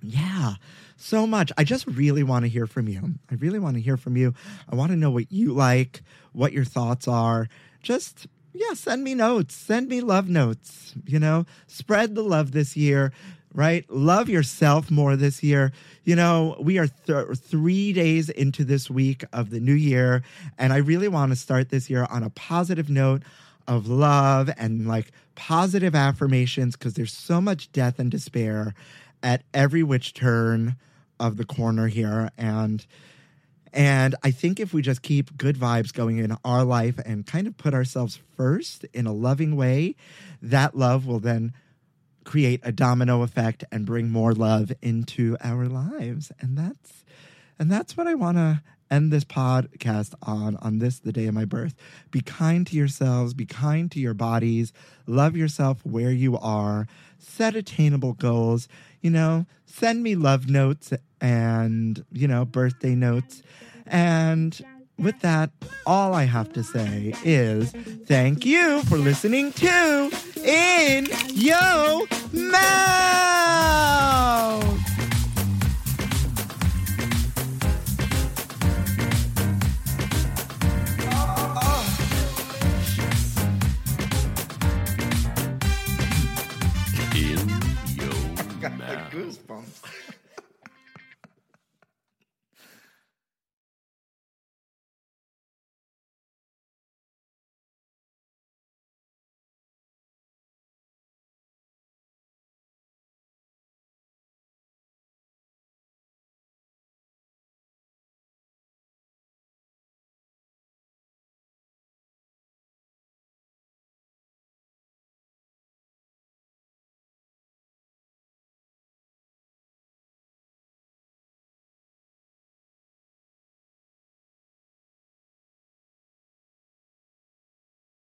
yeah, 0.01 0.55
so 0.95 1.25
much. 1.25 1.51
I 1.57 1.63
just 1.63 1.87
really 1.87 2.23
want 2.23 2.45
to 2.45 2.49
hear 2.49 2.67
from 2.67 2.87
you. 2.87 3.15
I 3.31 3.35
really 3.35 3.59
want 3.59 3.75
to 3.75 3.81
hear 3.81 3.97
from 3.97 4.17
you. 4.17 4.33
I 4.69 4.75
want 4.75 4.91
to 4.91 4.97
know 4.97 5.09
what 5.09 5.31
you 5.31 5.53
like, 5.53 6.01
what 6.33 6.53
your 6.53 6.65
thoughts 6.65 7.07
are. 7.07 7.47
Just 7.81 8.27
yeah, 8.53 8.73
send 8.73 9.03
me 9.03 9.13
notes, 9.13 9.55
send 9.55 9.87
me 9.87 10.01
love 10.01 10.29
notes, 10.29 10.95
you 11.05 11.19
know, 11.19 11.45
spread 11.67 12.15
the 12.15 12.23
love 12.23 12.51
this 12.51 12.75
year, 12.75 13.11
right? 13.57 13.89
Love 13.89 14.29
yourself 14.29 14.91
more 14.91 15.15
this 15.15 15.41
year. 15.41 15.71
You 16.03 16.15
know, 16.15 16.55
we 16.61 16.77
are 16.77 16.87
th- 16.87 17.35
three 17.35 17.91
days 17.91 18.29
into 18.29 18.63
this 18.63 18.87
week 18.87 19.25
of 19.33 19.49
the 19.49 19.59
new 19.59 19.73
year, 19.73 20.21
and 20.59 20.71
I 20.71 20.77
really 20.77 21.07
want 21.07 21.31
to 21.31 21.35
start 21.35 21.69
this 21.69 21.89
year 21.89 22.05
on 22.11 22.21
a 22.21 22.29
positive 22.29 22.87
note 22.87 23.23
of 23.67 23.87
love 23.87 24.51
and 24.57 24.87
like 24.87 25.11
positive 25.33 25.95
affirmations 25.95 26.77
because 26.77 26.93
there's 26.93 27.11
so 27.11 27.41
much 27.41 27.71
death 27.71 27.97
and 27.97 28.11
despair 28.11 28.75
at 29.23 29.41
every 29.55 29.81
which 29.81 30.13
turn 30.13 30.75
of 31.19 31.37
the 31.37 31.45
corner 31.45 31.87
here. 31.87 32.29
And 32.37 32.85
and 33.73 34.15
I 34.23 34.29
think 34.29 34.59
if 34.59 34.71
we 34.71 34.83
just 34.83 35.01
keep 35.01 35.35
good 35.35 35.57
vibes 35.57 35.91
going 35.91 36.19
in 36.19 36.37
our 36.45 36.63
life 36.63 36.99
and 37.05 37.25
kind 37.25 37.47
of 37.47 37.57
put 37.57 37.73
ourselves 37.73 38.19
first 38.35 38.85
in 38.93 39.07
a 39.07 39.13
loving 39.13 39.55
way, 39.55 39.95
that 40.43 40.77
love 40.77 41.07
will 41.07 41.19
then 41.19 41.53
create 42.27 42.59
a 42.63 42.73
domino 42.73 43.21
effect 43.21 43.63
and 43.71 43.85
bring 43.85 44.11
more 44.11 44.33
love 44.33 44.73
into 44.81 45.37
our 45.41 45.65
lives. 45.65 46.29
And 46.41 46.57
that's 46.57 47.05
and 47.57 47.71
that's 47.71 47.95
what 47.95 48.05
I 48.05 48.15
want 48.15 48.37
to 48.37 48.61
end 48.91 49.11
this 49.11 49.23
podcast 49.23 50.13
on 50.21 50.57
on 50.57 50.79
this 50.79 50.99
the 50.99 51.13
day 51.13 51.27
of 51.27 51.33
my 51.33 51.45
birth. 51.45 51.73
Be 52.11 52.19
kind 52.19 52.67
to 52.67 52.75
yourselves, 52.75 53.33
be 53.33 53.45
kind 53.45 53.89
to 53.93 53.99
your 53.99 54.13
bodies, 54.13 54.73
love 55.07 55.37
yourself 55.37 55.79
where 55.85 56.11
you 56.11 56.37
are, 56.37 56.85
set 57.17 57.55
attainable 57.55 58.13
goals, 58.13 58.67
you 59.01 59.09
know, 59.09 59.45
send 59.65 60.03
me 60.03 60.15
love 60.15 60.49
notes 60.49 60.91
and, 61.21 62.03
you 62.11 62.27
know, 62.27 62.43
birthday 62.43 62.93
notes. 62.93 63.41
And 63.85 64.61
with 64.97 65.19
that, 65.21 65.49
all 65.85 66.13
I 66.13 66.23
have 66.23 66.51
to 66.53 66.63
say 66.63 67.13
is 67.23 67.71
thank 68.05 68.45
you 68.45 68.81
for 68.83 68.97
listening 68.97 69.51
to 69.53 70.11
In 70.43 71.07
Yo 71.29 72.05
Mouth. 72.33 73.67
In 87.15 87.49
your 87.97 88.69
mouth. 88.77 89.11
Goosebumps. 89.11 90.06